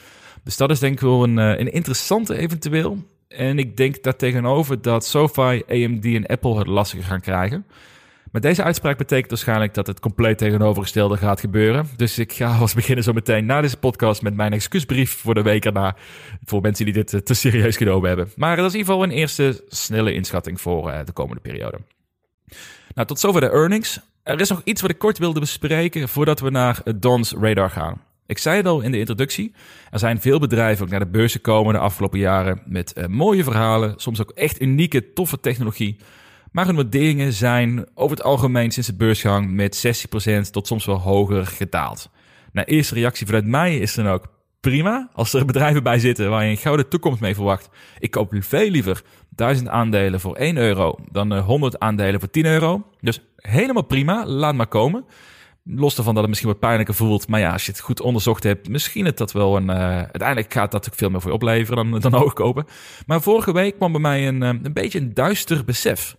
Dus 0.43 0.57
dat 0.57 0.69
is 0.69 0.79
denk 0.79 0.93
ik 0.93 0.99
wel 0.99 1.23
een, 1.23 1.37
een 1.37 1.71
interessante 1.71 2.37
eventueel. 2.37 2.97
En 3.27 3.59
ik 3.59 3.77
denk 3.77 4.03
daartegenover 4.03 4.81
dat 4.81 5.05
SoFi, 5.05 5.63
AMD 5.67 6.05
en 6.05 6.25
Apple 6.25 6.57
het 6.57 6.67
lastiger 6.67 7.05
gaan 7.05 7.21
krijgen. 7.21 7.65
Maar 8.31 8.41
deze 8.41 8.63
uitspraak 8.63 8.97
betekent 8.97 9.29
waarschijnlijk 9.29 9.73
dat 9.73 9.87
het 9.87 9.99
compleet 9.99 10.37
tegenovergestelde 10.37 11.17
gaat 11.17 11.39
gebeuren. 11.39 11.87
Dus 11.95 12.19
ik 12.19 12.33
ga 12.33 12.57
als 12.57 12.73
beginnen 12.73 13.03
zo 13.03 13.13
meteen 13.13 13.45
na 13.45 13.61
deze 13.61 13.77
podcast 13.77 14.21
met 14.21 14.35
mijn 14.35 14.53
excuusbrief 14.53 15.17
voor 15.17 15.33
de 15.33 15.41
week 15.41 15.65
erna. 15.65 15.95
Voor 16.45 16.61
mensen 16.61 16.85
die 16.85 16.93
dit 16.93 17.13
eh, 17.13 17.19
te 17.19 17.33
serieus 17.33 17.77
genomen 17.77 18.07
hebben. 18.07 18.31
Maar 18.35 18.55
dat 18.55 18.65
is 18.65 18.71
in 18.71 18.77
ieder 18.77 18.93
geval 18.93 19.09
een 19.09 19.17
eerste 19.17 19.63
snelle 19.67 20.13
inschatting 20.13 20.61
voor 20.61 20.89
eh, 20.89 21.05
de 21.05 21.11
komende 21.11 21.41
periode. 21.41 21.77
Nou, 22.93 23.07
tot 23.07 23.19
zover 23.19 23.41
de 23.41 23.49
earnings. 23.49 23.99
Er 24.23 24.39
is 24.39 24.49
nog 24.49 24.61
iets 24.63 24.81
wat 24.81 24.89
ik 24.89 24.97
kort 24.97 25.17
wilde 25.17 25.39
bespreken 25.39 26.09
voordat 26.09 26.39
we 26.39 26.49
naar 26.49 26.81
Don's 26.95 27.33
radar 27.39 27.69
gaan. 27.69 28.01
Ik 28.25 28.37
zei 28.37 28.57
het 28.57 28.65
al 28.65 28.81
in 28.81 28.91
de 28.91 28.99
introductie. 28.99 29.53
Er 29.89 29.99
zijn 29.99 30.21
veel 30.21 30.39
bedrijven 30.39 30.85
ook 30.85 30.91
naar 30.91 30.99
de 30.99 31.07
beurs 31.07 31.31
gekomen 31.31 31.73
de 31.73 31.79
afgelopen 31.79 32.19
jaren 32.19 32.61
met 32.65 33.07
mooie 33.07 33.43
verhalen, 33.43 33.93
soms 33.97 34.21
ook 34.21 34.31
echt 34.31 34.61
unieke, 34.61 35.13
toffe 35.13 35.39
technologie. 35.39 35.97
Maar 36.51 36.65
hun 36.65 37.33
zijn 37.33 37.85
over 37.93 38.17
het 38.17 38.25
algemeen 38.25 38.71
sinds 38.71 38.89
de 38.89 38.95
beursgang 38.95 39.51
met 39.51 40.05
60% 40.47 40.49
tot 40.51 40.67
soms 40.67 40.85
wel 40.85 40.99
hoger 40.99 41.45
gedaald. 41.45 42.09
Nou, 42.51 42.67
eerste 42.67 42.93
reactie 42.93 43.25
vanuit 43.25 43.45
mij 43.45 43.77
is 43.77 43.93
dan 43.93 44.07
ook 44.07 44.25
prima. 44.59 45.09
Als 45.13 45.33
er 45.33 45.45
bedrijven 45.45 45.83
bij 45.83 45.99
zitten 45.99 46.29
waar 46.29 46.43
je 46.43 46.49
een 46.49 46.57
gouden 46.57 46.89
toekomst 46.89 47.21
mee 47.21 47.35
verwacht. 47.35 47.69
Ik 47.99 48.11
koop 48.11 48.33
veel 48.39 48.69
liever 48.69 49.03
1000 49.29 49.69
aandelen 49.69 50.19
voor 50.19 50.35
1 50.35 50.57
euro 50.57 50.95
dan 51.11 51.37
100 51.37 51.79
aandelen 51.79 52.19
voor 52.19 52.29
10 52.29 52.45
euro. 52.45 52.87
Dus 52.99 53.19
helemaal 53.35 53.83
prima, 53.83 54.25
laat 54.25 54.55
maar 54.55 54.67
komen. 54.67 55.05
Los 55.63 55.97
ervan 55.97 56.13
dat 56.13 56.21
het 56.21 56.29
misschien 56.29 56.51
wat 56.51 56.59
pijnlijker 56.59 56.95
voelt. 56.95 57.27
Maar 57.27 57.39
ja, 57.39 57.51
als 57.51 57.65
je 57.65 57.71
het 57.71 57.81
goed 57.81 58.01
onderzocht 58.01 58.43
hebt, 58.43 58.69
misschien 58.69 59.05
het 59.05 59.17
dat 59.17 59.31
wel 59.31 59.55
een. 59.55 59.69
Uh, 59.69 59.77
uiteindelijk 59.97 60.53
gaat 60.53 60.71
dat 60.71 60.87
ook 60.87 60.95
veel 60.95 61.09
meer 61.09 61.21
voor 61.21 61.29
je 61.29 61.35
opleveren 61.35 61.91
dan, 61.91 61.99
dan 61.99 62.13
hoog 62.13 62.33
kopen. 62.33 62.65
Maar 63.05 63.21
vorige 63.21 63.53
week 63.53 63.75
kwam 63.75 63.91
bij 63.91 64.01
mij 64.01 64.27
een, 64.27 64.41
uh, 64.41 64.47
een 64.47 64.73
beetje 64.73 64.99
een 64.99 65.13
duister 65.13 65.65
besef. 65.65 66.15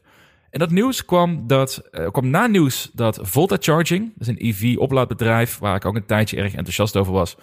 En 0.52 0.58
dat 0.58 0.70
nieuws 0.70 1.04
kwam, 1.04 1.46
dat, 1.46 1.88
uh, 1.92 2.10
kwam 2.10 2.30
na 2.30 2.46
nieuws 2.46 2.90
dat 2.92 3.18
Volta 3.22 3.56
Charging, 3.60 4.12
dat 4.14 4.28
is 4.28 4.34
een 4.34 4.46
EV-oplaadbedrijf 4.46 5.58
waar 5.58 5.76
ik 5.76 5.84
ook 5.84 5.96
een 5.96 6.06
tijdje 6.06 6.36
erg 6.36 6.54
enthousiast 6.54 6.96
over 6.96 7.12
was, 7.12 7.36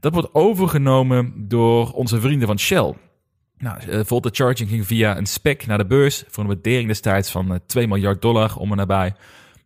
dat 0.00 0.12
wordt 0.12 0.34
overgenomen 0.34 1.32
door 1.36 1.90
onze 1.90 2.20
vrienden 2.20 2.46
van 2.46 2.58
Shell. 2.58 2.94
Nou, 3.58 3.78
uh, 3.88 4.00
Volta 4.04 4.28
Charging 4.32 4.68
ging 4.68 4.86
via 4.86 5.16
een 5.16 5.26
spec 5.26 5.66
naar 5.66 5.78
de 5.78 5.86
beurs 5.86 6.24
voor 6.28 6.42
een 6.42 6.48
waardering 6.48 6.88
destijds 6.88 7.30
van 7.30 7.60
2 7.66 7.88
miljard 7.88 8.22
dollar 8.22 8.56
om 8.56 8.70
en 8.70 8.76
nabij. 8.76 9.14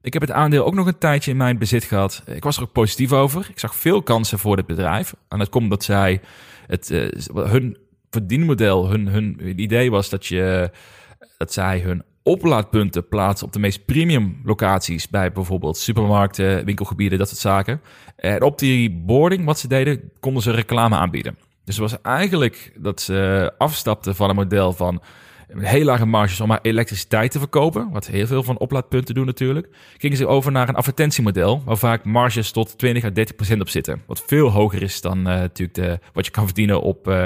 Ik 0.03 0.13
heb 0.13 0.23
het 0.23 0.31
aandeel 0.31 0.65
ook 0.65 0.75
nog 0.75 0.87
een 0.87 0.99
tijdje 0.99 1.31
in 1.31 1.37
mijn 1.37 1.59
bezit 1.59 1.85
gehad. 1.85 2.23
Ik 2.27 2.45
was 2.45 2.57
er 2.57 2.63
ook 2.63 2.73
positief 2.73 3.13
over. 3.13 3.47
Ik 3.51 3.59
zag 3.59 3.75
veel 3.75 4.03
kansen 4.03 4.39
voor 4.39 4.57
dit 4.57 4.67
bedrijf. 4.67 5.15
En 5.29 5.39
dat 5.39 5.49
komt 5.49 5.71
dat 5.71 5.85
zij 5.85 6.21
het, 6.67 6.89
hun 7.35 7.77
verdienmodel, 8.11 8.91
hun, 8.91 9.07
hun 9.07 9.61
idee 9.61 9.91
was 9.91 10.09
dat, 10.09 10.27
je, 10.27 10.71
dat 11.39 11.53
zij 11.53 11.81
hun 11.81 12.03
oplaadpunten 12.27 13.09
plaatsen 13.09 13.47
op 13.47 13.53
de 13.53 13.59
meest 13.59 13.85
premium 13.85 14.41
locaties 14.45 15.09
bij 15.09 15.33
bijvoorbeeld 15.33 15.77
supermarkten, 15.77 16.65
winkelgebieden, 16.65 17.19
dat 17.19 17.29
soort 17.29 17.41
zaken. 17.41 17.81
En 18.17 18.43
op 18.43 18.59
die 18.59 18.91
boarding, 18.91 19.45
wat 19.45 19.59
ze 19.59 19.69
deden, 19.69 20.11
konden 20.21 20.43
ze 20.43 20.51
reclame 20.51 20.97
aanbieden. 20.97 21.39
Dus 21.65 21.77
het 21.77 21.91
was 21.91 22.01
eigenlijk 22.03 22.73
dat 22.77 23.01
ze 23.01 23.53
afstapten 23.59 24.15
van 24.15 24.29
een 24.29 24.37
model 24.37 24.73
van 24.73 25.03
heel 25.55 25.85
lage 25.85 26.07
marges 26.07 26.41
om 26.41 26.49
maar 26.49 26.59
elektriciteit 26.63 27.31
te 27.31 27.39
verkopen, 27.39 27.91
wat 27.91 28.07
heel 28.07 28.27
veel 28.27 28.43
van 28.43 28.59
oplaadpunten 28.59 29.15
doen 29.15 29.27
natuurlijk, 29.27 29.69
gingen 29.99 30.17
ze 30.17 30.27
over 30.27 30.53
naar 30.53 30.69
een 30.69 30.75
advertentiemodel, 30.75 31.63
waar 31.65 31.77
vaak 31.77 32.05
marges 32.05 32.51
tot 32.51 32.79
20 32.79 33.05
à 33.05 33.11
30 33.11 33.37
procent 33.37 33.61
op 33.61 33.69
zitten. 33.69 34.03
Wat 34.07 34.23
veel 34.27 34.49
hoger 34.51 34.83
is 34.83 35.01
dan 35.01 35.19
uh, 35.19 35.25
natuurlijk 35.25 35.75
de, 35.75 35.99
wat 36.13 36.25
je 36.27 36.33
kan 36.33 36.45
verdienen 36.45 36.81
op 36.81 37.09
uh, 37.09 37.25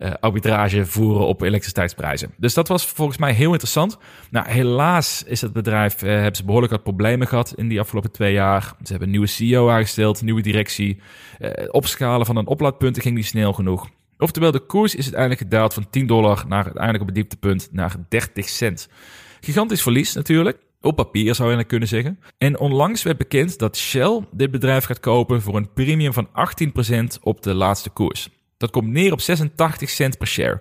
uh, 0.00 0.10
arbitrage 0.20 0.86
voeren 0.86 1.26
op 1.26 1.42
elektriciteitsprijzen. 1.42 2.34
Dus 2.36 2.54
dat 2.54 2.68
was 2.68 2.86
volgens 2.86 3.18
mij 3.18 3.32
heel 3.32 3.50
interessant. 3.50 3.98
Nou, 4.30 4.48
helaas 4.48 5.22
is 5.26 5.40
het 5.40 5.52
bedrijf, 5.52 6.02
uh, 6.02 6.10
hebben 6.10 6.36
ze 6.36 6.44
behoorlijk 6.44 6.72
wat 6.72 6.82
problemen 6.82 7.26
gehad 7.26 7.52
in 7.56 7.68
die 7.68 7.80
afgelopen 7.80 8.10
twee 8.10 8.32
jaar. 8.32 8.62
Ze 8.62 8.90
hebben 8.90 9.02
een 9.02 9.10
nieuwe 9.10 9.26
CEO 9.26 9.70
aangesteld, 9.70 10.22
nieuwe 10.22 10.42
directie. 10.42 11.00
Uh, 11.38 11.50
opschalen 11.70 12.26
van 12.26 12.36
een 12.36 12.46
oplaadpunten 12.46 13.02
ging 13.02 13.16
niet 13.16 13.26
snel 13.26 13.52
genoeg. 13.52 13.88
Oftewel, 14.18 14.50
de 14.50 14.66
koers 14.66 14.94
is 14.94 15.04
uiteindelijk 15.04 15.40
gedaald 15.40 15.74
van 15.74 15.90
10 15.90 16.06
dollar 16.06 16.44
naar 16.48 16.64
uiteindelijk 16.64 17.00
op 17.00 17.06
het 17.06 17.16
dieptepunt 17.16 17.68
naar 17.72 17.94
30 18.08 18.48
cent. 18.48 18.88
Gigantisch 19.40 19.82
verlies 19.82 20.14
natuurlijk. 20.14 20.58
Op 20.80 20.96
papier 20.96 21.34
zou 21.34 21.56
je 21.56 21.64
kunnen 21.64 21.88
zeggen. 21.88 22.18
En 22.38 22.58
onlangs 22.58 23.02
werd 23.02 23.18
bekend 23.18 23.58
dat 23.58 23.76
Shell 23.76 24.20
dit 24.32 24.50
bedrijf 24.50 24.84
gaat 24.84 25.00
kopen 25.00 25.42
voor 25.42 25.56
een 25.56 25.72
premium 25.72 26.12
van 26.12 26.28
18% 26.28 27.22
op 27.22 27.42
de 27.42 27.54
laatste 27.54 27.90
koers. 27.90 28.28
Dat 28.60 28.70
komt 28.70 28.88
neer 28.88 29.12
op 29.12 29.20
86 29.20 29.90
cent 29.90 30.18
per 30.18 30.26
share. 30.26 30.60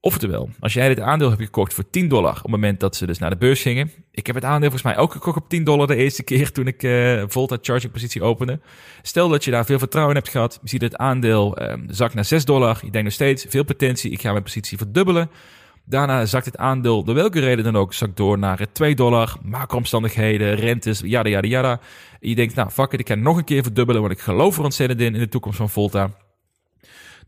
Oftewel, 0.00 0.50
als 0.60 0.72
jij 0.72 0.88
dit 0.88 1.00
aandeel 1.00 1.28
hebt 1.28 1.42
gekocht 1.42 1.74
voor 1.74 1.90
10 1.90 2.08
dollar 2.08 2.30
op 2.30 2.42
het 2.42 2.50
moment 2.50 2.80
dat 2.80 2.96
ze 2.96 3.06
dus 3.06 3.18
naar 3.18 3.30
de 3.30 3.36
beurs 3.36 3.62
gingen. 3.62 3.90
Ik 4.10 4.26
heb 4.26 4.34
het 4.34 4.44
aandeel 4.44 4.70
volgens 4.70 4.82
mij 4.82 4.96
ook 4.96 5.12
gekocht 5.12 5.36
op 5.36 5.48
10 5.48 5.64
dollar 5.64 5.86
de 5.86 5.96
eerste 5.96 6.22
keer 6.22 6.52
toen 6.52 6.66
ik 6.66 6.82
uh, 6.82 7.22
Volta 7.26 7.58
charging 7.60 7.92
positie 7.92 8.22
opende. 8.22 8.60
Stel 9.02 9.28
dat 9.28 9.44
je 9.44 9.50
daar 9.50 9.64
veel 9.64 9.78
vertrouwen 9.78 10.14
in 10.14 10.20
hebt 10.20 10.32
gehad. 10.32 10.58
Je 10.62 10.68
ziet 10.68 10.82
het 10.82 10.96
aandeel 10.96 11.62
uh, 11.62 11.74
zakt 11.86 12.14
naar 12.14 12.24
6 12.24 12.44
dollar. 12.44 12.74
Je 12.74 12.90
denkt 12.90 13.02
nog 13.02 13.12
steeds 13.12 13.46
veel 13.48 13.64
potentie. 13.64 14.10
Ik 14.10 14.20
ga 14.20 14.30
mijn 14.30 14.42
positie 14.42 14.78
verdubbelen. 14.78 15.30
Daarna 15.84 16.26
zakt 16.26 16.44
het 16.44 16.56
aandeel, 16.56 17.04
door 17.04 17.14
welke 17.14 17.40
reden 17.40 17.64
dan 17.64 17.76
ook, 17.76 17.94
zakt 17.94 18.16
door 18.16 18.38
naar 18.38 18.66
2 18.72 18.94
dollar. 18.94 19.36
Macro-omstandigheden, 19.42 20.54
rentes, 20.54 21.00
yada 21.04 21.28
yada 21.28 21.48
yada. 21.48 21.80
je 22.20 22.34
denkt, 22.34 22.54
nou 22.54 22.70
fuck 22.70 22.92
it, 22.92 23.00
ik 23.00 23.08
ga 23.08 23.14
nog 23.14 23.36
een 23.36 23.44
keer 23.44 23.62
verdubbelen, 23.62 24.00
want 24.00 24.12
ik 24.12 24.20
geloof 24.20 24.58
er 24.58 24.64
ontzettend 24.64 25.00
in, 25.00 25.14
in 25.14 25.20
de 25.20 25.28
toekomst 25.28 25.58
van 25.58 25.70
Volta 25.70 26.10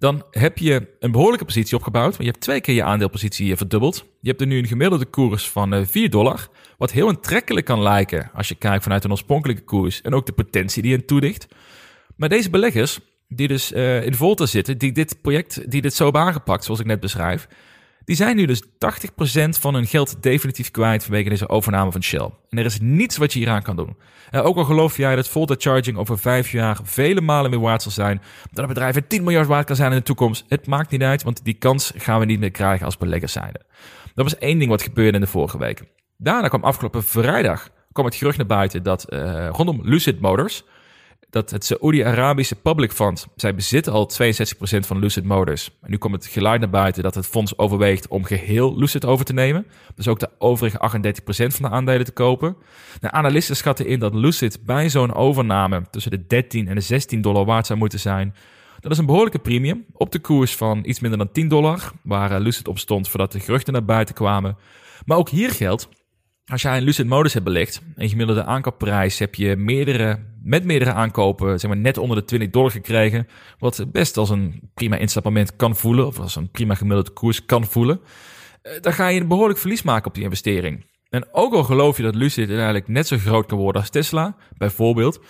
dan 0.00 0.22
heb 0.30 0.58
je 0.58 0.96
een 0.98 1.10
behoorlijke 1.10 1.44
positie 1.44 1.76
opgebouwd. 1.76 2.10
Want 2.10 2.22
je 2.22 2.30
hebt 2.30 2.40
twee 2.40 2.60
keer 2.60 2.74
je 2.74 2.82
aandeelpositie 2.82 3.56
verdubbeld. 3.56 4.04
Je 4.20 4.28
hebt 4.28 4.40
er 4.40 4.46
nu 4.46 4.58
een 4.58 4.66
gemiddelde 4.66 5.04
koers 5.04 5.48
van 5.48 5.86
4 5.86 6.04
eh, 6.04 6.10
dollar. 6.10 6.48
Wat 6.78 6.92
heel 6.92 7.08
aantrekkelijk 7.08 7.66
kan 7.66 7.82
lijken 7.82 8.30
als 8.34 8.48
je 8.48 8.54
kijkt 8.54 8.82
vanuit 8.82 9.04
een 9.04 9.10
oorspronkelijke 9.10 9.62
koers. 9.62 10.00
En 10.00 10.14
ook 10.14 10.26
de 10.26 10.32
potentie 10.32 10.82
die 10.82 10.90
je 10.90 11.04
toedicht. 11.04 11.48
Maar 12.16 12.28
deze 12.28 12.50
beleggers, 12.50 12.98
die 13.28 13.48
dus 13.48 13.72
uh, 13.72 14.04
in 14.04 14.14
Volta 14.14 14.46
zitten, 14.46 14.78
die 14.78 14.92
dit 14.92 15.20
project, 15.22 15.70
die 15.70 15.82
dit 15.82 15.94
zo 15.94 16.04
hebben 16.04 16.22
aangepakt, 16.22 16.64
zoals 16.64 16.80
ik 16.80 16.86
net 16.86 17.00
beschrijf, 17.00 17.48
die 18.10 18.18
zijn 18.18 18.36
nu 18.36 18.46
dus 18.46 18.62
80% 18.64 18.68
van 19.48 19.74
hun 19.74 19.86
geld 19.86 20.22
definitief 20.22 20.70
kwijt 20.70 21.02
vanwege 21.02 21.28
deze 21.28 21.48
overname 21.48 21.92
van 21.92 22.02
Shell. 22.02 22.30
En 22.48 22.58
er 22.58 22.64
is 22.64 22.80
niets 22.80 23.16
wat 23.16 23.32
je 23.32 23.38
hieraan 23.38 23.62
kan 23.62 23.76
doen. 23.76 23.96
Ook 24.30 24.56
al 24.56 24.64
geloof 24.64 24.96
jij 24.96 25.16
dat 25.16 25.28
Volta 25.28 25.54
Charging 25.58 25.96
over 25.96 26.18
vijf 26.18 26.52
jaar 26.52 26.78
vele 26.82 27.20
malen 27.20 27.50
meer 27.50 27.60
waard 27.60 27.82
zal 27.82 27.92
zijn, 27.92 28.22
dat 28.42 28.56
het 28.56 28.66
bedrijf 28.66 29.06
10 29.06 29.22
miljard 29.22 29.46
waard 29.46 29.66
kan 29.66 29.76
zijn 29.76 29.90
in 29.90 29.96
de 29.96 30.02
toekomst, 30.02 30.44
het 30.48 30.66
maakt 30.66 30.90
niet 30.90 31.02
uit, 31.02 31.22
want 31.22 31.44
die 31.44 31.54
kans 31.54 31.92
gaan 31.96 32.20
we 32.20 32.24
niet 32.24 32.40
meer 32.40 32.50
krijgen 32.50 32.86
als 32.86 32.96
beleggers 32.96 33.32
zijnde. 33.32 33.60
Dat 34.14 34.24
was 34.24 34.38
één 34.38 34.58
ding 34.58 34.70
wat 34.70 34.82
gebeurde 34.82 35.14
in 35.14 35.24
de 35.24 35.30
vorige 35.30 35.58
week. 35.58 35.82
Daarna 36.16 36.48
kwam 36.48 36.64
afgelopen 36.64 37.04
vrijdag 37.04 37.68
kwam 37.92 38.04
het 38.06 38.14
gerucht 38.14 38.36
naar 38.36 38.46
buiten 38.46 38.82
dat 38.82 39.06
uh, 39.08 39.48
rondom 39.48 39.80
Lucid 39.82 40.20
Motors, 40.20 40.64
dat 41.30 41.50
het 41.50 41.64
Saoedi-Arabische 41.64 42.54
Public 42.54 42.92
Fund, 42.92 43.26
zij 43.36 43.54
bezitten 43.54 43.92
al 43.92 44.10
62% 44.22 44.86
van 44.86 44.98
Lucid 44.98 45.24
Motors. 45.24 45.70
En 45.82 45.90
nu 45.90 45.96
komt 45.96 46.14
het 46.14 46.26
geluid 46.26 46.60
naar 46.60 46.70
buiten 46.70 47.02
dat 47.02 47.14
het 47.14 47.26
fonds 47.26 47.58
overweegt 47.58 48.08
om 48.08 48.24
geheel 48.24 48.78
Lucid 48.78 49.04
over 49.04 49.24
te 49.24 49.32
nemen. 49.32 49.66
Dus 49.94 50.08
ook 50.08 50.18
de 50.18 50.30
overige 50.38 50.78
38% 50.78 51.22
van 51.26 51.70
de 51.70 51.76
aandelen 51.76 52.04
te 52.04 52.12
kopen. 52.12 52.56
De 53.00 53.10
analisten 53.10 53.56
schatten 53.56 53.86
in 53.86 53.98
dat 53.98 54.14
Lucid 54.14 54.64
bij 54.64 54.88
zo'n 54.88 55.14
overname 55.14 55.82
tussen 55.90 56.10
de 56.10 56.26
13 56.26 56.68
en 56.68 56.74
de 56.74 56.80
16 56.80 57.20
dollar 57.20 57.44
waard 57.44 57.66
zou 57.66 57.78
moeten 57.78 58.00
zijn. 58.00 58.34
Dat 58.80 58.92
is 58.92 58.98
een 58.98 59.06
behoorlijke 59.06 59.38
premium 59.38 59.84
op 59.92 60.12
de 60.12 60.18
koers 60.18 60.56
van 60.56 60.80
iets 60.84 61.00
minder 61.00 61.18
dan 61.18 61.32
10 61.32 61.48
dollar, 61.48 61.92
waar 62.02 62.32
eh, 62.32 62.40
Lucid 62.40 62.68
op 62.68 62.78
stond 62.78 63.08
voordat 63.08 63.32
de 63.32 63.40
geruchten 63.40 63.72
naar 63.72 63.84
buiten 63.84 64.14
kwamen. 64.14 64.56
Maar 65.04 65.16
ook 65.16 65.28
hier 65.28 65.50
geldt, 65.50 65.88
als 66.44 66.62
jij 66.62 66.76
een 66.76 66.82
Lucid 66.82 67.06
Modus 67.06 67.32
hebt 67.32 67.44
belegd, 67.44 67.80
een 67.94 68.08
gemiddelde 68.08 68.44
aankoopprijs, 68.44 69.18
heb 69.18 69.34
je 69.34 69.56
meerdere, 69.56 70.18
met 70.42 70.64
meerdere 70.64 70.92
aankopen 70.92 71.60
zeg 71.60 71.70
maar, 71.70 71.80
net 71.80 71.98
onder 71.98 72.16
de 72.16 72.24
20 72.24 72.50
dollar 72.50 72.70
gekregen. 72.70 73.26
Wat 73.58 73.84
best 73.92 74.16
als 74.16 74.30
een 74.30 74.70
prima 74.74 74.96
instapmoment 74.96 75.56
kan 75.56 75.76
voelen, 75.76 76.06
of 76.06 76.18
als 76.18 76.36
een 76.36 76.50
prima 76.50 76.74
gemiddelde 76.74 77.10
koers 77.10 77.44
kan 77.44 77.64
voelen. 77.64 78.00
Eh, 78.62 78.72
dan 78.80 78.92
ga 78.92 79.08
je 79.08 79.20
een 79.20 79.28
behoorlijk 79.28 79.58
verlies 79.58 79.82
maken 79.82 80.06
op 80.06 80.14
die 80.14 80.24
investering. 80.24 80.84
En 81.08 81.28
ook 81.32 81.54
al 81.54 81.64
geloof 81.64 81.96
je 81.96 82.02
dat 82.02 82.14
Lucid 82.14 82.48
uiteindelijk 82.48 82.88
net 82.88 83.06
zo 83.06 83.16
groot 83.16 83.46
kan 83.46 83.58
worden 83.58 83.80
als 83.80 83.90
Tesla, 83.90 84.36
bijvoorbeeld, 84.56 85.20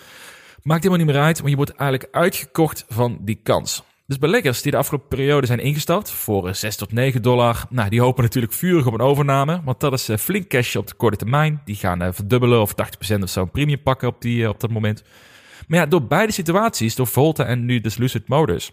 maakt 0.61 0.83
helemaal 0.83 1.05
niet 1.05 1.13
meer 1.13 1.23
uit, 1.23 1.37
want 1.37 1.49
je 1.49 1.55
wordt 1.55 1.75
eigenlijk 1.75 2.15
uitgekocht 2.15 2.85
van 2.87 3.17
die 3.21 3.39
kans. 3.43 3.83
Dus 4.11 4.19
beleggers 4.19 4.61
die 4.61 4.71
de 4.71 4.77
afgelopen 4.77 5.07
periode 5.07 5.47
zijn 5.47 5.59
ingestapt 5.59 6.11
voor 6.11 6.55
6 6.55 6.75
tot 6.75 6.91
9 6.91 7.21
dollar, 7.21 7.65
nou, 7.69 7.89
die 7.89 8.01
hopen 8.01 8.23
natuurlijk 8.23 8.53
vurig 8.53 8.85
op 8.85 8.93
een 8.93 9.01
overname, 9.01 9.61
want 9.63 9.79
dat 9.79 9.93
is 9.93 10.09
eh, 10.09 10.17
flink 10.17 10.47
cash 10.47 10.75
op 10.75 10.87
de 10.87 10.93
korte 10.93 11.17
termijn. 11.17 11.61
Die 11.65 11.75
gaan 11.75 12.01
eh, 12.01 12.09
verdubbelen 12.11 12.61
of 12.61 12.73
80% 13.17 13.21
of 13.21 13.29
zo 13.29 13.41
een 13.41 13.51
premium 13.51 13.81
pakken 13.81 14.07
op, 14.07 14.21
die, 14.21 14.43
eh, 14.43 14.49
op 14.49 14.59
dat 14.59 14.69
moment. 14.69 15.03
Maar 15.67 15.79
ja, 15.79 15.85
door 15.85 16.07
beide 16.07 16.31
situaties, 16.31 16.95
door 16.95 17.07
Volta 17.07 17.45
en 17.45 17.65
nu 17.65 17.79
dus 17.79 17.97
Lucid 17.97 18.27
Motors, 18.27 18.71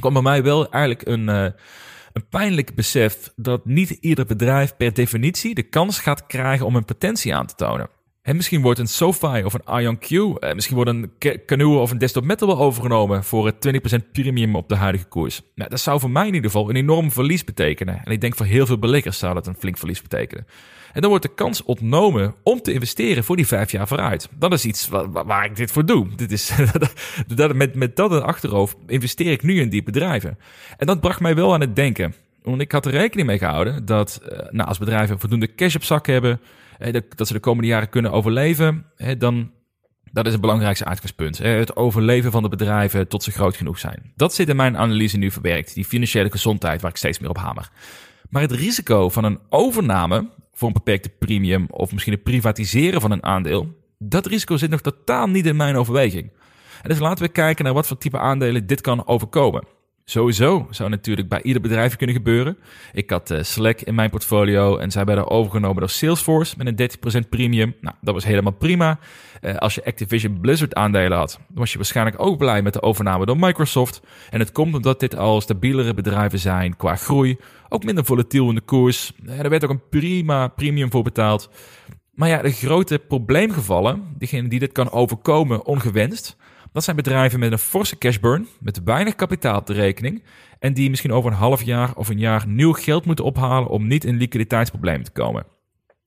kwam 0.00 0.12
bij 0.12 0.22
mij 0.22 0.42
wel 0.42 0.70
eigenlijk 0.70 1.06
een, 1.08 1.28
een 1.28 2.28
pijnlijk 2.30 2.74
besef 2.74 3.32
dat 3.36 3.64
niet 3.64 3.90
ieder 3.90 4.26
bedrijf 4.26 4.76
per 4.76 4.94
definitie 4.94 5.54
de 5.54 5.62
kans 5.62 5.98
gaat 5.98 6.26
krijgen 6.26 6.66
om 6.66 6.76
een 6.76 6.84
potentie 6.84 7.34
aan 7.34 7.46
te 7.46 7.54
tonen. 7.54 7.95
En 8.26 8.36
misschien 8.36 8.62
wordt 8.62 8.78
een 8.78 8.86
SoFi 8.86 9.44
of 9.44 9.54
een 9.54 9.80
IonQ, 9.80 10.38
eh, 10.38 10.54
misschien 10.54 10.76
wordt 10.76 10.90
een 10.90 11.10
Canoe 11.46 11.78
of 11.78 11.90
een 11.90 11.98
Desktop 11.98 12.24
Metal 12.24 12.48
wel 12.48 12.58
overgenomen 12.58 13.24
voor 13.24 13.46
het 13.46 13.60
20% 13.60 14.12
premium 14.12 14.56
op 14.56 14.68
de 14.68 14.74
huidige 14.74 15.04
koers. 15.04 15.42
Nou, 15.54 15.70
dat 15.70 15.80
zou 15.80 16.00
voor 16.00 16.10
mij 16.10 16.26
in 16.26 16.34
ieder 16.34 16.50
geval 16.50 16.68
een 16.70 16.76
enorm 16.76 17.12
verlies 17.12 17.44
betekenen. 17.44 18.00
En 18.04 18.12
ik 18.12 18.20
denk 18.20 18.36
voor 18.36 18.46
heel 18.46 18.66
veel 18.66 18.78
beleggers 18.78 19.18
zou 19.18 19.34
dat 19.34 19.46
een 19.46 19.56
flink 19.58 19.78
verlies 19.78 20.02
betekenen. 20.02 20.46
En 20.92 21.00
dan 21.00 21.10
wordt 21.10 21.24
de 21.24 21.34
kans 21.34 21.62
ontnomen 21.62 22.34
om 22.42 22.62
te 22.62 22.72
investeren 22.72 23.24
voor 23.24 23.36
die 23.36 23.46
vijf 23.46 23.70
jaar 23.70 23.88
vooruit. 23.88 24.28
Dat 24.38 24.52
is 24.52 24.64
iets 24.64 24.88
waar, 24.88 25.44
ik 25.44 25.56
dit 25.56 25.70
voor 25.70 25.86
doe. 25.86 26.06
Dit 26.16 26.32
is, 26.32 26.52
dat, 27.34 27.54
met, 27.54 27.74
met 27.74 27.96
dat 27.96 28.12
in 28.12 28.22
achterhoofd 28.22 28.76
investeer 28.86 29.32
ik 29.32 29.42
nu 29.42 29.60
in 29.60 29.68
die 29.68 29.82
bedrijven. 29.82 30.38
En 30.76 30.86
dat 30.86 31.00
bracht 31.00 31.20
mij 31.20 31.34
wel 31.34 31.54
aan 31.54 31.60
het 31.60 31.76
denken. 31.76 32.14
Want 32.42 32.60
ik 32.60 32.72
had 32.72 32.86
er 32.86 32.92
rekening 32.92 33.28
mee 33.28 33.38
gehouden 33.38 33.84
dat 33.84 34.20
uh, 34.22 34.38
nou, 34.50 34.68
als 34.68 34.78
bedrijven 34.78 35.20
voldoende 35.20 35.54
cash 35.54 35.74
op 35.74 35.84
zak 35.84 36.06
hebben 36.06 36.40
dat 37.16 37.26
ze 37.26 37.32
de 37.32 37.40
komende 37.40 37.68
jaren 37.68 37.88
kunnen 37.88 38.12
overleven, 38.12 38.86
dan 39.18 39.50
dat 40.12 40.26
is 40.26 40.32
het 40.32 40.40
belangrijkste 40.40 40.84
uitgangspunt. 40.84 41.38
Het 41.38 41.76
overleven 41.76 42.30
van 42.30 42.42
de 42.42 42.48
bedrijven 42.48 43.08
tot 43.08 43.22
ze 43.22 43.30
groot 43.30 43.56
genoeg 43.56 43.78
zijn. 43.78 44.12
Dat 44.14 44.34
zit 44.34 44.48
in 44.48 44.56
mijn 44.56 44.76
analyse 44.76 45.16
nu 45.16 45.30
verwerkt. 45.30 45.74
Die 45.74 45.84
financiële 45.84 46.30
gezondheid 46.30 46.80
waar 46.80 46.90
ik 46.90 46.96
steeds 46.96 47.18
meer 47.18 47.28
op 47.28 47.38
hamer. 47.38 47.70
Maar 48.30 48.42
het 48.42 48.52
risico 48.52 49.08
van 49.08 49.24
een 49.24 49.38
overname 49.48 50.28
voor 50.52 50.68
een 50.68 50.74
beperkte 50.74 51.08
premium 51.08 51.66
of 51.70 51.92
misschien 51.92 52.12
het 52.12 52.22
privatiseren 52.22 53.00
van 53.00 53.10
een 53.10 53.22
aandeel, 53.22 53.76
dat 53.98 54.26
risico 54.26 54.56
zit 54.56 54.70
nog 54.70 54.80
totaal 54.80 55.26
niet 55.26 55.46
in 55.46 55.56
mijn 55.56 55.76
overweging. 55.76 56.32
Dus 56.82 56.98
laten 56.98 57.24
we 57.24 57.32
kijken 57.32 57.64
naar 57.64 57.74
wat 57.74 57.86
voor 57.86 57.98
type 57.98 58.18
aandelen 58.18 58.66
dit 58.66 58.80
kan 58.80 59.06
overkomen. 59.06 59.64
Sowieso 60.08 60.66
zou 60.70 60.90
natuurlijk 60.90 61.28
bij 61.28 61.42
ieder 61.42 61.62
bedrijf 61.62 61.96
kunnen 61.96 62.16
gebeuren. 62.16 62.56
Ik 62.92 63.10
had 63.10 63.30
uh, 63.30 63.42
Slack 63.42 63.80
in 63.80 63.94
mijn 63.94 64.10
portfolio 64.10 64.76
en 64.76 64.90
zij 64.90 65.04
werden 65.04 65.30
overgenomen 65.30 65.78
door 65.78 65.88
Salesforce 65.88 66.54
met 66.58 66.66
een 66.66 67.24
30% 67.24 67.28
premium. 67.28 67.74
Nou, 67.80 67.96
dat 68.00 68.14
was 68.14 68.24
helemaal 68.24 68.52
prima. 68.52 68.98
Uh, 69.40 69.56
als 69.56 69.74
je 69.74 69.84
Activision 69.84 70.40
Blizzard 70.40 70.74
aandelen 70.74 71.18
had, 71.18 71.32
dan 71.48 71.56
was 71.58 71.70
je 71.70 71.76
waarschijnlijk 71.76 72.20
ook 72.20 72.38
blij 72.38 72.62
met 72.62 72.72
de 72.72 72.82
overname 72.82 73.26
door 73.26 73.38
Microsoft. 73.38 74.00
En 74.30 74.38
het 74.38 74.52
komt 74.52 74.74
omdat 74.74 75.00
dit 75.00 75.16
al 75.16 75.40
stabielere 75.40 75.94
bedrijven 75.94 76.38
zijn 76.38 76.76
qua 76.76 76.96
groei. 76.96 77.36
Ook 77.68 77.84
minder 77.84 78.04
volatiel 78.04 78.48
in 78.48 78.54
de 78.54 78.60
koers. 78.60 79.12
Uh, 79.24 79.40
er 79.40 79.50
werd 79.50 79.64
ook 79.64 79.70
een 79.70 79.88
prima 79.88 80.48
premium 80.48 80.90
voor 80.90 81.02
betaald. 81.02 81.50
Maar 82.14 82.28
ja, 82.28 82.42
de 82.42 82.52
grote 82.52 82.98
probleemgevallen, 82.98 84.14
degene 84.18 84.48
die 84.48 84.58
dit 84.58 84.72
kan 84.72 84.90
overkomen 84.90 85.64
ongewenst, 85.64 86.36
dat 86.76 86.84
zijn 86.84 86.96
bedrijven 86.96 87.38
met 87.38 87.52
een 87.52 87.58
forse 87.58 87.98
cashburn, 87.98 88.48
met 88.60 88.80
weinig 88.84 89.14
kapitaal 89.14 89.58
op 89.58 89.66
de 89.66 89.72
rekening 89.72 90.22
en 90.58 90.74
die 90.74 90.90
misschien 90.90 91.12
over 91.12 91.30
een 91.30 91.36
half 91.36 91.62
jaar 91.62 91.94
of 91.94 92.08
een 92.08 92.18
jaar 92.18 92.46
nieuw 92.46 92.72
geld 92.72 93.04
moeten 93.04 93.24
ophalen 93.24 93.68
om 93.68 93.86
niet 93.86 94.04
in 94.04 94.16
liquiditeitsproblemen 94.16 95.04
te 95.04 95.10
komen. 95.10 95.46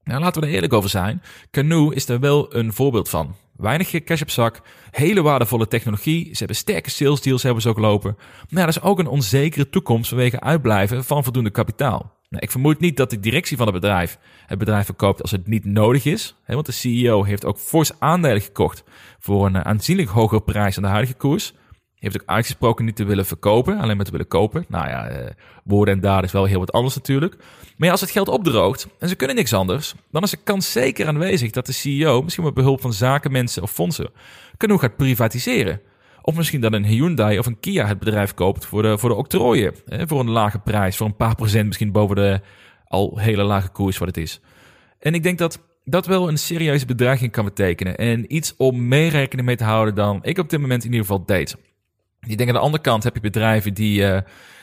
Nou, 0.04 0.22
laten 0.22 0.42
we 0.42 0.48
er 0.48 0.54
eerlijk 0.54 0.74
over 0.74 0.90
zijn. 0.90 1.22
Canoe 1.52 1.96
is 1.96 2.06
daar 2.06 2.20
wel 2.20 2.56
een 2.56 2.74
voorbeeld 2.74 3.10
van. 3.10 3.36
Weinig 3.56 4.04
cash 4.04 4.22
op 4.22 4.30
zak, 4.30 4.62
hele 4.92 5.22
waardevolle 5.22 5.68
technologie. 5.68 6.26
Ze 6.26 6.38
hebben 6.38 6.56
sterke 6.56 6.90
sales 6.90 7.22
deals 7.22 7.44
hebben 7.44 7.62
ze 7.62 7.70
ook 7.70 7.78
lopen. 7.78 8.18
Maar 8.50 8.66
dat 8.66 8.76
is 8.76 8.82
ook 8.82 9.00
een 9.00 9.08
onzekere 9.08 9.70
toekomst 9.70 10.10
vanwege 10.10 10.40
uitblijven 10.40 11.04
van 11.04 11.24
voldoende 11.24 11.52
kapitaal. 11.52 12.19
Nou, 12.30 12.44
ik 12.44 12.52
vermoed 12.52 12.80
niet 12.80 12.98
dat 12.98 13.10
de 13.10 13.20
directie 13.20 13.58
van 13.58 13.66
het 13.66 13.76
bedrijf 13.76 14.20
het 14.46 14.58
bedrijf 14.60 14.86
verkoopt 14.86 15.22
als 15.22 15.32
het 15.32 15.48
niet 15.48 15.66
nodig 15.66 16.06
is. 16.06 16.36
Hè, 16.44 16.54
want 16.54 16.66
de 16.66 16.72
CEO 16.72 17.24
heeft 17.24 17.46
ook 17.46 17.58
fors 17.58 17.92
aandelen 18.00 18.42
gekocht 18.42 18.84
voor 19.20 19.46
een 19.46 19.56
eh, 19.56 19.62
aanzienlijk 19.62 20.10
hogere 20.10 20.42
prijs 20.42 20.76
dan 20.76 20.84
de 20.84 20.90
huidige 20.90 21.18
koers. 21.18 21.54
Heeft 21.96 22.22
ook 22.22 22.28
uitgesproken 22.28 22.86
niet 22.86 22.96
te 22.96 23.04
willen 23.04 23.26
verkopen, 23.26 23.80
alleen 23.80 23.96
maar 23.96 24.06
te 24.06 24.12
willen 24.12 24.28
kopen. 24.28 24.66
Nou 24.68 24.88
ja, 24.88 25.08
eh, 25.08 25.32
woorden 25.64 25.94
en 25.94 26.00
daden 26.02 26.24
is 26.24 26.32
wel 26.32 26.46
heel 26.46 26.60
wat 26.60 26.72
anders 26.72 26.96
natuurlijk. 26.96 27.36
Maar 27.78 27.88
ja, 27.88 27.92
als 27.92 28.02
het 28.02 28.12
geld 28.12 28.28
opdroogt 28.28 28.88
en 29.00 29.10
ze 29.10 29.16
kunnen 29.16 29.36
niks 29.36 29.54
anders, 29.54 29.96
dan 30.12 30.24
is 30.24 30.30
de 30.30 30.38
kans 30.38 30.72
zeker 30.72 31.08
aanwezig 31.08 31.52
dat 31.52 31.66
de 31.66 31.72
CEO, 31.72 32.22
misschien 32.22 32.44
met 32.44 32.54
behulp 32.54 32.82
van 32.82 32.94
zakenmensen 32.94 33.64
of 33.64 33.72
fondsen, 33.72 34.12
genoeg 34.58 34.82
gaat 34.82 34.96
privatiseren. 34.96 35.82
Of 36.22 36.36
misschien 36.36 36.62
dat 36.62 36.74
een 36.74 36.86
Hyundai 36.86 37.40
of 37.40 37.46
een 37.46 37.60
Kia 37.60 37.88
het 37.88 38.00
bedrijf 38.00 38.34
koopt 38.34 38.66
voor 38.66 38.82
de, 38.82 38.98
voor 38.98 39.10
de 39.10 39.16
octrooien. 39.16 39.74
Hè, 39.86 40.08
voor 40.08 40.20
een 40.20 40.30
lage 40.30 40.60
prijs, 40.60 40.98
voor 40.98 41.08
een 41.08 41.16
paar 41.16 41.36
procent 41.36 41.66
misschien 41.66 41.92
boven 41.92 42.16
de 42.16 42.42
al 42.88 43.20
hele 43.20 43.44
lage 43.44 43.70
koers 43.70 43.98
wat 43.98 44.08
het 44.08 44.18
is. 44.18 44.42
En 45.00 45.14
ik 45.14 45.24
denk 45.24 45.38
dat 45.38 45.60
dat 45.84 46.06
wel 46.06 46.28
een 46.28 46.38
serieuze 46.38 46.86
bedreiging 46.86 47.32
kan 47.32 47.46
betekenen. 47.46 47.98
En 47.98 48.36
iets 48.36 48.54
om 48.58 48.88
mee 48.88 49.10
rekening 49.10 49.48
mee 49.48 49.56
te 49.56 49.64
houden 49.64 49.96
dan 49.96 50.20
ik 50.22 50.38
op 50.38 50.50
dit 50.50 50.60
moment 50.60 50.84
in 50.84 50.92
ieder 50.92 51.06
geval 51.06 51.26
deed. 51.26 51.56
Ik 52.28 52.38
denk 52.38 52.50
aan 52.50 52.56
de 52.56 52.62
andere 52.62 52.84
kant 52.84 53.04
heb 53.04 53.14
je 53.14 53.22
bedrijven 53.22 53.74
die, 53.74 54.02
uh, 54.02 54.18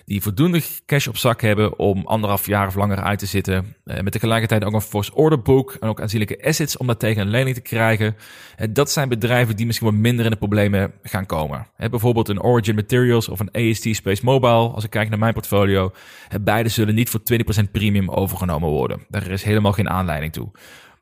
die 0.04 0.22
voldoende 0.22 0.62
cash 0.86 1.06
op 1.06 1.16
zak 1.16 1.40
hebben 1.40 1.78
om 1.78 2.06
anderhalf 2.06 2.46
jaar 2.46 2.66
of 2.66 2.74
langer 2.74 3.00
uit 3.00 3.18
te 3.18 3.26
zitten. 3.26 3.74
Uh, 3.84 4.00
met 4.00 4.12
tegelijkertijd 4.12 4.64
ook 4.64 4.72
een 4.72 4.80
force 4.80 5.14
order 5.14 5.42
book 5.42 5.76
en 5.80 5.88
ook 5.88 6.00
aanzienlijke 6.00 6.44
assets 6.44 6.76
om 6.76 6.86
dat 6.86 6.98
tegen 6.98 7.22
een 7.22 7.28
lening 7.28 7.54
te 7.54 7.60
krijgen. 7.60 8.16
Uh, 8.58 8.66
dat 8.70 8.90
zijn 8.90 9.08
bedrijven 9.08 9.56
die 9.56 9.66
misschien 9.66 9.86
wat 9.86 9.96
minder 9.96 10.24
in 10.24 10.30
de 10.30 10.36
problemen 10.36 10.92
gaan 11.02 11.26
komen. 11.26 11.66
bijvoorbeeld 11.76 12.28
een 12.28 12.42
Origin 12.42 12.74
Materials 12.74 13.28
of 13.28 13.40
een 13.40 13.70
AST 13.70 13.88
Space 13.90 14.24
Mobile. 14.24 14.68
Als 14.68 14.84
ik 14.84 14.90
kijk 14.90 15.08
naar 15.08 15.18
mijn 15.18 15.34
portfolio, 15.34 15.92
beide 16.40 16.68
zullen 16.68 16.94
niet 16.94 17.10
voor 17.10 17.20
20% 17.66 17.70
premium 17.72 18.10
overgenomen 18.10 18.68
worden. 18.68 19.04
Daar 19.08 19.26
is 19.26 19.42
helemaal 19.42 19.72
geen 19.72 19.90
aanleiding 19.90 20.32
toe. 20.32 20.50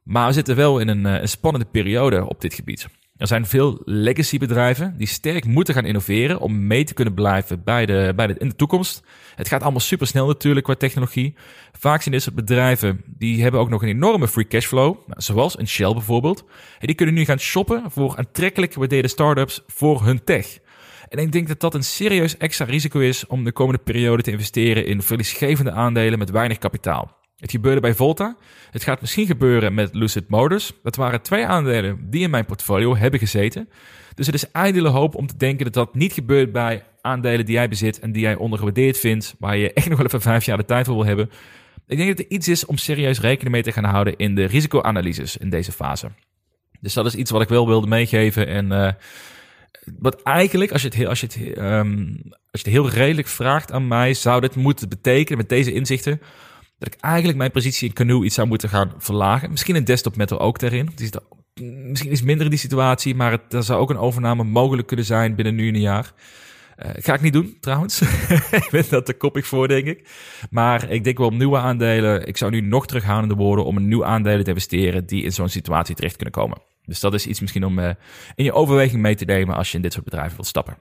Maar 0.03 0.27
we 0.27 0.33
zitten 0.33 0.57
wel 0.57 0.79
in 0.79 0.89
een, 0.89 1.05
een 1.05 1.29
spannende 1.29 1.67
periode 1.67 2.29
op 2.29 2.41
dit 2.41 2.55
gebied. 2.55 2.87
Er 3.17 3.27
zijn 3.27 3.47
veel 3.47 3.83
legacy 3.85 4.39
bedrijven 4.39 4.95
die 4.97 5.07
sterk 5.07 5.45
moeten 5.45 5.75
gaan 5.75 5.85
innoveren 5.85 6.41
om 6.41 6.67
mee 6.67 6.85
te 6.85 6.95
kunnen 6.95 7.15
blijven 7.15 7.63
bij 7.65 7.87
de, 7.87 8.13
bij 8.17 8.27
de, 8.27 8.35
in 8.39 8.49
de 8.49 8.57
toekomst. 8.57 9.03
Het 9.35 9.49
gaat 9.49 9.63
allemaal 9.63 9.81
super 9.81 10.07
snel 10.07 10.27
natuurlijk 10.27 10.65
qua 10.65 10.75
technologie. 10.75 11.35
Vaak 11.73 12.03
zijn 12.03 12.15
dit 12.15 12.23
soort 12.23 12.35
bedrijven, 12.35 13.03
die 13.07 13.43
hebben 13.43 13.61
ook 13.61 13.69
nog 13.69 13.83
een 13.83 13.89
enorme 13.89 14.29
free 14.29 14.47
cashflow, 14.47 14.97
zoals 15.09 15.59
een 15.59 15.69
Shell 15.69 15.93
bijvoorbeeld. 15.93 16.45
En 16.79 16.87
die 16.87 16.95
kunnen 16.95 17.15
nu 17.15 17.25
gaan 17.25 17.39
shoppen 17.39 17.91
voor 17.91 18.17
aantrekkelijk 18.17 18.73
gewaardeerde 18.73 19.09
startups 19.09 19.63
voor 19.67 20.05
hun 20.05 20.25
tech. 20.25 20.59
En 21.09 21.19
ik 21.19 21.33
denk 21.33 21.49
dat 21.49 21.61
dat 21.61 21.75
een 21.75 21.85
serieus 21.85 22.37
extra 22.37 22.65
risico 22.65 22.99
is 22.99 23.27
om 23.27 23.45
de 23.45 23.53
komende 23.53 23.83
periode 23.83 24.23
te 24.23 24.31
investeren 24.31 24.87
in 24.87 25.03
verliesgevende 25.03 25.73
aandelen 25.73 26.19
met 26.19 26.31
weinig 26.31 26.59
kapitaal. 26.59 27.24
Het 27.45 27.53
gebeurde 27.53 27.81
bij 27.81 27.95
Volta. 27.95 28.37
Het 28.71 28.83
gaat 28.83 29.01
misschien 29.01 29.27
gebeuren 29.27 29.75
met 29.75 29.95
Lucid 29.95 30.29
Motors. 30.29 30.73
Dat 30.83 30.97
waren 30.97 31.23
twee 31.23 31.47
aandelen 31.47 32.11
die 32.11 32.23
in 32.23 32.31
mijn 32.31 32.45
portfolio 32.45 32.97
hebben 32.97 33.21
gezeten. 33.21 33.69
Dus 34.15 34.27
het 34.27 34.35
is 34.35 34.51
ijdele 34.51 34.89
hoop 34.89 35.15
om 35.15 35.27
te 35.27 35.37
denken 35.37 35.65
dat 35.65 35.75
dat 35.75 35.95
niet 35.95 36.13
gebeurt 36.13 36.53
bij 36.53 36.85
aandelen 37.01 37.45
die 37.45 37.55
jij 37.55 37.69
bezit 37.69 37.99
en 37.99 38.13
die 38.13 38.23
jij 38.23 38.35
ondergewaardeerd 38.35 38.99
vindt, 38.99 39.35
waar 39.39 39.57
je 39.57 39.73
echt 39.73 39.89
nog 39.89 39.97
wel 39.97 40.07
even 40.07 40.21
vijf 40.21 40.45
jaar 40.45 40.57
de 40.57 40.65
tijd 40.65 40.87
voor 40.87 40.95
wil 40.95 41.05
hebben. 41.05 41.31
Ik 41.87 41.97
denk 41.97 42.17
dat 42.17 42.27
er 42.27 42.33
iets 42.33 42.49
is 42.49 42.67
om 42.67 42.77
serieus 42.77 43.21
rekening 43.21 43.53
mee 43.53 43.63
te 43.63 43.73
gaan 43.73 43.85
houden 43.85 44.17
in 44.17 44.35
de 44.35 44.45
risicoanalyses 44.45 45.37
in 45.37 45.51
deze 45.51 45.73
fase. 45.73 46.09
Dus 46.81 46.93
dat 46.93 47.07
is 47.07 47.15
iets 47.15 47.31
wat 47.31 47.43
ik 47.43 47.49
wel 47.49 47.67
wilde 47.67 47.87
meegeven. 47.87 48.47
En 48.47 48.73
uh, 48.73 48.91
wat 49.99 50.23
eigenlijk, 50.23 50.73
als 50.73 50.81
je, 50.83 50.87
het 50.87 50.97
heel, 50.97 51.09
als, 51.09 51.21
je 51.21 51.27
het, 51.27 51.59
um, 51.59 52.17
als 52.25 52.61
je 52.61 52.71
het 52.71 52.79
heel 52.79 52.89
redelijk 52.89 53.29
vraagt 53.29 53.73
aan 53.73 53.89
mij, 53.89 54.15
zou 54.15 54.41
dit 54.41 54.55
moeten 54.55 54.89
betekenen 54.89 55.39
met 55.39 55.49
deze 55.49 55.73
inzichten 55.73 56.21
dat 56.79 56.95
ik 56.95 57.01
eigenlijk 57.01 57.39
mijn 57.39 57.51
positie 57.51 57.89
in 57.89 57.95
Canoe 57.95 58.25
iets 58.25 58.35
zou 58.35 58.49
moeten 58.49 58.69
gaan 58.69 58.93
verlagen. 58.99 59.51
Misschien 59.51 59.77
een 59.77 59.85
desktop 59.85 60.17
metal 60.17 60.41
ook 60.41 60.59
daarin. 60.59 60.91
Misschien 61.63 62.13
iets 62.13 62.23
minder 62.23 62.45
in 62.45 62.51
die 62.51 62.61
situatie, 62.61 63.15
maar 63.15 63.31
het, 63.31 63.53
er 63.53 63.63
zou 63.63 63.81
ook 63.81 63.91
een 63.91 63.99
overname 63.99 64.45
mogelijk 64.45 64.87
kunnen 64.87 65.07
zijn 65.07 65.35
binnen 65.35 65.55
nu 65.55 65.69
een 65.69 65.81
jaar. 65.81 66.13
Uh, 66.85 66.91
ga 66.95 67.15
ik 67.15 67.21
niet 67.21 67.33
doen, 67.33 67.57
trouwens. 67.61 68.01
ik 68.63 68.69
ben 68.71 68.85
dat 68.89 69.07
te 69.07 69.15
koppig 69.15 69.47
voor, 69.47 69.69
denk 69.69 69.87
ik. 69.87 70.09
Maar 70.51 70.91
ik 70.91 71.05
denk 71.05 71.19
wel 71.19 71.27
om 71.27 71.37
nieuwe 71.37 71.59
aandelen. 71.59 72.27
Ik 72.27 72.37
zou 72.37 72.51
nu 72.51 72.61
nog 72.61 72.87
terughoudender 72.87 73.37
worden 73.37 73.65
om 73.65 73.77
een 73.77 73.89
nieuw 73.89 74.05
aandelen 74.05 74.45
te 74.45 74.51
investeren 74.51 75.07
die 75.07 75.23
in 75.23 75.33
zo'n 75.33 75.49
situatie 75.49 75.95
terecht 75.95 76.17
kunnen 76.17 76.35
komen. 76.35 76.59
Dus 76.85 77.01
dat 77.01 77.15
is 77.15 77.27
iets 77.27 77.41
misschien 77.41 77.65
om 77.65 77.79
uh, 77.79 77.91
in 78.35 78.45
je 78.45 78.53
overweging 78.53 79.03
mee 79.03 79.15
te 79.15 79.25
nemen 79.25 79.55
als 79.55 79.71
je 79.71 79.77
in 79.77 79.83
dit 79.83 79.93
soort 79.93 80.05
bedrijven 80.05 80.37
wilt 80.37 80.49
stappen. 80.49 80.77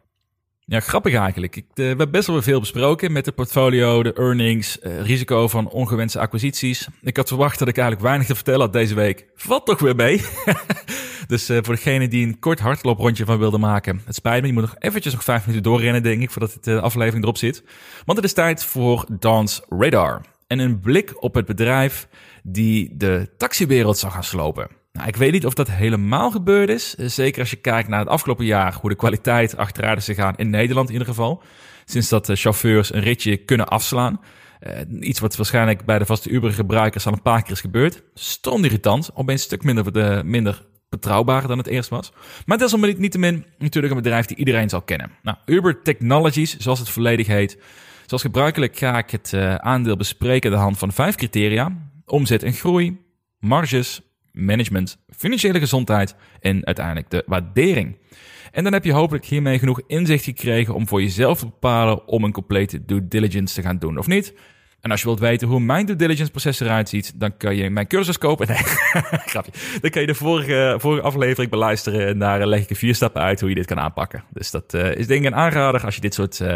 Ja, 0.66 0.80
grappig 0.80 1.14
eigenlijk. 1.14 1.56
Ik, 1.56 1.66
uh, 1.66 1.74
we 1.76 1.84
hebben 1.84 2.12
best 2.12 2.28
wel 2.28 2.42
veel 2.42 2.60
besproken 2.60 3.12
met 3.12 3.26
de 3.26 3.32
portfolio, 3.32 4.04
de 4.04 4.14
earnings, 4.14 4.78
uh, 4.82 5.02
risico 5.02 5.48
van 5.48 5.70
ongewenste 5.70 6.20
acquisities. 6.20 6.88
Ik 7.02 7.18
had 7.18 7.28
verwacht 7.28 7.60
dat 7.60 7.68
ik 7.68 7.78
eigenlijk 7.78 8.08
weinig 8.08 8.28
te 8.28 8.36
vertellen 8.36 8.60
had 8.60 8.74
deze 8.74 8.96
week. 8.96 9.26
Valt 9.36 9.66
toch 9.66 9.80
weer 9.80 9.96
mee. 9.96 10.22
dus 11.28 11.50
uh, 11.50 11.58
voor 11.62 11.76
degene 11.76 12.08
die 12.08 12.26
een 12.26 12.40
kort 12.40 12.60
hardlooprondje 12.60 13.26
van 13.26 13.38
wilde 13.38 13.58
maken. 13.58 14.02
Het 14.06 14.16
spijt 14.16 14.42
me, 14.42 14.48
je 14.48 14.54
moet 14.54 14.62
nog 14.62 14.76
eventjes 14.80 15.14
nog 15.14 15.24
vijf 15.24 15.46
minuten 15.46 15.72
doorrennen 15.72 16.04
denk 16.04 16.22
ik, 16.22 16.32
voordat 16.32 16.58
de 16.62 16.82
aflevering 16.82 17.24
erop 17.24 17.38
zit. 17.38 17.64
Want 18.06 18.18
het 18.18 18.28
is 18.28 18.34
tijd 18.34 18.64
voor 18.64 19.06
Dance 19.20 19.64
Radar. 19.70 20.22
En 20.48 20.60
een 20.60 20.80
blik 20.80 21.24
op 21.24 21.34
het 21.34 21.46
bedrijf 21.46 22.08
die 22.44 22.98
de 22.98 23.30
taxiwereld 23.38 23.98
zou 23.98 24.12
gaan 24.12 24.24
slopen. 24.24 24.83
Nou, 25.04 25.16
ik 25.16 25.22
weet 25.22 25.32
niet 25.32 25.46
of 25.46 25.54
dat 25.54 25.72
helemaal 25.72 26.32
gebeurd 26.32 26.70
is. 26.70 26.96
Eh, 26.96 27.08
zeker 27.08 27.40
als 27.40 27.50
je 27.50 27.56
kijkt 27.56 27.90
naar 27.90 28.00
het 28.00 28.08
afgelopen 28.08 28.46
jaar, 28.46 28.78
hoe 28.82 28.90
de 28.90 28.96
kwaliteit 28.96 29.58
achteruit 29.58 29.98
is 29.98 30.06
gegaan 30.06 30.36
in 30.36 30.50
Nederland 30.50 30.88
in 30.88 30.94
ieder 30.94 31.08
geval. 31.08 31.44
Sinds 31.86 32.10
dat 32.10 32.26
de 32.26 32.36
chauffeurs 32.36 32.94
een 32.94 33.02
ritje 33.02 33.38
kunnen 33.38 33.68
afslaan. 33.68 34.22
Uh, 34.62 35.08
iets 35.08 35.20
wat 35.20 35.36
waarschijnlijk 35.36 35.86
bij 35.86 36.00
de 36.00 36.06
vaste 36.06 36.30
Uber-gebruikers 36.30 37.06
al 37.06 37.14
een 37.14 37.22
paar 37.22 37.42
keer 37.42 37.52
is 37.52 37.62
gebeurd. 37.62 38.04
Stom 38.14 38.64
irritant, 38.64 39.10
opeens 39.14 39.40
een 39.40 39.46
stuk 39.46 39.64
minder, 39.64 39.94
de, 39.94 40.22
minder 40.26 40.66
betrouwbaar 40.90 41.48
dan 41.48 41.58
het 41.58 41.68
eerst 41.68 41.90
was. 41.90 42.12
Maar 42.46 42.58
dat 42.58 42.74
is 42.74 42.96
niet 42.98 43.12
te 43.12 43.20
min 43.20 43.46
natuurlijk 43.58 43.94
een 43.94 44.02
bedrijf 44.02 44.26
die 44.26 44.38
iedereen 44.38 44.70
zal 44.70 44.82
kennen. 44.82 45.12
Nou, 45.24 45.38
Uber 45.46 45.82
Technologies, 45.82 46.58
zoals 46.58 46.80
het 46.80 46.90
volledig 46.90 47.28
heet. 47.28 47.58
Zoals 48.06 48.24
gebruikelijk 48.24 48.78
ga 48.78 48.98
ik 48.98 49.10
het 49.10 49.32
uh, 49.36 49.56
aandeel 49.56 49.96
bespreken 49.96 50.52
aan 50.52 50.58
de 50.58 50.64
hand 50.64 50.78
van 50.78 50.92
vijf 50.92 51.16
criteria. 51.16 51.78
Omzet 52.06 52.44
en 52.44 52.54
groei, 52.54 52.98
marges, 53.40 54.02
management, 54.34 54.98
financiële 55.10 55.60
gezondheid 55.60 56.16
en 56.40 56.66
uiteindelijk 56.66 57.10
de 57.10 57.24
waardering. 57.26 57.98
En 58.52 58.64
dan 58.64 58.74
heb 58.74 58.84
je 58.84 58.92
hopelijk 58.92 59.26
hiermee 59.26 59.60
genoeg 59.60 59.82
inzicht 59.88 60.24
gekregen 60.24 60.74
om 60.74 60.88
voor 60.88 61.02
jezelf 61.02 61.40
te 61.40 61.46
bepalen 61.46 62.08
om 62.08 62.24
een 62.24 62.32
complete 62.32 62.86
due 62.86 63.08
diligence 63.08 63.56
te 63.56 63.62
gaan 63.62 63.78
doen 63.78 63.98
of 63.98 64.08
niet. 64.08 64.34
En 64.84 64.92
als 64.92 65.02
je 65.02 65.06
wilt 65.06 65.20
weten 65.20 65.48
hoe 65.48 65.60
mijn 65.60 65.86
due 65.86 65.96
diligence 65.96 66.32
proces 66.32 66.60
eruit 66.60 66.90
ziet, 66.90 67.20
dan 67.20 67.38
kan 67.38 67.56
je 67.56 67.70
mijn 67.70 67.88
cursus 67.88 68.18
kopen. 68.18 68.48
Nee, 68.54 68.58
grapje. 69.34 69.52
Dan 69.82 69.90
kan 69.90 70.02
je 70.02 70.08
de 70.08 70.16
vorige, 70.16 70.76
vorige 70.80 71.02
aflevering 71.02 71.52
beluisteren 71.52 72.08
en 72.08 72.20
daar 72.20 72.48
leg 72.48 72.62
ik 72.62 72.70
je 72.70 72.76
vier 72.76 72.96
stappen 72.96 73.22
uit 73.22 73.40
hoe 73.40 73.50
je 73.50 73.56
dit 73.56 73.66
kan 73.66 73.80
aanpakken. 73.80 74.24
Dus 74.30 74.52
dat 74.52 74.74
uh, 74.74 74.96
is 74.96 75.08
denk 75.08 75.22
ik 75.22 75.28
een 75.28 75.36
aanrader 75.36 75.86
als 75.86 75.96
je 75.96 76.02
dit 76.02 76.14
soort, 76.14 76.40
uh, 76.40 76.56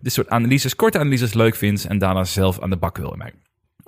dit 0.00 0.12
soort 0.12 0.28
analyses, 0.28 0.76
korte 0.76 0.98
analyses 0.98 1.34
leuk 1.34 1.56
vindt 1.56 1.84
en 1.84 1.98
daarna 1.98 2.24
zelf 2.24 2.60
aan 2.60 2.70
de 2.70 2.76
bak 2.76 2.96
wil 2.96 3.14
mee. 3.18 3.32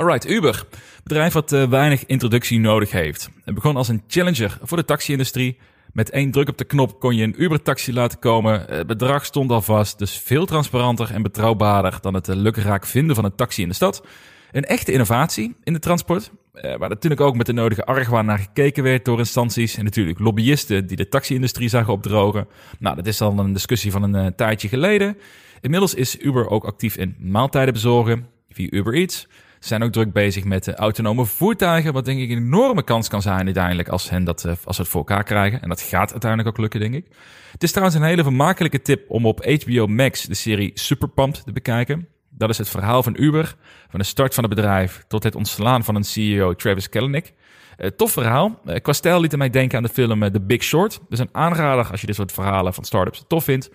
Alright, 0.03 0.31
Uber. 0.31 0.65
Bedrijf 1.05 1.33
wat 1.33 1.53
uh, 1.53 1.69
weinig 1.69 2.07
introductie 2.07 2.61
nodig 2.61 2.91
heeft. 2.91 3.31
Het 3.45 3.55
begon 3.55 3.77
als 3.77 3.89
een 3.89 4.03
challenger 4.07 4.59
voor 4.63 4.77
de 4.77 4.85
taxi-industrie. 4.85 5.59
Met 5.93 6.11
één 6.11 6.31
druk 6.31 6.49
op 6.49 6.59
de 6.59 6.65
knop 6.65 7.01
kon 7.01 7.17
je 7.17 7.25
een 7.25 7.43
Uber-taxi 7.43 7.93
laten 7.93 8.19
komen. 8.19 8.65
Het 8.69 8.87
bedrag 8.87 9.25
stond 9.25 9.51
al 9.51 9.63
vast, 9.63 9.99
dus 9.99 10.19
veel 10.19 10.47
transparanter 10.47 11.11
en 11.11 11.23
betrouwbaarder 11.23 11.99
dan 12.01 12.15
het 12.15 12.27
lukraak 12.27 12.87
vinden 12.87 13.15
van 13.15 13.25
een 13.25 13.35
taxi 13.35 13.63
in 13.63 13.69
de 13.69 13.75
stad. 13.75 14.07
Een 14.53 14.65
echte 14.65 14.93
innovatie 14.93 15.55
in 15.65 15.73
de 15.73 15.79
transport, 15.79 16.31
uh, 16.55 16.77
waar 16.77 16.89
natuurlijk 16.89 17.21
ook 17.21 17.37
met 17.37 17.47
de 17.47 17.53
nodige 17.53 17.85
argwaan 17.85 18.27
naar 18.27 18.39
gekeken 18.39 18.83
werd 18.83 19.05
door 19.05 19.19
instanties 19.19 19.77
en 19.77 19.85
natuurlijk 19.85 20.19
lobbyisten 20.19 20.87
die 20.87 20.97
de 20.97 21.09
taxi-industrie 21.09 21.69
zagen 21.69 21.93
opdrogen. 21.93 22.49
Nou, 22.79 22.97
dat 22.97 23.07
is 23.07 23.21
al 23.21 23.39
een 23.39 23.53
discussie 23.53 23.91
van 23.91 24.15
een 24.15 24.35
tijdje 24.35 24.69
geleden. 24.69 25.17
Inmiddels 25.61 25.95
is 25.95 26.19
Uber 26.19 26.49
ook 26.49 26.65
actief 26.65 26.97
in 26.97 27.17
maaltijden 27.19 27.75
bezorgen 27.75 28.27
via 28.49 28.69
Uber 28.71 28.95
Eats. 28.95 29.27
Zijn 29.65 29.83
ook 29.83 29.93
druk 29.93 30.13
bezig 30.13 30.45
met 30.45 30.65
de 30.65 30.75
autonome 30.75 31.27
voertuigen, 31.27 31.93
wat 31.93 32.05
denk 32.05 32.21
ik 32.21 32.31
een 32.31 32.37
enorme 32.37 32.83
kans 32.83 33.09
kan 33.09 33.23
zijn 33.23 33.45
uiteindelijk 33.45 33.89
als, 33.89 34.11
hen 34.11 34.25
dat, 34.25 34.45
eh, 34.45 34.53
als 34.65 34.77
ze 34.77 34.83
het 34.83 34.91
voor 34.91 35.01
elkaar 35.01 35.25
krijgen. 35.25 35.63
En 35.63 35.69
dat 35.69 35.81
gaat 35.81 36.11
uiteindelijk 36.11 36.51
ook 36.51 36.59
lukken, 36.59 36.81
denk 36.81 36.95
ik. 36.95 37.07
Het 37.53 37.63
is 37.63 37.71
trouwens 37.71 37.99
een 37.99 38.05
hele 38.05 38.23
vermakelijke 38.23 38.83
tip 38.83 39.11
om 39.11 39.27
op 39.27 39.45
HBO 39.45 39.87
Max 39.87 40.23
de 40.23 40.35
serie 40.35 40.71
Superpumped 40.75 41.45
te 41.45 41.53
bekijken. 41.53 42.09
Dat 42.31 42.51
is 42.51 42.59
het 42.59 42.69
verhaal 42.69 43.03
van 43.03 43.17
Uber, 43.19 43.55
van 43.89 44.01
de 44.01 44.07
start 44.07 44.35
van 44.35 44.45
het 44.45 44.55
bedrijf 44.55 45.05
tot 45.09 45.23
het 45.23 45.35
ontslaan 45.35 45.85
van 45.85 45.95
een 45.95 46.05
CEO 46.05 46.55
Travis 46.55 46.89
Kalanick. 46.89 47.33
Uh, 47.79 47.87
tof 47.87 48.13
verhaal. 48.13 48.61
Uh, 48.67 48.77
qua 48.83 49.19
liet 49.19 49.37
mij 49.37 49.51
denken 49.51 49.77
aan 49.77 49.83
de 49.83 49.89
film 49.89 50.33
The 50.33 50.41
Big 50.41 50.63
Short. 50.63 51.01
Dus 51.09 51.19
een 51.19 51.29
aanrader 51.33 51.91
als 51.91 52.01
je 52.01 52.07
dit 52.07 52.17
soort 52.17 52.33
verhalen 52.33 52.75
van 52.75 52.85
startups 52.85 53.25
tof 53.27 53.45
vindt. 53.45 53.71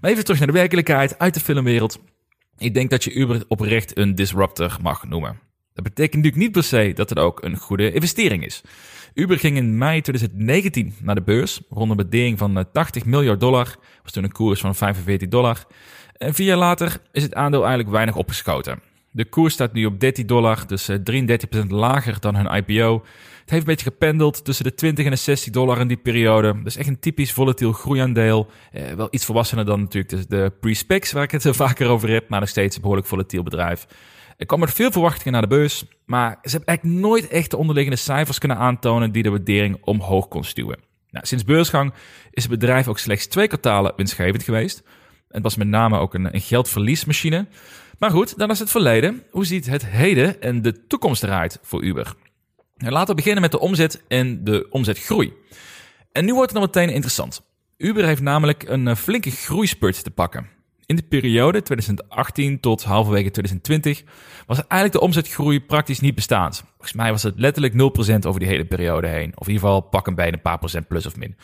Maar 0.00 0.10
even 0.10 0.24
terug 0.24 0.38
naar 0.38 0.48
de 0.48 0.54
werkelijkheid 0.54 1.18
uit 1.18 1.34
de 1.34 1.40
filmwereld. 1.40 1.98
Ik 2.60 2.74
denk 2.74 2.90
dat 2.90 3.04
je 3.04 3.12
Uber 3.12 3.44
oprecht 3.48 3.98
een 3.98 4.14
disruptor 4.14 4.76
mag 4.82 5.04
noemen. 5.04 5.40
Dat 5.74 5.84
betekent 5.84 6.14
natuurlijk 6.14 6.42
niet 6.42 6.52
per 6.52 6.62
se 6.62 6.92
dat 6.94 7.08
het 7.08 7.18
ook 7.18 7.42
een 7.42 7.56
goede 7.56 7.92
investering 7.92 8.44
is. 8.44 8.60
Uber 9.14 9.38
ging 9.38 9.56
in 9.56 9.78
mei 9.78 10.00
2019 10.00 10.94
naar 11.02 11.14
de 11.14 11.22
beurs, 11.22 11.60
rond 11.70 11.90
een 11.90 11.96
beding 11.96 12.38
van 12.38 12.66
80 12.72 13.02
eh, 13.02 13.08
miljard 13.08 13.40
dollar, 13.40 13.76
was 14.02 14.12
toen 14.12 14.24
een 14.24 14.32
koers 14.32 14.60
van 14.60 14.74
45 14.74 15.28
dollar. 15.28 15.64
En 16.16 16.34
vier 16.34 16.46
jaar 16.46 16.56
later 16.56 17.00
is 17.12 17.22
het 17.22 17.34
aandeel 17.34 17.60
eigenlijk 17.60 17.90
weinig 17.90 18.16
opgeschoten. 18.16 18.80
De 19.10 19.24
koers 19.24 19.54
staat 19.54 19.72
nu 19.72 19.84
op 19.84 20.00
13 20.00 20.26
dollar, 20.26 20.66
dus 20.66 20.90
33% 20.90 20.92
eh, 21.50 21.64
lager 21.68 22.20
dan 22.20 22.36
hun 22.36 22.64
IPO. 22.64 23.04
Het 23.50 23.58
heeft 23.58 23.68
een 23.70 23.76
beetje 23.76 23.98
gependeld 23.98 24.44
tussen 24.44 24.64
de 24.64 24.74
20 24.74 25.04
en 25.04 25.10
de 25.10 25.16
60 25.16 25.52
dollar 25.52 25.80
in 25.80 25.88
die 25.88 25.96
periode. 25.96 26.62
Dus 26.62 26.76
echt 26.76 26.88
een 26.88 26.98
typisch 26.98 27.32
volatiel 27.32 27.72
groeiaandeel. 27.72 28.50
Eh, 28.72 28.92
wel 28.92 29.08
iets 29.10 29.24
volwassener 29.24 29.64
dan 29.64 29.80
natuurlijk 29.80 30.28
de, 30.28 30.52
pre-specs, 30.60 31.12
waar 31.12 31.22
ik 31.22 31.30
het 31.30 31.48
vaker 31.56 31.88
over 31.88 32.10
heb, 32.10 32.28
maar 32.28 32.40
nog 32.40 32.48
steeds 32.48 32.74
een 32.74 32.80
behoorlijk 32.80 33.08
volatiel 33.08 33.42
bedrijf. 33.42 33.86
Er 34.36 34.46
kwam 34.46 34.60
met 34.60 34.72
veel 34.72 34.90
verwachtingen 34.90 35.32
naar 35.32 35.42
de 35.42 35.48
beurs, 35.48 35.84
maar 36.06 36.38
ze 36.42 36.50
hebben 36.50 36.66
eigenlijk 36.66 36.98
nooit 37.00 37.28
echt 37.28 37.50
de 37.50 37.56
onderliggende 37.56 37.98
cijfers 37.98 38.38
kunnen 38.38 38.56
aantonen 38.56 39.12
die 39.12 39.22
de 39.22 39.30
waardering 39.30 39.78
omhoog 39.84 40.28
kon 40.28 40.44
stuwen. 40.44 40.78
Nou, 41.10 41.26
sinds 41.26 41.44
beursgang 41.44 41.92
is 42.30 42.42
het 42.42 42.52
bedrijf 42.52 42.88
ook 42.88 42.98
slechts 42.98 43.26
twee 43.26 43.48
kwartalen 43.48 43.92
winstgevend 43.96 44.42
geweest. 44.42 44.82
Het 45.28 45.42
was 45.42 45.56
met 45.56 45.68
name 45.68 45.98
ook 45.98 46.14
een, 46.14 46.34
een 46.34 46.40
geldverliesmachine. 46.40 47.46
Maar 47.98 48.10
goed, 48.10 48.38
dan 48.38 48.50
is 48.50 48.58
het 48.58 48.70
verleden. 48.70 49.22
Hoe 49.30 49.46
ziet 49.46 49.66
het 49.66 49.86
heden 49.86 50.42
en 50.42 50.62
de 50.62 50.86
toekomst 50.86 51.22
eruit 51.22 51.58
voor 51.62 51.82
Uber? 51.82 52.14
Nou, 52.80 52.92
laten 52.92 53.08
we 53.08 53.14
beginnen 53.14 53.42
met 53.42 53.50
de 53.50 53.60
omzet 53.60 54.02
en 54.08 54.44
de 54.44 54.66
omzetgroei. 54.70 55.32
En 56.12 56.24
nu 56.24 56.34
wordt 56.34 56.52
het 56.52 56.60
dan 56.60 56.70
meteen 56.72 56.94
interessant. 56.94 57.42
Uber 57.76 58.04
heeft 58.04 58.22
namelijk 58.22 58.62
een 58.68 58.88
eh, 58.88 58.96
flinke 58.96 59.30
groeispurt 59.30 60.04
te 60.04 60.10
pakken. 60.10 60.46
In 60.86 60.96
de 60.96 61.02
periode 61.02 61.62
2018 61.62 62.60
tot 62.60 62.84
halverwege 62.84 63.30
2020 63.30 64.02
was 64.46 64.56
eigenlijk 64.56 64.92
de 64.92 65.00
omzetgroei 65.00 65.60
praktisch 65.60 66.00
niet 66.00 66.14
bestaand. 66.14 66.64
Volgens 66.68 66.92
mij 66.92 67.10
was 67.10 67.22
het 67.22 67.38
letterlijk 67.38 67.74
0% 67.74 67.76
over 68.26 68.40
die 68.40 68.48
hele 68.48 68.64
periode 68.64 69.06
heen. 69.06 69.32
Of 69.34 69.46
in 69.46 69.52
ieder 69.52 69.68
geval 69.68 69.80
pak 69.80 70.06
een 70.06 70.14
bij 70.14 70.32
een 70.32 70.40
paar 70.40 70.58
procent 70.58 70.88
plus 70.88 71.06
of 71.06 71.16
min. 71.16 71.36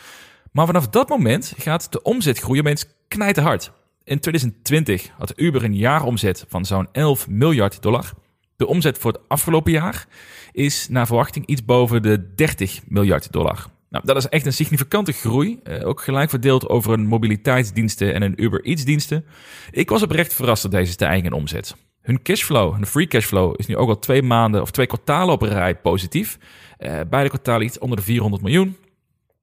Maar 0.51 0.65
vanaf 0.65 0.87
dat 0.87 1.09
moment 1.09 1.53
gaat 1.57 1.91
de 1.91 2.01
omzetgroei 2.01 2.59
opeens 2.59 2.85
knijterhard. 3.07 3.71
In 4.03 4.19
2020 4.19 5.09
had 5.17 5.33
Uber 5.35 5.63
een 5.63 5.75
jaaromzet 5.75 6.45
van 6.47 6.65
zo'n 6.65 6.87
11 6.91 7.27
miljard 7.27 7.81
dollar. 7.81 8.13
De 8.57 8.67
omzet 8.67 8.97
voor 8.97 9.11
het 9.11 9.21
afgelopen 9.27 9.71
jaar 9.71 10.07
is 10.51 10.87
naar 10.89 11.05
verwachting 11.05 11.45
iets 11.45 11.65
boven 11.65 12.01
de 12.01 12.33
30 12.35 12.79
miljard 12.87 13.31
dollar. 13.31 13.65
Nou, 13.89 14.05
dat 14.05 14.15
is 14.15 14.27
echt 14.27 14.45
een 14.45 14.53
significante 14.53 15.11
groei. 15.11 15.59
Uh, 15.63 15.87
ook 15.87 16.01
gelijk 16.01 16.29
verdeeld 16.29 16.69
over 16.69 16.93
een 16.93 17.05
mobiliteitsdiensten 17.05 18.13
en 18.13 18.21
een 18.21 18.43
Uber 18.43 18.65
Eats 18.65 18.83
diensten. 18.83 19.25
Ik 19.71 19.89
was 19.89 20.03
oprecht 20.03 20.33
verrast 20.33 20.61
door 20.61 20.71
deze 20.71 20.91
stijging 20.91 21.25
in 21.25 21.33
omzet. 21.33 21.75
Hun 22.01 22.21
cashflow, 22.21 22.73
hun 22.73 22.85
free 22.85 23.07
cashflow, 23.07 23.53
is 23.57 23.65
nu 23.65 23.77
ook 23.77 23.89
al 23.89 23.99
twee 23.99 24.21
maanden 24.21 24.61
of 24.61 24.71
twee 24.71 24.87
kwartalen 24.87 25.33
op 25.33 25.41
een 25.41 25.49
rij 25.49 25.75
positief. 25.75 26.37
Uh, 26.79 26.99
beide 27.09 27.29
kwartalen 27.29 27.65
iets 27.65 27.79
onder 27.79 27.97
de 27.97 28.03
400 28.03 28.43
miljoen. 28.43 28.77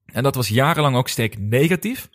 En 0.06 0.22
dat 0.22 0.34
was 0.34 0.48
jarenlang 0.48 0.96
ook 0.96 1.08
sterk 1.08 1.38
negatief. 1.38 2.08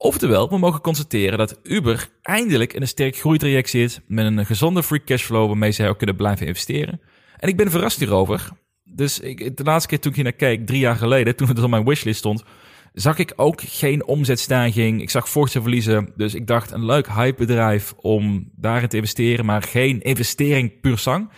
Oftewel, 0.00 0.48
we 0.48 0.58
mogen 0.58 0.80
constateren 0.80 1.38
dat 1.38 1.60
Uber 1.62 2.08
eindelijk 2.22 2.72
in 2.72 2.80
een 2.80 2.88
sterk 2.88 3.16
groeitraject 3.16 3.70
zit 3.70 4.00
met 4.06 4.26
een 4.26 4.46
gezonde 4.46 4.82
free 4.82 5.04
cashflow 5.04 5.46
waarmee 5.46 5.72
zij 5.72 5.88
ook 5.88 5.98
kunnen 5.98 6.16
blijven 6.16 6.46
investeren. 6.46 7.00
En 7.36 7.48
ik 7.48 7.56
ben 7.56 7.70
verrast 7.70 7.98
hierover. 7.98 8.48
Dus 8.84 9.20
ik, 9.20 9.56
de 9.56 9.62
laatste 9.62 9.88
keer 9.88 10.00
toen 10.00 10.10
ik 10.10 10.16
hier 10.16 10.24
naar 10.24 10.32
keek, 10.32 10.66
drie 10.66 10.80
jaar 10.80 10.96
geleden, 10.96 11.36
toen 11.36 11.48
het 11.48 11.62
op 11.62 11.70
mijn 11.70 11.84
wishlist 11.84 12.18
stond, 12.18 12.44
zag 12.92 13.18
ik 13.18 13.32
ook 13.36 13.60
geen 13.60 14.06
omzetstijging. 14.06 15.02
Ik 15.02 15.10
zag 15.10 15.28
forse 15.28 15.62
verliezen. 15.62 16.12
Dus 16.16 16.34
ik 16.34 16.46
dacht, 16.46 16.70
een 16.70 16.84
leuk 16.84 17.08
hypebedrijf 17.08 17.94
om 17.96 18.50
daarin 18.56 18.88
te 18.88 18.96
investeren, 18.96 19.44
maar 19.44 19.62
geen 19.62 20.02
investering 20.02 20.80
puur 20.80 20.98
sang. 20.98 21.30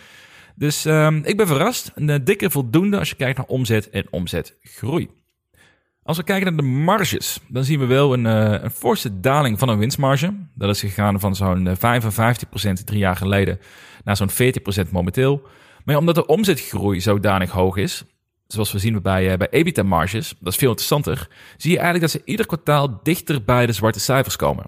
Dus 0.55 0.85
um, 0.85 1.21
ik 1.25 1.37
ben 1.37 1.47
verrast. 1.47 1.91
Een 1.95 2.23
dikke 2.23 2.49
voldoende 2.49 2.97
als 2.97 3.09
je 3.09 3.15
kijkt 3.15 3.37
naar 3.37 3.47
omzet 3.47 3.89
en 3.89 4.07
omzetgroei. 4.09 5.09
Als 6.03 6.17
we 6.17 6.23
kijken 6.23 6.45
naar 6.45 6.63
de 6.63 6.69
marges, 6.69 7.39
dan 7.47 7.63
zien 7.63 7.79
we 7.79 7.85
wel 7.85 8.13
een, 8.13 8.25
uh, 8.25 8.63
een 8.63 8.71
forse 8.71 9.19
daling 9.19 9.59
van 9.59 9.69
een 9.69 9.77
winstmarge. 9.77 10.33
Dat 10.55 10.69
is 10.69 10.79
gegaan 10.79 11.19
van 11.19 11.35
zo'n 11.35 11.75
55% 11.75 12.79
eh, 12.79 12.85
drie 12.85 12.99
jaar 12.99 13.15
geleden 13.15 13.59
naar 14.03 14.17
zo'n 14.17 14.29
40% 14.29 14.91
momenteel. 14.91 15.41
Maar 15.85 15.97
omdat 15.97 16.15
de 16.15 16.25
omzetgroei 16.25 17.01
zodanig 17.01 17.51
hoog 17.51 17.75
is, 17.77 18.03
zoals 18.47 18.71
we 18.71 18.79
zien 18.79 19.01
bij, 19.01 19.37
bij 19.37 19.47
EBITDA-marges, 19.49 20.35
dat 20.39 20.53
is 20.53 20.59
veel 20.59 20.69
interessanter, 20.69 21.27
zie 21.57 21.71
je 21.71 21.79
eigenlijk 21.79 22.11
dat 22.11 22.21
ze 22.21 22.31
ieder 22.31 22.45
kwartaal 22.45 22.99
dichter 23.03 23.43
bij 23.43 23.65
de 23.65 23.73
zwarte 23.73 23.99
cijfers 23.99 24.35
komen. 24.35 24.65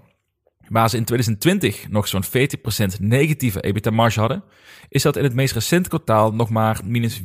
Waar 0.68 0.90
ze 0.90 0.96
in 0.96 1.04
2020 1.04 1.88
nog 1.88 2.08
zo'n 2.08 2.24
40% 2.24 3.00
negatieve 3.00 3.60
EBITDA-marge 3.60 4.20
hadden, 4.20 4.44
is 4.88 5.02
dat 5.02 5.16
in 5.16 5.24
het 5.24 5.34
meest 5.34 5.54
recente 5.54 5.88
kwartaal 5.88 6.34
nog 6.34 6.50
maar 6.50 6.80
minus 6.84 7.20
4%. 7.20 7.22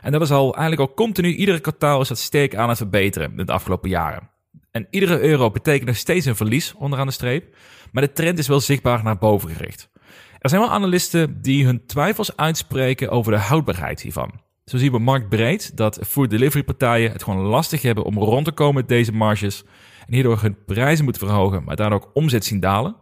En 0.00 0.12
dat 0.12 0.20
is 0.20 0.30
al 0.30 0.54
eigenlijk 0.54 0.90
al 0.90 0.94
continu, 0.94 1.34
iedere 1.34 1.60
kwartaal 1.60 2.00
is 2.00 2.08
dat 2.08 2.18
sterk 2.18 2.54
aan 2.54 2.68
het 2.68 2.78
verbeteren 2.78 3.32
in 3.36 3.46
de 3.46 3.52
afgelopen 3.52 3.88
jaren. 3.88 4.28
En 4.70 4.86
iedere 4.90 5.20
euro 5.20 5.50
betekent 5.50 5.86
nog 5.86 5.96
steeds 5.96 6.26
een 6.26 6.36
verlies 6.36 6.74
onderaan 6.74 7.06
de 7.06 7.12
streep, 7.12 7.56
maar 7.92 8.02
de 8.02 8.12
trend 8.12 8.38
is 8.38 8.48
wel 8.48 8.60
zichtbaar 8.60 9.04
naar 9.04 9.18
boven 9.18 9.50
gericht. 9.50 9.90
Er 10.38 10.48
zijn 10.48 10.60
wel 10.60 10.70
analisten 10.70 11.42
die 11.42 11.64
hun 11.64 11.86
twijfels 11.86 12.36
uitspreken 12.36 13.10
over 13.10 13.32
de 13.32 13.38
houdbaarheid 13.38 14.00
hiervan. 14.00 14.40
Zo 14.64 14.76
zien 14.76 14.92
we 14.92 14.98
marktbreed 14.98 15.76
dat 15.76 15.98
food 16.06 16.30
delivery 16.30 16.64
partijen 16.64 17.12
het 17.12 17.22
gewoon 17.22 17.44
lastig 17.44 17.82
hebben 17.82 18.04
om 18.04 18.18
rond 18.18 18.44
te 18.44 18.52
komen 18.52 18.74
met 18.74 18.88
deze 18.88 19.12
marges 19.12 19.64
en 20.06 20.14
hierdoor 20.14 20.40
hun 20.40 20.64
prijzen 20.64 21.04
moeten 21.04 21.26
verhogen, 21.26 21.64
maar 21.64 21.76
daardoor 21.76 22.00
ook 22.00 22.10
omzet 22.14 22.44
zien 22.44 22.60
dalen. 22.60 22.96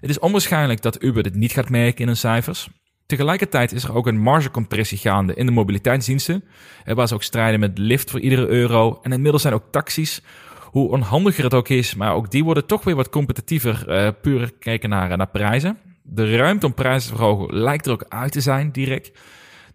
Het 0.00 0.10
is 0.10 0.18
onwaarschijnlijk 0.18 0.82
dat 0.82 1.02
Uber 1.02 1.22
dit 1.22 1.34
niet 1.34 1.52
gaat 1.52 1.68
merken 1.68 2.00
in 2.00 2.06
hun 2.06 2.16
cijfers. 2.16 2.68
Tegelijkertijd 3.10 3.72
is 3.72 3.84
er 3.84 3.94
ook 3.94 4.06
een 4.06 4.18
margecompressie 4.18 4.98
gaande 4.98 5.34
in 5.34 5.46
de 5.46 5.52
mobiliteitsdiensten, 5.52 6.44
waar 6.84 7.08
ze 7.08 7.14
ook 7.14 7.22
strijden 7.22 7.60
met 7.60 7.78
lift 7.78 8.10
voor 8.10 8.20
iedere 8.20 8.46
euro. 8.46 8.98
En 9.02 9.12
inmiddels 9.12 9.42
zijn 9.42 9.54
ook 9.54 9.64
taxis, 9.70 10.22
hoe 10.64 10.90
onhandiger 10.90 11.44
het 11.44 11.54
ook 11.54 11.68
is, 11.68 11.94
maar 11.94 12.14
ook 12.14 12.30
die 12.30 12.44
worden 12.44 12.66
toch 12.66 12.84
weer 12.84 12.94
wat 12.94 13.08
competitiever, 13.08 13.84
uh, 13.88 14.08
puur 14.22 14.52
kijken 14.58 14.88
naar, 14.88 15.16
naar 15.16 15.30
prijzen. 15.30 15.78
De 16.02 16.36
ruimte 16.36 16.66
om 16.66 16.74
prijzen 16.74 17.10
te 17.10 17.16
verhogen 17.16 17.56
lijkt 17.56 17.86
er 17.86 17.92
ook 17.92 18.04
uit 18.08 18.32
te 18.32 18.40
zijn, 18.40 18.72
direct. 18.72 19.18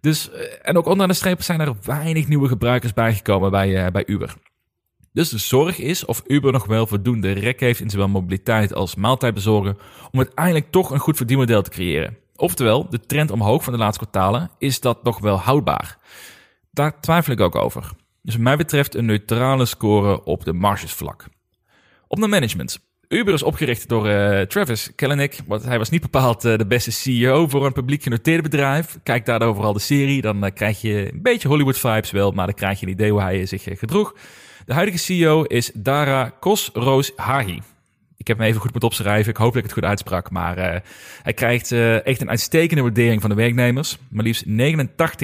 Dus, 0.01 0.31
eh, 0.31 0.41
en 0.61 0.77
ook 0.77 0.85
onder 0.85 1.07
de 1.07 1.13
streep 1.13 1.41
zijn 1.41 1.59
er 1.59 1.75
weinig 1.81 2.27
nieuwe 2.27 2.47
gebruikers 2.47 2.93
bijgekomen 2.93 3.51
bij, 3.51 3.91
bij 3.91 4.03
Uber. 4.05 4.35
Dus 5.13 5.29
de 5.29 5.37
zorg 5.37 5.79
is 5.79 6.05
of 6.05 6.23
Uber 6.27 6.51
nog 6.51 6.65
wel 6.65 6.87
voldoende 6.87 7.31
rek 7.31 7.59
heeft 7.59 7.79
in 7.79 7.89
zowel 7.89 8.07
mobiliteit 8.07 8.73
als 8.73 8.95
maaltijdbezorgen 8.95 9.77
om 10.11 10.19
uiteindelijk 10.19 10.71
toch 10.71 10.91
een 10.91 10.99
goed 10.99 11.17
verdienmodel 11.17 11.61
te 11.61 11.69
creëren. 11.69 12.23
Oftewel, 12.35 12.89
de 12.89 12.99
trend 12.99 13.31
omhoog 13.31 13.63
van 13.63 13.73
de 13.73 13.79
laatste 13.79 14.07
kwartalen, 14.07 14.49
is 14.57 14.79
dat 14.79 15.03
nog 15.03 15.19
wel 15.19 15.37
houdbaar? 15.37 15.97
Daar 16.71 16.99
twijfel 16.99 17.33
ik 17.33 17.39
ook 17.39 17.55
over. 17.55 17.91
Dus 18.21 18.33
wat 18.33 18.43
mij 18.43 18.57
betreft 18.57 18.95
een 18.95 19.05
neutrale 19.05 19.65
score 19.65 20.23
op 20.23 20.45
de 20.45 20.53
margesvlak. 20.53 21.25
Op 22.07 22.17
naar 22.17 22.29
management. 22.29 22.79
Uber 23.07 23.33
is 23.33 23.43
opgericht 23.43 23.89
door 23.89 24.07
uh, 24.07 24.41
Travis 24.41 24.95
Kalanick, 24.95 25.39
want 25.47 25.63
hij 25.63 25.77
was 25.77 25.89
niet 25.89 26.01
bepaald 26.01 26.45
uh, 26.45 26.57
de 26.57 26.65
beste 26.65 26.91
CEO 26.91 27.47
voor 27.47 27.65
een 27.65 27.73
publiek 27.73 28.03
genoteerd 28.03 28.43
bedrijf. 28.43 28.97
Kijk 29.03 29.25
daar 29.25 29.41
overal 29.41 29.73
de 29.73 29.79
serie, 29.79 30.21
dan 30.21 30.45
uh, 30.45 30.51
krijg 30.53 30.81
je 30.81 31.13
een 31.13 31.21
beetje 31.21 31.47
Hollywood 31.47 31.77
vibes 31.77 32.11
wel, 32.11 32.31
maar 32.31 32.45
dan 32.45 32.55
krijg 32.55 32.79
je 32.79 32.85
een 32.85 32.91
idee 32.91 33.11
hoe 33.11 33.21
hij 33.21 33.45
zich 33.45 33.63
gedroeg. 33.63 34.15
De 34.65 34.73
huidige 34.73 34.97
CEO 34.97 35.43
is 35.43 35.71
Dara 35.73 36.29
Khosrowshahi. 36.39 37.59
Ik 38.25 38.31
heb 38.31 38.39
hem 38.39 38.49
even 38.49 38.61
goed 38.61 38.71
moeten 38.71 38.89
opschrijven. 38.89 39.31
Ik 39.31 39.37
hoop 39.37 39.47
dat 39.47 39.57
ik 39.57 39.63
het 39.63 39.73
goed 39.73 39.83
uitsprak. 39.83 40.31
Maar 40.31 40.57
uh, 40.57 40.79
hij 41.21 41.33
krijgt 41.33 41.71
uh, 41.71 42.05
echt 42.05 42.21
een 42.21 42.29
uitstekende 42.29 42.81
waardering 42.81 43.21
van 43.21 43.29
de 43.29 43.35
werknemers. 43.35 43.97
Maar 44.09 44.23
liefst 44.23 44.45
89% 44.45 44.49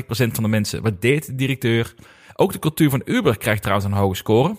van 0.08 0.44
de 0.44 0.48
mensen 0.48 0.82
waardeert 0.82 1.26
de 1.26 1.36
directeur. 1.36 1.94
Ook 2.36 2.52
de 2.52 2.60
cultuur 2.60 2.90
van 2.90 3.02
Uber 3.06 3.38
krijgt 3.38 3.62
trouwens 3.62 3.88
een 3.88 3.98
hoge 3.98 4.16
score. 4.16 4.56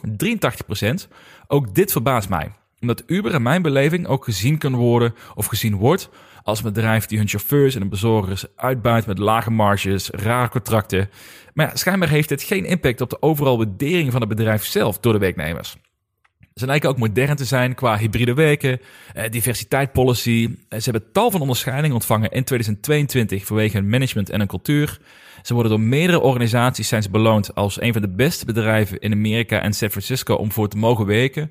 83%. 1.04 1.08
Ook 1.46 1.74
dit 1.74 1.92
verbaast 1.92 2.28
mij. 2.28 2.52
Omdat 2.80 3.02
Uber 3.06 3.34
in 3.34 3.42
mijn 3.42 3.62
beleving 3.62 4.06
ook 4.06 4.24
gezien 4.24 4.58
kan 4.58 4.74
worden 4.74 5.14
of 5.34 5.46
gezien 5.46 5.76
wordt 5.76 6.10
als 6.42 6.58
een 6.58 6.72
bedrijf 6.72 7.06
die 7.06 7.18
hun 7.18 7.28
chauffeurs 7.28 7.74
en 7.74 7.80
hun 7.80 7.90
bezorgers 7.90 8.44
uitbuit 8.56 9.06
met 9.06 9.18
lage 9.18 9.50
marges, 9.50 10.10
rare 10.10 10.48
contracten. 10.48 11.10
Maar 11.54 11.70
schijnbaar 11.74 12.08
heeft 12.08 12.28
dit 12.28 12.42
geen 12.42 12.64
impact 12.64 13.00
op 13.00 13.10
de 13.10 13.22
overal 13.22 13.56
waardering 13.56 14.12
van 14.12 14.20
het 14.20 14.28
bedrijf 14.28 14.64
zelf 14.64 14.98
door 14.98 15.12
de 15.12 15.18
werknemers. 15.18 15.76
Ze 16.54 16.66
lijken 16.66 16.88
ook 16.88 16.98
modern 16.98 17.36
te 17.36 17.44
zijn 17.44 17.74
qua 17.74 17.98
hybride 17.98 18.34
werken, 18.34 18.80
eh, 19.12 19.30
diversiteit 19.30 19.92
policy. 19.92 20.56
Eh, 20.68 20.78
ze 20.78 20.90
hebben 20.90 21.12
tal 21.12 21.30
van 21.30 21.40
onderscheidingen 21.40 21.94
ontvangen 21.94 22.30
in 22.30 22.44
2022 22.44 23.46
vanwege 23.46 23.76
hun 23.76 23.88
management 23.88 24.30
en 24.30 24.38
hun 24.38 24.48
cultuur. 24.48 24.98
Ze 25.42 25.54
worden 25.54 25.72
door 25.72 25.80
meerdere 25.80 26.20
organisaties 26.20 26.88
zijn 26.88 27.02
ze 27.02 27.10
beloond 27.10 27.54
als 27.54 27.80
een 27.80 27.92
van 27.92 28.02
de 28.02 28.08
beste 28.08 28.44
bedrijven 28.44 28.98
in 28.98 29.12
Amerika 29.12 29.60
en 29.60 29.72
San 29.72 29.90
Francisco 29.90 30.34
om 30.34 30.52
voor 30.52 30.68
te 30.68 30.76
mogen 30.76 31.06
werken. 31.06 31.50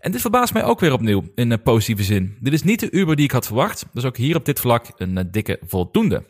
En 0.00 0.12
dit 0.12 0.20
verbaast 0.20 0.52
mij 0.52 0.64
ook 0.64 0.80
weer 0.80 0.92
opnieuw 0.92 1.24
in 1.34 1.50
een 1.50 1.62
positieve 1.62 2.02
zin. 2.02 2.36
Dit 2.40 2.52
is 2.52 2.62
niet 2.62 2.80
de 2.80 2.90
Uber 2.90 3.16
die 3.16 3.24
ik 3.24 3.30
had 3.30 3.46
verwacht, 3.46 3.86
dus 3.92 4.04
ook 4.04 4.16
hier 4.16 4.36
op 4.36 4.44
dit 4.44 4.60
vlak 4.60 4.86
een 4.96 5.18
eh, 5.18 5.24
dikke 5.30 5.58
voldoende. 5.66 6.22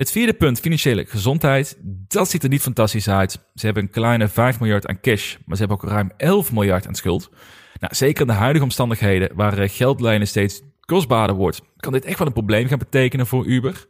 Het 0.00 0.10
vierde 0.10 0.32
punt, 0.32 0.60
financiële 0.60 1.04
gezondheid, 1.04 1.78
dat 2.08 2.30
ziet 2.30 2.42
er 2.42 2.48
niet 2.48 2.62
fantastisch 2.62 3.08
uit. 3.08 3.32
Ze 3.54 3.64
hebben 3.64 3.82
een 3.82 3.90
kleine 3.90 4.28
5 4.28 4.60
miljard 4.60 4.86
aan 4.86 5.00
cash, 5.00 5.36
maar 5.44 5.56
ze 5.56 5.64
hebben 5.64 5.82
ook 5.82 5.90
ruim 5.90 6.12
11 6.16 6.52
miljard 6.52 6.86
aan 6.86 6.94
schuld. 6.94 7.30
Nou, 7.80 7.94
zeker 7.94 8.20
in 8.20 8.26
de 8.26 8.32
huidige 8.32 8.64
omstandigheden, 8.64 9.30
waar 9.34 9.58
eh, 9.58 9.68
geld 9.68 10.00
lenen 10.00 10.26
steeds 10.26 10.62
kostbaarder 10.80 11.36
wordt, 11.36 11.60
kan 11.76 11.92
dit 11.92 12.04
echt 12.04 12.18
wel 12.18 12.26
een 12.26 12.32
probleem 12.32 12.68
gaan 12.68 12.78
betekenen 12.78 13.26
voor 13.26 13.46
Uber. 13.46 13.86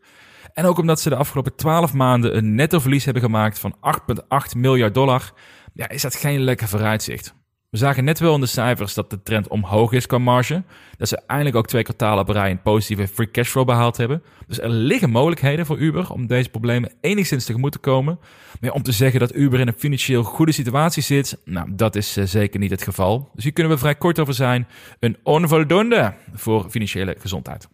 En 0.52 0.64
ook 0.64 0.78
omdat 0.78 1.00
ze 1.00 1.08
de 1.08 1.16
afgelopen 1.16 1.56
12 1.56 1.92
maanden 1.92 2.36
een 2.36 2.54
netto 2.54 2.78
verlies 2.78 3.04
hebben 3.04 3.22
gemaakt 3.22 3.58
van 3.58 3.76
8,8 4.10 4.56
miljard 4.56 4.94
dollar, 4.94 5.32
ja, 5.74 5.88
is 5.88 6.02
dat 6.02 6.14
geen 6.14 6.40
lekker 6.40 6.68
vooruitzicht. 6.68 7.34
We 7.70 7.78
zagen 7.78 8.04
net 8.04 8.18
wel 8.18 8.34
in 8.34 8.40
de 8.40 8.46
cijfers 8.46 8.94
dat 8.94 9.10
de 9.10 9.22
trend 9.22 9.48
omhoog 9.48 9.92
is 9.92 10.06
qua 10.06 10.18
marge. 10.18 10.62
Dat 10.96 11.08
ze 11.08 11.22
eindelijk 11.26 11.56
ook 11.56 11.66
twee 11.66 11.82
kwartalen 11.82 12.22
op 12.22 12.28
rij 12.28 12.50
een 12.50 12.62
positieve 12.62 13.08
free 13.08 13.30
cashflow 13.30 13.66
behaald 13.66 13.96
hebben. 13.96 14.22
Dus 14.46 14.60
er 14.60 14.68
liggen 14.68 15.10
mogelijkheden 15.10 15.66
voor 15.66 15.78
Uber 15.78 16.12
om 16.12 16.26
deze 16.26 16.48
problemen 16.48 16.92
enigszins 17.00 17.44
tegemoet 17.44 17.72
te 17.72 17.78
komen. 17.78 18.18
Maar 18.60 18.70
om 18.70 18.82
te 18.82 18.92
zeggen 18.92 19.20
dat 19.20 19.34
Uber 19.34 19.60
in 19.60 19.68
een 19.68 19.78
financieel 19.78 20.22
goede 20.22 20.52
situatie 20.52 21.02
zit, 21.02 21.40
nou, 21.44 21.68
dat 21.74 21.96
is 21.96 22.16
uh, 22.16 22.24
zeker 22.24 22.60
niet 22.60 22.70
het 22.70 22.82
geval. 22.82 23.30
Dus 23.34 23.44
hier 23.44 23.52
kunnen 23.52 23.72
we 23.72 23.78
vrij 23.78 23.94
kort 23.94 24.18
over 24.18 24.34
zijn. 24.34 24.68
Een 24.98 25.16
onvoldoende 25.22 26.14
voor 26.32 26.70
financiële 26.70 27.16
gezondheid. 27.18 27.68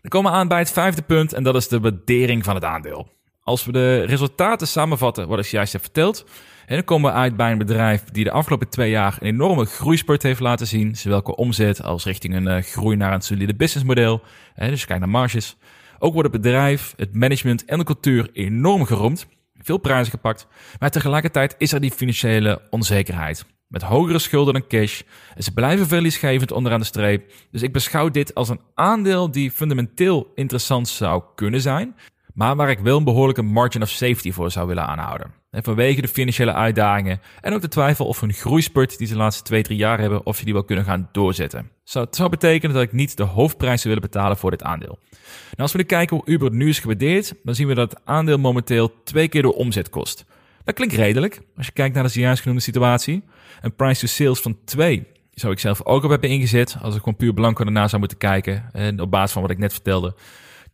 Dan 0.00 0.10
komen 0.10 0.32
we 0.32 0.36
aan 0.38 0.48
bij 0.48 0.58
het 0.58 0.72
vijfde 0.72 1.02
punt 1.02 1.32
en 1.32 1.42
dat 1.42 1.54
is 1.54 1.68
de 1.68 1.80
waardering 1.80 2.44
van 2.44 2.54
het 2.54 2.64
aandeel. 2.64 3.08
Als 3.42 3.64
we 3.64 3.72
de 3.72 4.02
resultaten 4.02 4.66
samenvatten 4.66 5.28
wat 5.28 5.38
ik 5.38 5.46
juist 5.46 5.72
heb 5.72 5.82
verteld, 5.82 6.24
en 6.66 6.74
dan 6.74 6.84
komen 6.84 7.10
we 7.10 7.16
uit 7.16 7.36
bij 7.36 7.52
een 7.52 7.58
bedrijf 7.58 8.04
die 8.04 8.24
de 8.24 8.30
afgelopen 8.30 8.68
twee 8.68 8.90
jaar 8.90 9.16
een 9.20 9.26
enorme 9.26 9.64
groeispurt 9.64 10.22
heeft 10.22 10.40
laten 10.40 10.66
zien. 10.66 10.96
Zowel 10.96 11.22
qua 11.22 11.32
omzet 11.32 11.82
als 11.82 12.04
richting 12.04 12.34
een 12.34 12.46
uh, 12.46 12.62
groei 12.62 12.96
naar 12.96 13.12
een 13.12 13.20
solide 13.20 13.54
businessmodel. 13.54 14.22
Dus 14.56 14.86
kijk 14.86 14.98
naar 14.98 15.08
marges. 15.08 15.56
Ook 15.98 16.12
wordt 16.12 16.32
het 16.32 16.42
bedrijf, 16.42 16.94
het 16.96 17.14
management 17.14 17.64
en 17.64 17.78
de 17.78 17.84
cultuur 17.84 18.30
enorm 18.32 18.84
geroemd. 18.84 19.26
Veel 19.58 19.78
prijzen 19.78 20.10
gepakt. 20.10 20.46
Maar 20.78 20.90
tegelijkertijd 20.90 21.54
is 21.58 21.72
er 21.72 21.80
die 21.80 21.90
financiële 21.90 22.62
onzekerheid. 22.70 23.46
Met 23.68 23.82
hogere 23.82 24.18
schulden 24.18 24.54
dan 24.54 24.66
cash. 24.66 25.00
En 25.34 25.42
ze 25.42 25.52
blijven 25.52 25.86
verliesgevend 25.86 26.52
onderaan 26.52 26.80
de 26.80 26.86
streep. 26.86 27.32
Dus 27.50 27.62
ik 27.62 27.72
beschouw 27.72 28.08
dit 28.08 28.34
als 28.34 28.48
een 28.48 28.60
aandeel 28.74 29.30
die 29.30 29.50
fundamenteel 29.50 30.32
interessant 30.34 30.88
zou 30.88 31.22
kunnen 31.34 31.60
zijn. 31.60 31.94
Maar 32.36 32.56
waar 32.56 32.70
ik 32.70 32.78
wel 32.78 32.96
een 32.96 33.04
behoorlijke 33.04 33.42
margin 33.42 33.82
of 33.82 33.88
safety 33.88 34.32
voor 34.32 34.50
zou 34.50 34.66
willen 34.66 34.86
aanhouden. 34.86 35.32
En 35.50 35.62
vanwege 35.62 36.00
de 36.00 36.08
financiële 36.08 36.52
uitdagingen 36.52 37.20
en 37.40 37.54
ook 37.54 37.60
de 37.60 37.68
twijfel 37.68 38.06
of 38.06 38.20
hun 38.20 38.32
groeispurt 38.32 38.98
die 38.98 39.06
ze 39.06 39.12
de 39.12 39.18
laatste 39.18 39.42
twee, 39.42 39.62
drie 39.62 39.78
jaar 39.78 40.00
hebben, 40.00 40.26
of 40.26 40.36
ze 40.36 40.44
die 40.44 40.52
wel 40.52 40.64
kunnen 40.64 40.84
gaan 40.84 41.08
doorzetten. 41.12 41.70
Zou, 41.84 42.04
het 42.04 42.16
zou 42.16 42.28
betekenen 42.28 42.74
dat 42.74 42.84
ik 42.84 42.92
niet 42.92 43.16
de 43.16 43.22
hoofdprijs 43.22 43.82
zou 43.82 43.94
willen 43.94 44.10
betalen 44.10 44.36
voor 44.36 44.50
dit 44.50 44.62
aandeel. 44.62 44.98
Nou, 45.10 45.56
als 45.56 45.72
we 45.72 45.78
nu 45.78 45.84
kijken 45.84 46.16
hoe 46.16 46.26
Uber 46.26 46.50
nu 46.50 46.68
is 46.68 46.78
gewaardeerd, 46.78 47.34
dan 47.42 47.54
zien 47.54 47.66
we 47.66 47.74
dat 47.74 47.90
het 47.90 48.00
aandeel 48.04 48.38
momenteel 48.38 49.02
twee 49.04 49.28
keer 49.28 49.42
de 49.42 49.54
omzet 49.54 49.90
kost. 49.90 50.24
Dat 50.64 50.74
klinkt 50.74 50.94
redelijk, 50.94 51.40
als 51.56 51.66
je 51.66 51.72
kijkt 51.72 51.94
naar 51.94 52.04
de 52.04 52.10
zojuist 52.10 52.40
genoemde 52.40 52.62
situatie. 52.62 53.22
Een 53.60 53.74
price 53.74 54.00
to 54.00 54.06
sales 54.06 54.40
van 54.40 54.58
2 54.64 55.06
zou 55.30 55.52
ik 55.52 55.58
zelf 55.58 55.84
ook 55.84 56.04
op 56.04 56.10
hebben 56.10 56.30
ingezet, 56.30 56.76
als 56.82 56.94
ik 56.94 57.00
gewoon 57.00 57.16
puur 57.16 57.34
blanco 57.34 57.64
ernaar 57.64 57.88
zou 57.88 58.00
moeten 58.00 58.18
kijken, 58.18 58.68
en 58.72 59.00
op 59.00 59.10
basis 59.10 59.32
van 59.32 59.42
wat 59.42 59.50
ik 59.50 59.58
net 59.58 59.72
vertelde. 59.72 60.14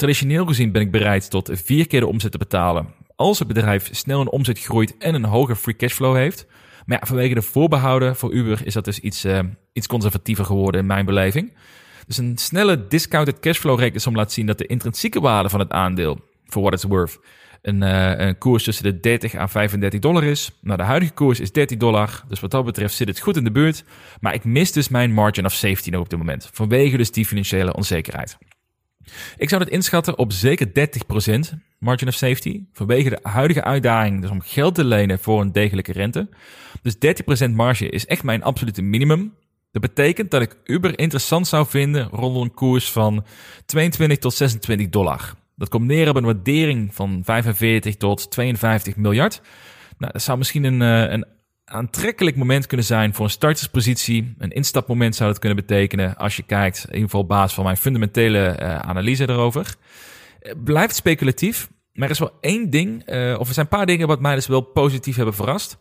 Traditioneel 0.02 0.46
gezien 0.46 0.72
ben 0.72 0.82
ik 0.82 0.90
bereid 0.90 1.30
tot 1.30 1.50
vier 1.52 1.86
keer 1.86 2.00
de 2.00 2.06
omzet 2.06 2.32
te 2.32 2.38
betalen 2.38 2.86
als 3.16 3.38
het 3.38 3.48
bedrijf 3.48 3.88
snel 3.92 4.20
een 4.20 4.30
omzet 4.30 4.58
groeit 4.58 4.96
en 4.98 5.14
een 5.14 5.24
hoger 5.24 5.56
free 5.56 5.76
cashflow 5.76 6.16
heeft. 6.16 6.46
Maar 6.86 6.98
ja, 7.00 7.06
vanwege 7.06 7.34
de 7.34 7.42
voorbehouden 7.42 8.16
voor 8.16 8.32
Uber 8.32 8.66
is 8.66 8.74
dat 8.74 8.84
dus 8.84 8.98
iets, 8.98 9.24
uh, 9.24 9.38
iets 9.72 9.86
conservatiever 9.86 10.44
geworden 10.44 10.80
in 10.80 10.86
mijn 10.86 11.04
beleving. 11.04 11.52
Dus 12.06 12.18
een 12.18 12.38
snelle 12.38 12.86
discounted 12.86 13.38
cashflow 13.38 13.78
rekensom 13.78 14.16
laat 14.16 14.32
zien 14.32 14.46
dat 14.46 14.58
de 14.58 14.66
intrinsieke 14.66 15.20
waarde 15.20 15.48
van 15.48 15.60
het 15.60 15.70
aandeel, 15.70 16.18
for 16.46 16.62
what 16.62 16.72
it's 16.72 16.84
worth, 16.84 17.18
een, 17.60 17.82
uh, 17.82 18.18
een 18.18 18.38
koers 18.38 18.64
tussen 18.64 18.84
de 18.84 19.00
30 19.00 19.34
à 19.34 19.48
35 19.48 20.00
dollar 20.00 20.24
is. 20.24 20.50
Nou, 20.60 20.78
de 20.78 20.84
huidige 20.84 21.12
koers 21.12 21.40
is 21.40 21.52
13 21.52 21.78
dollar, 21.78 22.24
dus 22.28 22.40
wat 22.40 22.50
dat 22.50 22.64
betreft 22.64 22.94
zit 22.94 23.08
het 23.08 23.20
goed 23.20 23.36
in 23.36 23.44
de 23.44 23.52
buurt. 23.52 23.84
Maar 24.20 24.34
ik 24.34 24.44
mis 24.44 24.72
dus 24.72 24.88
mijn 24.88 25.12
margin 25.12 25.44
of 25.44 25.52
safety 25.52 25.90
nog 25.90 26.00
op 26.00 26.10
dit 26.10 26.18
moment, 26.18 26.50
vanwege 26.52 26.96
dus 26.96 27.10
die 27.10 27.26
financiële 27.26 27.74
onzekerheid. 27.74 28.38
Ik 29.36 29.48
zou 29.48 29.62
het 29.62 29.72
inschatten 29.72 30.18
op 30.18 30.32
zeker 30.32 30.66
30% 30.66 30.70
margin 31.78 32.08
of 32.08 32.14
safety. 32.14 32.62
Vanwege 32.72 33.08
de 33.08 33.18
huidige 33.22 33.64
uitdaging 33.64 34.20
dus 34.20 34.30
om 34.30 34.40
geld 34.40 34.74
te 34.74 34.84
lenen 34.84 35.18
voor 35.18 35.40
een 35.40 35.52
degelijke 35.52 35.92
rente. 35.92 36.28
Dus 36.82 36.94
30% 37.48 37.50
marge 37.50 37.88
is 37.88 38.06
echt 38.06 38.22
mijn 38.22 38.42
absolute 38.42 38.82
minimum. 38.82 39.34
Dat 39.70 39.82
betekent 39.82 40.30
dat 40.30 40.42
ik 40.42 40.56
Uber 40.64 40.98
interessant 40.98 41.46
zou 41.46 41.66
vinden 41.66 42.08
rond 42.08 42.36
een 42.36 42.54
koers 42.54 42.90
van 42.90 43.24
22 43.66 44.18
tot 44.18 44.34
26 44.34 44.88
dollar. 44.88 45.34
Dat 45.56 45.68
komt 45.68 45.86
neer 45.86 46.08
op 46.08 46.16
een 46.16 46.24
waardering 46.24 46.94
van 46.94 47.20
45 47.24 47.96
tot 47.96 48.30
52 48.30 48.96
miljard. 48.96 49.40
Nou, 49.98 50.12
dat 50.12 50.22
zou 50.22 50.38
misschien 50.38 50.64
een, 50.64 50.82
eh, 50.82 51.12
een 51.12 51.26
aantrekkelijk 51.72 52.36
moment 52.36 52.66
kunnen 52.66 52.86
zijn 52.86 53.14
voor 53.14 53.24
een 53.24 53.30
starterspositie. 53.30 54.34
Een 54.38 54.50
instapmoment 54.50 55.14
zou 55.16 55.30
dat 55.30 55.38
kunnen 55.38 55.58
betekenen 55.66 56.16
als 56.16 56.36
je 56.36 56.42
kijkt, 56.42 56.78
in 56.78 56.86
ieder 56.86 57.02
geval 57.02 57.20
op 57.20 57.28
basis 57.28 57.54
van 57.54 57.64
mijn 57.64 57.76
fundamentele 57.76 58.58
uh, 58.60 58.78
analyse 58.78 59.28
erover. 59.28 59.74
Blijft 60.64 60.94
speculatief, 60.94 61.70
maar 61.92 62.04
er 62.04 62.14
is 62.14 62.18
wel 62.18 62.38
één 62.40 62.70
ding, 62.70 63.10
uh, 63.10 63.38
of 63.38 63.48
er 63.48 63.54
zijn 63.54 63.66
een 63.70 63.76
paar 63.78 63.86
dingen 63.86 64.06
wat 64.06 64.20
mij 64.20 64.34
dus 64.34 64.46
wel 64.46 64.60
positief 64.60 65.16
hebben 65.16 65.34
verrast. 65.34 65.78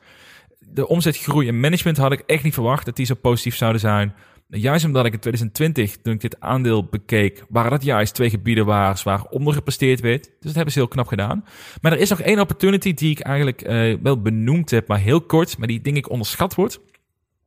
De 0.60 0.88
omzetgroei 0.88 1.48
en 1.48 1.60
management 1.60 1.98
had 1.98 2.12
ik 2.12 2.24
echt 2.26 2.44
niet 2.44 2.54
verwacht 2.54 2.86
dat 2.86 2.96
die 2.96 3.06
zo 3.06 3.16
positief 3.16 3.56
zouden 3.56 3.82
zijn. 3.82 4.16
Juist 4.54 4.86
omdat 4.86 5.06
ik 5.06 5.14
in 5.14 5.20
2020, 5.20 5.98
toen 6.02 6.14
ik 6.14 6.22
dit 6.22 6.40
aandeel 6.40 6.86
bekeek, 6.86 7.44
waren 7.50 7.72
dat 7.72 7.84
juist 7.84 8.14
twee 8.14 8.30
gebieden 8.30 8.66
waar 8.66 8.98
zwaar 8.98 9.26
ondergepresteerd 9.30 10.00
werd. 10.00 10.24
Dus 10.24 10.34
dat 10.40 10.56
hebben 10.56 10.74
ze 10.74 10.80
heel 10.80 10.88
knap 10.88 11.08
gedaan. 11.08 11.46
Maar 11.82 11.92
er 11.92 12.00
is 12.00 12.10
nog 12.10 12.22
één 12.22 12.40
opportunity 12.40 12.94
die 12.94 13.12
ik 13.12 13.20
eigenlijk 13.20 13.68
uh, 13.68 13.98
wel 14.02 14.22
benoemd 14.22 14.70
heb, 14.72 14.88
maar 14.88 15.00
heel 15.00 15.22
kort, 15.22 15.58
maar 15.58 15.68
die 15.68 15.82
denk 15.82 15.98
ik 15.98 16.10
onderschat 16.10 16.56
wordt. 16.56 16.80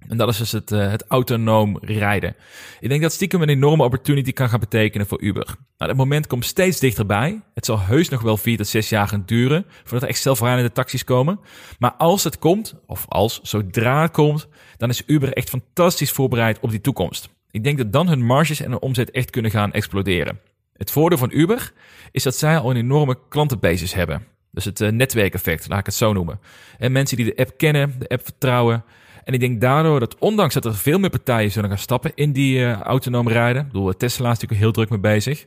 En 0.08 0.16
dat 0.16 0.28
is 0.28 0.36
dus 0.36 0.52
het, 0.52 0.70
uh, 0.70 0.90
het 0.90 1.04
autonoom 1.08 1.78
rijden. 1.80 2.36
Ik 2.80 2.88
denk 2.88 3.02
dat 3.02 3.12
stiekem 3.12 3.42
een 3.42 3.48
enorme 3.48 3.84
opportunity 3.84 4.32
kan 4.32 4.48
gaan 4.48 4.60
betekenen 4.60 5.06
voor 5.06 5.20
Uber. 5.20 5.44
Nou, 5.46 5.90
dat 5.90 5.96
moment 5.96 6.26
komt 6.26 6.44
steeds 6.44 6.80
dichterbij. 6.80 7.42
Het 7.54 7.64
zal 7.64 7.80
heus 7.80 8.08
nog 8.08 8.22
wel 8.22 8.36
vier 8.36 8.56
tot 8.56 8.66
zes 8.66 8.88
jaar 8.88 9.08
gaan 9.08 9.22
duren 9.26 9.64
voordat 9.82 10.02
er 10.02 10.08
echt 10.08 10.22
zelfrijdende 10.22 10.72
taxis 10.72 11.04
komen. 11.04 11.40
Maar 11.78 11.92
als 11.92 12.24
het 12.24 12.38
komt, 12.38 12.74
of 12.86 13.04
als 13.08 13.40
zodra 13.42 14.02
het 14.02 14.10
komt, 14.10 14.48
dan 14.76 14.88
is 14.88 15.02
Uber 15.06 15.32
echt 15.32 15.48
fantastisch 15.48 16.12
voorbereid 16.12 16.60
op 16.60 16.70
die 16.70 16.80
toekomst. 16.80 17.28
Ik 17.50 17.64
denk 17.64 17.78
dat 17.78 17.92
dan 17.92 18.08
hun 18.08 18.26
marges 18.26 18.60
en 18.60 18.70
hun 18.70 18.80
omzet 18.80 19.10
echt 19.10 19.30
kunnen 19.30 19.50
gaan 19.50 19.72
exploderen. 19.72 20.40
Het 20.72 20.90
voordeel 20.90 21.18
van 21.18 21.30
Uber 21.32 21.72
is 22.10 22.22
dat 22.22 22.36
zij 22.36 22.58
al 22.58 22.70
een 22.70 22.76
enorme 22.76 23.18
klantenbasis 23.28 23.94
hebben. 23.94 24.26
Dus 24.50 24.64
het 24.64 24.80
uh, 24.80 24.90
netwerkeffect, 24.90 25.68
laat 25.68 25.78
ik 25.78 25.86
het 25.86 25.94
zo 25.94 26.12
noemen. 26.12 26.40
En 26.78 26.92
mensen 26.92 27.16
die 27.16 27.26
de 27.26 27.36
app 27.36 27.52
kennen, 27.56 27.94
de 27.98 28.08
app 28.08 28.24
vertrouwen, 28.24 28.84
en 29.24 29.34
ik 29.34 29.40
denk 29.40 29.60
daardoor 29.60 30.00
dat 30.00 30.18
ondanks 30.18 30.54
dat 30.54 30.64
er 30.64 30.74
veel 30.74 30.98
meer 30.98 31.10
partijen 31.10 31.50
zullen 31.50 31.68
gaan 31.68 31.78
stappen 31.78 32.12
in 32.14 32.32
die 32.32 32.58
uh, 32.58 32.80
autonoom 32.80 33.28
rijden. 33.28 33.62
Ik 33.62 33.72
bedoel, 33.72 33.96
Tesla 33.96 34.30
is 34.30 34.34
natuurlijk 34.34 34.60
heel 34.60 34.72
druk 34.72 34.90
mee 34.90 34.98
bezig. 34.98 35.46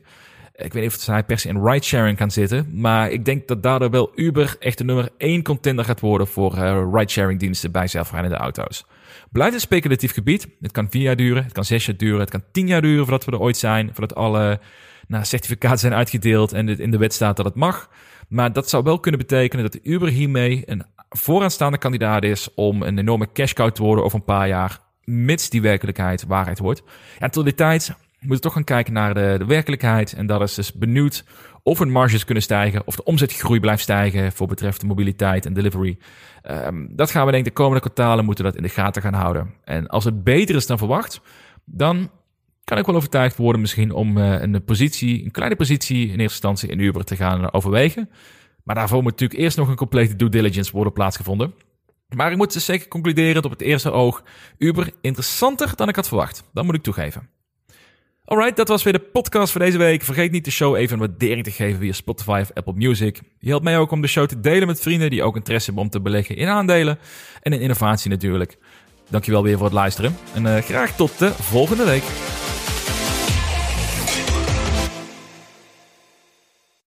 Ik 0.54 0.72
weet 0.72 0.82
niet 0.82 0.92
of 0.92 1.00
zij 1.00 1.24
per 1.24 1.38
se 1.38 1.48
in 1.48 1.64
ridesharing 1.64 2.16
kan 2.16 2.30
zitten. 2.30 2.70
Maar 2.72 3.10
ik 3.10 3.24
denk 3.24 3.48
dat 3.48 3.62
daardoor 3.62 3.90
wel 3.90 4.12
Uber 4.14 4.56
echt 4.58 4.78
de 4.78 4.84
nummer 4.84 5.08
één 5.16 5.42
contender 5.42 5.84
gaat 5.84 6.00
worden 6.00 6.26
voor 6.26 6.56
uh, 6.56 6.88
ridesharing 6.92 7.40
diensten 7.40 7.72
bij 7.72 7.86
zelfrijdende 7.86 8.36
auto's. 8.36 8.84
Blijft 9.30 9.54
een 9.54 9.60
speculatief 9.60 10.12
gebied. 10.12 10.48
Het 10.60 10.72
kan 10.72 10.90
vier 10.90 11.02
jaar 11.02 11.16
duren, 11.16 11.44
het 11.44 11.52
kan 11.52 11.64
zes 11.64 11.86
jaar 11.86 11.96
duren, 11.96 12.20
het 12.20 12.30
kan 12.30 12.42
tien 12.52 12.66
jaar 12.66 12.82
duren 12.82 13.02
voordat 13.02 13.24
we 13.24 13.32
er 13.32 13.40
ooit 13.40 13.56
zijn. 13.56 13.90
Voordat 13.94 14.16
alle 14.16 14.60
nou, 15.08 15.24
certificaten 15.24 15.78
zijn 15.78 15.94
uitgedeeld 15.94 16.52
en 16.52 16.78
in 16.78 16.90
de 16.90 16.98
wet 16.98 17.12
staat 17.12 17.36
dat 17.36 17.44
het 17.44 17.54
mag. 17.54 17.90
Maar 18.28 18.52
dat 18.52 18.68
zou 18.68 18.82
wel 18.82 19.00
kunnen 19.00 19.20
betekenen 19.20 19.64
dat 19.70 19.78
Uber 19.82 20.08
hiermee 20.08 20.62
een 20.66 20.84
vooraanstaande 21.08 21.78
kandidaat 21.78 22.24
is 22.24 22.54
om 22.54 22.82
een 22.82 22.98
enorme 22.98 23.32
cash 23.32 23.52
cow 23.52 23.70
te 23.70 23.82
worden 23.82 24.04
over 24.04 24.18
een 24.18 24.24
paar 24.24 24.48
jaar, 24.48 24.78
mits 25.04 25.50
die 25.50 25.62
werkelijkheid 25.62 26.24
waarheid 26.26 26.58
wordt. 26.58 26.82
Ja, 27.18 27.28
tot 27.28 27.44
die 27.44 27.54
tijd 27.54 27.94
moeten 28.18 28.36
we 28.36 28.42
toch 28.42 28.52
gaan 28.52 28.64
kijken 28.64 28.92
naar 28.92 29.14
de, 29.14 29.34
de 29.38 29.44
werkelijkheid. 29.44 30.12
En 30.12 30.26
dat 30.26 30.40
is 30.40 30.54
dus 30.54 30.72
benieuwd 30.72 31.24
of 31.62 31.78
hun 31.78 31.90
marges 31.90 32.24
kunnen 32.24 32.42
stijgen, 32.42 32.86
of 32.86 32.96
de 32.96 33.04
omzetgroei 33.04 33.60
blijft 33.60 33.82
stijgen 33.82 34.32
voor 34.32 34.46
betreft 34.46 34.80
de 34.80 34.86
mobiliteit 34.86 35.46
en 35.46 35.52
delivery. 35.52 35.98
Um, 36.50 36.88
dat 36.96 37.10
gaan 37.10 37.24
we 37.24 37.30
denk 37.30 37.46
ik 37.46 37.54
de 37.54 37.62
komende 37.62 37.80
kwartalen 37.80 38.24
moeten 38.24 38.44
dat 38.44 38.56
in 38.56 38.62
de 38.62 38.68
gaten 38.68 39.02
gaan 39.02 39.14
houden. 39.14 39.54
En 39.64 39.86
als 39.86 40.04
het 40.04 40.24
beter 40.24 40.56
is 40.56 40.66
dan 40.66 40.78
verwacht, 40.78 41.20
dan 41.64 42.10
kan 42.64 42.78
ik 42.78 42.86
wel 42.86 42.94
overtuigd 42.94 43.36
worden 43.36 43.60
misschien 43.60 43.92
om 43.92 44.18
uh, 44.18 44.40
een 44.40 44.64
positie, 44.64 45.24
een 45.24 45.30
kleine 45.30 45.56
positie 45.56 46.02
in 46.02 46.08
eerste 46.08 46.22
instantie 46.22 46.68
in 46.68 46.78
Uber 46.78 47.04
te 47.04 47.16
gaan 47.16 47.52
overwegen. 47.52 48.10
Maar 48.68 48.76
daarvoor 48.76 49.02
moet 49.02 49.10
natuurlijk 49.10 49.40
eerst 49.40 49.56
nog 49.56 49.68
een 49.68 49.76
complete 49.76 50.16
due 50.16 50.28
diligence 50.28 50.72
worden 50.72 50.92
plaatsgevonden. 50.92 51.54
Maar 52.08 52.30
ik 52.30 52.36
moet 52.36 52.52
dus 52.52 52.64
zeker 52.64 52.88
concluderen 52.88 53.34
dat 53.34 53.44
op 53.44 53.50
het 53.50 53.60
eerste 53.60 53.90
oog 53.90 54.22
Uber 54.58 54.90
interessanter 55.00 55.72
dan 55.76 55.88
ik 55.88 55.96
had 55.96 56.08
verwacht. 56.08 56.44
Dat 56.52 56.64
moet 56.64 56.74
ik 56.74 56.82
toegeven. 56.82 57.28
Alright, 58.24 58.56
dat 58.56 58.68
was 58.68 58.82
weer 58.82 58.92
de 58.92 58.98
podcast 58.98 59.52
voor 59.52 59.60
deze 59.60 59.78
week. 59.78 60.02
Vergeet 60.02 60.30
niet 60.30 60.44
de 60.44 60.50
show 60.50 60.76
even 60.76 60.92
een 60.92 61.06
waardering 61.08 61.44
te 61.44 61.50
geven 61.50 61.78
via 61.80 61.92
Spotify 61.92 62.40
of 62.42 62.52
Apple 62.54 62.72
Music. 62.76 63.20
Je 63.38 63.48
helpt 63.48 63.64
mij 63.64 63.78
ook 63.78 63.90
om 63.90 64.00
de 64.00 64.06
show 64.06 64.26
te 64.26 64.40
delen 64.40 64.66
met 64.66 64.80
vrienden 64.80 65.10
die 65.10 65.22
ook 65.22 65.36
interesse 65.36 65.66
hebben 65.66 65.84
om 65.84 65.90
te 65.90 66.00
beleggen 66.00 66.36
in 66.36 66.48
aandelen 66.48 66.98
en 67.42 67.52
in 67.52 67.60
innovatie 67.60 68.10
natuurlijk. 68.10 68.58
Dankjewel 69.10 69.42
weer 69.42 69.56
voor 69.56 69.66
het 69.66 69.74
luisteren 69.74 70.16
en 70.34 70.44
uh, 70.44 70.56
graag 70.56 70.96
tot 70.96 71.18
de 71.18 71.32
volgende 71.32 71.84
week. 71.84 72.04